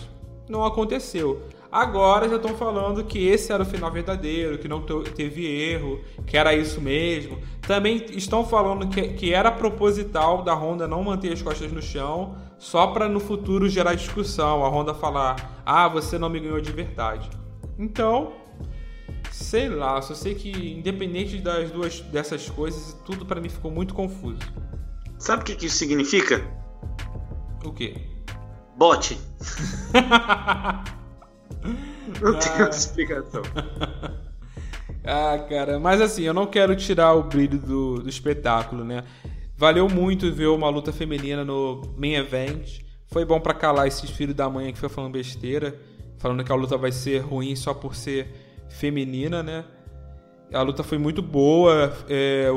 não 0.48 0.64
aconteceu. 0.64 1.42
Agora 1.72 2.30
já 2.30 2.38
estão 2.38 2.56
falando 2.56 3.04
que 3.04 3.28
esse 3.28 3.52
era 3.52 3.64
o 3.64 3.66
final 3.66 3.92
verdadeiro, 3.92 4.58
que 4.58 4.68
não 4.68 4.82
teve 4.82 5.46
erro, 5.46 6.02
que 6.26 6.38
era 6.38 6.56
isso 6.56 6.80
mesmo. 6.80 7.40
Também 7.62 8.06
estão 8.12 8.46
falando 8.46 8.88
que, 8.88 9.10
que 9.10 9.34
era 9.34 9.52
proposital 9.52 10.44
da 10.44 10.54
Honda 10.54 10.88
não 10.88 11.04
manter 11.04 11.34
as 11.34 11.42
costas 11.42 11.72
no 11.72 11.82
chão, 11.82 12.38
só 12.58 12.88
para 12.88 13.10
no 13.10 13.20
futuro 13.20 13.68
gerar 13.68 13.96
discussão. 13.96 14.64
A 14.64 14.70
Honda 14.70 14.94
falar: 14.94 15.62
ah, 15.66 15.88
você 15.90 16.18
não 16.18 16.30
me 16.30 16.40
ganhou 16.40 16.62
de 16.62 16.72
verdade. 16.72 17.30
Então, 17.78 18.34
sei 19.30 19.68
lá, 19.68 20.02
só 20.02 20.16
sei 20.16 20.36
que 20.36 20.50
independente 20.50 21.38
das 21.40 21.70
duas 21.70 22.00
dessas 22.00 22.50
coisas, 22.50 22.98
tudo 23.06 23.26
para 23.26 23.42
mim 23.42 23.50
ficou 23.50 23.70
muito 23.70 23.94
confuso. 23.94 24.40
Sabe 25.20 25.42
o 25.42 25.46
que, 25.46 25.56
que 25.56 25.66
isso 25.66 25.78
significa? 25.78 26.46
O 27.66 27.74
quê? 27.74 27.96
Bote. 28.78 29.20
Não 32.22 32.36
ah. 32.36 32.40
tem 32.40 32.70
explicação. 32.70 33.42
ah, 35.04 35.38
cara, 35.50 35.80
mas 35.80 36.02
assim, 36.02 36.24
eu 36.24 36.34
não 36.34 36.46
quero 36.46 36.76
tirar 36.76 37.14
o 37.14 37.24
brilho 37.24 37.60
do, 37.60 37.96
do 38.04 38.10
espetáculo, 38.10 38.84
né? 38.84 39.04
Valeu 39.56 39.90
muito 39.90 40.32
ver 40.32 40.48
uma 40.48 40.70
luta 40.70 40.94
feminina 40.94 41.44
no 41.44 41.82
main 41.98 42.14
event. 42.14 42.82
Foi 43.08 43.26
bom 43.26 43.40
para 43.40 43.54
calar 43.54 43.88
esses 43.88 44.10
filhos 44.10 44.36
da 44.36 44.50
mãe 44.50 44.72
que 44.72 44.78
foi 44.78 44.90
falando 44.90 45.14
besteira, 45.14 45.80
falando 46.20 46.44
que 46.44 46.52
a 46.52 46.56
luta 46.56 46.78
vai 46.78 46.92
ser 46.92 47.20
ruim 47.20 47.56
só 47.56 47.74
por 47.74 47.96
ser 47.96 48.28
feminina, 48.70 49.42
né? 49.42 49.66
A 50.54 50.62
luta 50.62 50.84
foi 50.84 50.98
muito 50.98 51.22
boa. 51.22 51.96
É, 52.08 52.48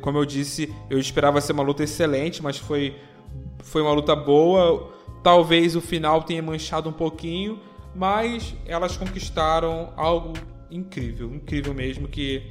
como 0.00 0.18
eu 0.18 0.24
disse, 0.24 0.72
eu 0.90 0.98
esperava 0.98 1.40
ser 1.40 1.52
uma 1.52 1.62
luta 1.62 1.82
excelente, 1.82 2.42
mas 2.42 2.58
foi, 2.58 2.96
foi 3.62 3.82
uma 3.82 3.92
luta 3.92 4.14
boa. 4.14 4.92
Talvez 5.22 5.74
o 5.74 5.80
final 5.80 6.22
tenha 6.22 6.42
manchado 6.42 6.88
um 6.88 6.92
pouquinho, 6.92 7.58
mas 7.94 8.54
elas 8.66 8.96
conquistaram 8.96 9.92
algo 9.96 10.32
incrível, 10.70 11.32
incrível 11.34 11.74
mesmo, 11.74 12.08
que 12.08 12.50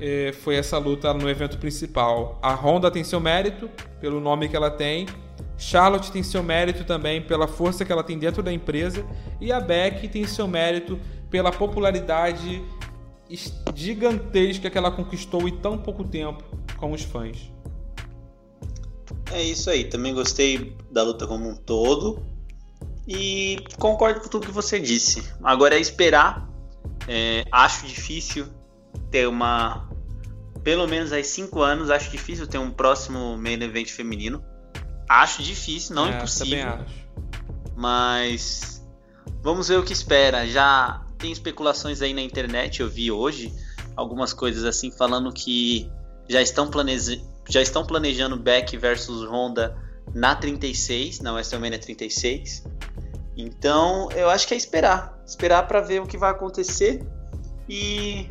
é, 0.00 0.32
foi 0.32 0.56
essa 0.56 0.78
luta 0.78 1.12
no 1.14 1.28
evento 1.28 1.58
principal. 1.58 2.38
A 2.42 2.54
Honda 2.54 2.90
tem 2.90 3.04
seu 3.04 3.20
mérito 3.20 3.70
pelo 4.00 4.20
nome 4.20 4.48
que 4.48 4.56
ela 4.56 4.70
tem, 4.70 5.06
Charlotte 5.56 6.10
tem 6.10 6.22
seu 6.22 6.42
mérito 6.42 6.84
também 6.84 7.20
pela 7.20 7.46
força 7.46 7.84
que 7.84 7.92
ela 7.92 8.02
tem 8.02 8.18
dentro 8.18 8.42
da 8.42 8.52
empresa, 8.52 9.04
e 9.40 9.52
a 9.52 9.60
Beck 9.60 10.08
tem 10.08 10.26
seu 10.26 10.48
mérito 10.48 10.98
pela 11.30 11.52
popularidade 11.52 12.62
gigantesca 13.74 14.68
que 14.68 14.76
ela 14.76 14.90
conquistou 14.90 15.46
em 15.46 15.56
tão 15.56 15.78
pouco 15.78 16.02
tempo 16.02 16.42
com 16.76 16.92
os 16.92 17.02
fãs. 17.02 17.52
É 19.32 19.40
isso 19.42 19.70
aí, 19.70 19.84
também 19.84 20.12
gostei 20.12 20.76
da 20.90 21.02
luta 21.04 21.26
como 21.26 21.48
um 21.48 21.54
todo. 21.54 22.20
E 23.12 23.58
concordo 23.76 24.20
com 24.20 24.28
tudo 24.28 24.46
que 24.46 24.52
você 24.52 24.78
disse. 24.78 25.28
Agora 25.42 25.74
é 25.74 25.80
esperar 25.80 26.48
É, 27.08 27.44
acho 27.50 27.84
difícil 27.86 28.46
ter 29.10 29.26
uma. 29.26 29.90
Pelo 30.62 30.86
menos 30.86 31.12
aí 31.12 31.24
5 31.24 31.60
anos, 31.60 31.90
acho 31.90 32.08
difícil 32.10 32.46
ter 32.46 32.58
um 32.58 32.70
próximo 32.70 33.36
main 33.36 33.60
event 33.62 33.88
feminino. 33.88 34.44
Acho 35.08 35.42
difícil, 35.42 35.96
não 35.96 36.06
É, 36.06 36.16
impossível. 36.16 36.68
Acho. 36.68 37.10
Mas 37.74 38.86
vamos 39.42 39.66
ver 39.66 39.78
o 39.78 39.82
que 39.82 39.92
espera. 39.92 40.46
Já 40.46 41.04
tem 41.18 41.32
especulações 41.32 42.02
aí 42.02 42.14
na 42.14 42.22
internet, 42.22 42.80
eu 42.80 42.88
vi 42.88 43.10
hoje 43.10 43.52
algumas 43.96 44.32
coisas 44.32 44.64
assim 44.64 44.92
falando 44.92 45.32
que 45.32 45.90
já 46.28 46.40
estão, 46.40 46.70
planeja 46.70 47.20
já 47.48 47.60
estão 47.60 47.84
planejando 47.84 48.36
Beck 48.36 48.76
versus 48.76 49.28
Honda 49.28 49.76
na 50.14 50.36
36, 50.36 51.20
na 51.20 51.32
WrestleMania 51.32 51.78
36. 51.78 52.64
Então, 53.40 54.10
eu 54.12 54.28
acho 54.28 54.46
que 54.46 54.54
é 54.54 54.56
esperar, 54.56 55.18
esperar 55.26 55.66
para 55.66 55.80
ver 55.80 56.00
o 56.00 56.06
que 56.06 56.18
vai 56.18 56.30
acontecer 56.30 57.02
e 57.68 58.28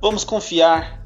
vamos 0.00 0.24
confiar. 0.24 1.04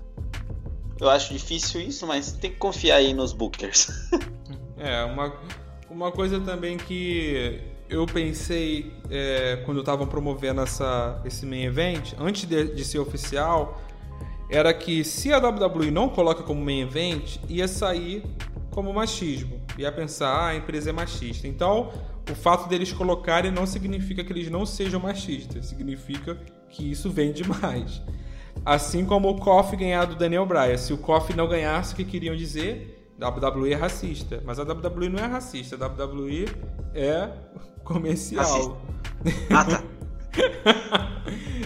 Eu 1.00 1.08
acho 1.08 1.32
difícil 1.32 1.80
isso, 1.80 2.06
mas 2.06 2.32
tem 2.32 2.50
que 2.50 2.56
confiar 2.56 2.96
aí 2.96 3.12
nos 3.12 3.32
bookers. 3.32 3.88
É, 4.80 5.02
uma, 5.02 5.34
uma 5.90 6.12
coisa 6.12 6.38
também 6.38 6.76
que 6.76 7.60
eu 7.90 8.06
pensei 8.06 8.92
é, 9.10 9.56
quando 9.66 9.80
estavam 9.80 10.06
promovendo 10.06 10.60
essa, 10.60 11.20
esse 11.24 11.44
main 11.44 11.64
event, 11.64 12.12
antes 12.16 12.44
de, 12.44 12.74
de 12.74 12.84
ser 12.84 13.00
oficial, 13.00 13.80
era 14.48 14.72
que 14.72 15.02
se 15.02 15.32
a 15.32 15.38
WWE 15.38 15.90
não 15.90 16.08
coloca 16.08 16.44
como 16.44 16.64
main 16.64 16.82
event, 16.82 17.38
ia 17.48 17.66
sair 17.66 18.22
como 18.70 18.92
machismo. 18.92 19.60
Ia 19.76 19.90
pensar, 19.90 20.28
ah, 20.28 20.46
a 20.48 20.56
empresa 20.56 20.90
é 20.90 20.92
machista. 20.92 21.48
Então, 21.48 21.92
o 22.30 22.34
fato 22.34 22.68
deles 22.68 22.92
colocarem 22.92 23.50
não 23.50 23.66
significa 23.66 24.22
que 24.22 24.32
eles 24.32 24.50
não 24.50 24.66
sejam 24.66 25.00
machistas, 25.00 25.66
significa 25.66 26.38
que 26.68 26.90
isso 26.90 27.10
vende 27.10 27.46
mais. 27.48 28.02
Assim 28.64 29.04
como 29.04 29.28
o 29.28 29.38
Kofi 29.38 29.76
ganhar 29.76 30.04
do 30.04 30.16
Daniel 30.16 30.44
Bryan. 30.44 30.76
Se 30.76 30.92
o 30.92 30.98
Kofi 30.98 31.34
não 31.34 31.48
ganhasse, 31.48 31.92
o 31.92 31.96
que 31.96 32.04
queriam 32.04 32.36
dizer? 32.36 33.12
WWE 33.20 33.72
é 33.72 33.76
racista. 33.76 34.42
Mas 34.44 34.58
a 34.58 34.62
WWE 34.62 35.08
não 35.08 35.18
é 35.18 35.26
racista, 35.26 35.76
a 35.76 35.86
WWE 35.86 36.46
é 36.94 37.30
comercial. 37.84 38.80
Ah, 39.50 39.64
tá. 39.64 39.82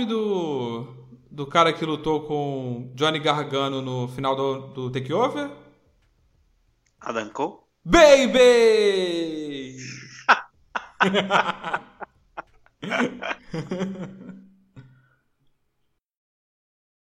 Nome 0.00 0.06
do, 0.06 0.86
do 1.30 1.46
cara 1.46 1.72
que 1.72 1.84
lutou 1.84 2.26
com 2.26 2.92
Johnny 2.94 3.18
Gargano 3.18 3.82
no 3.82 4.08
final 4.08 4.34
do, 4.34 4.68
do 4.68 4.90
Takeover? 4.90 5.50
Adam 7.00 7.28
Cole? 7.30 7.58
Baby! 7.84 9.76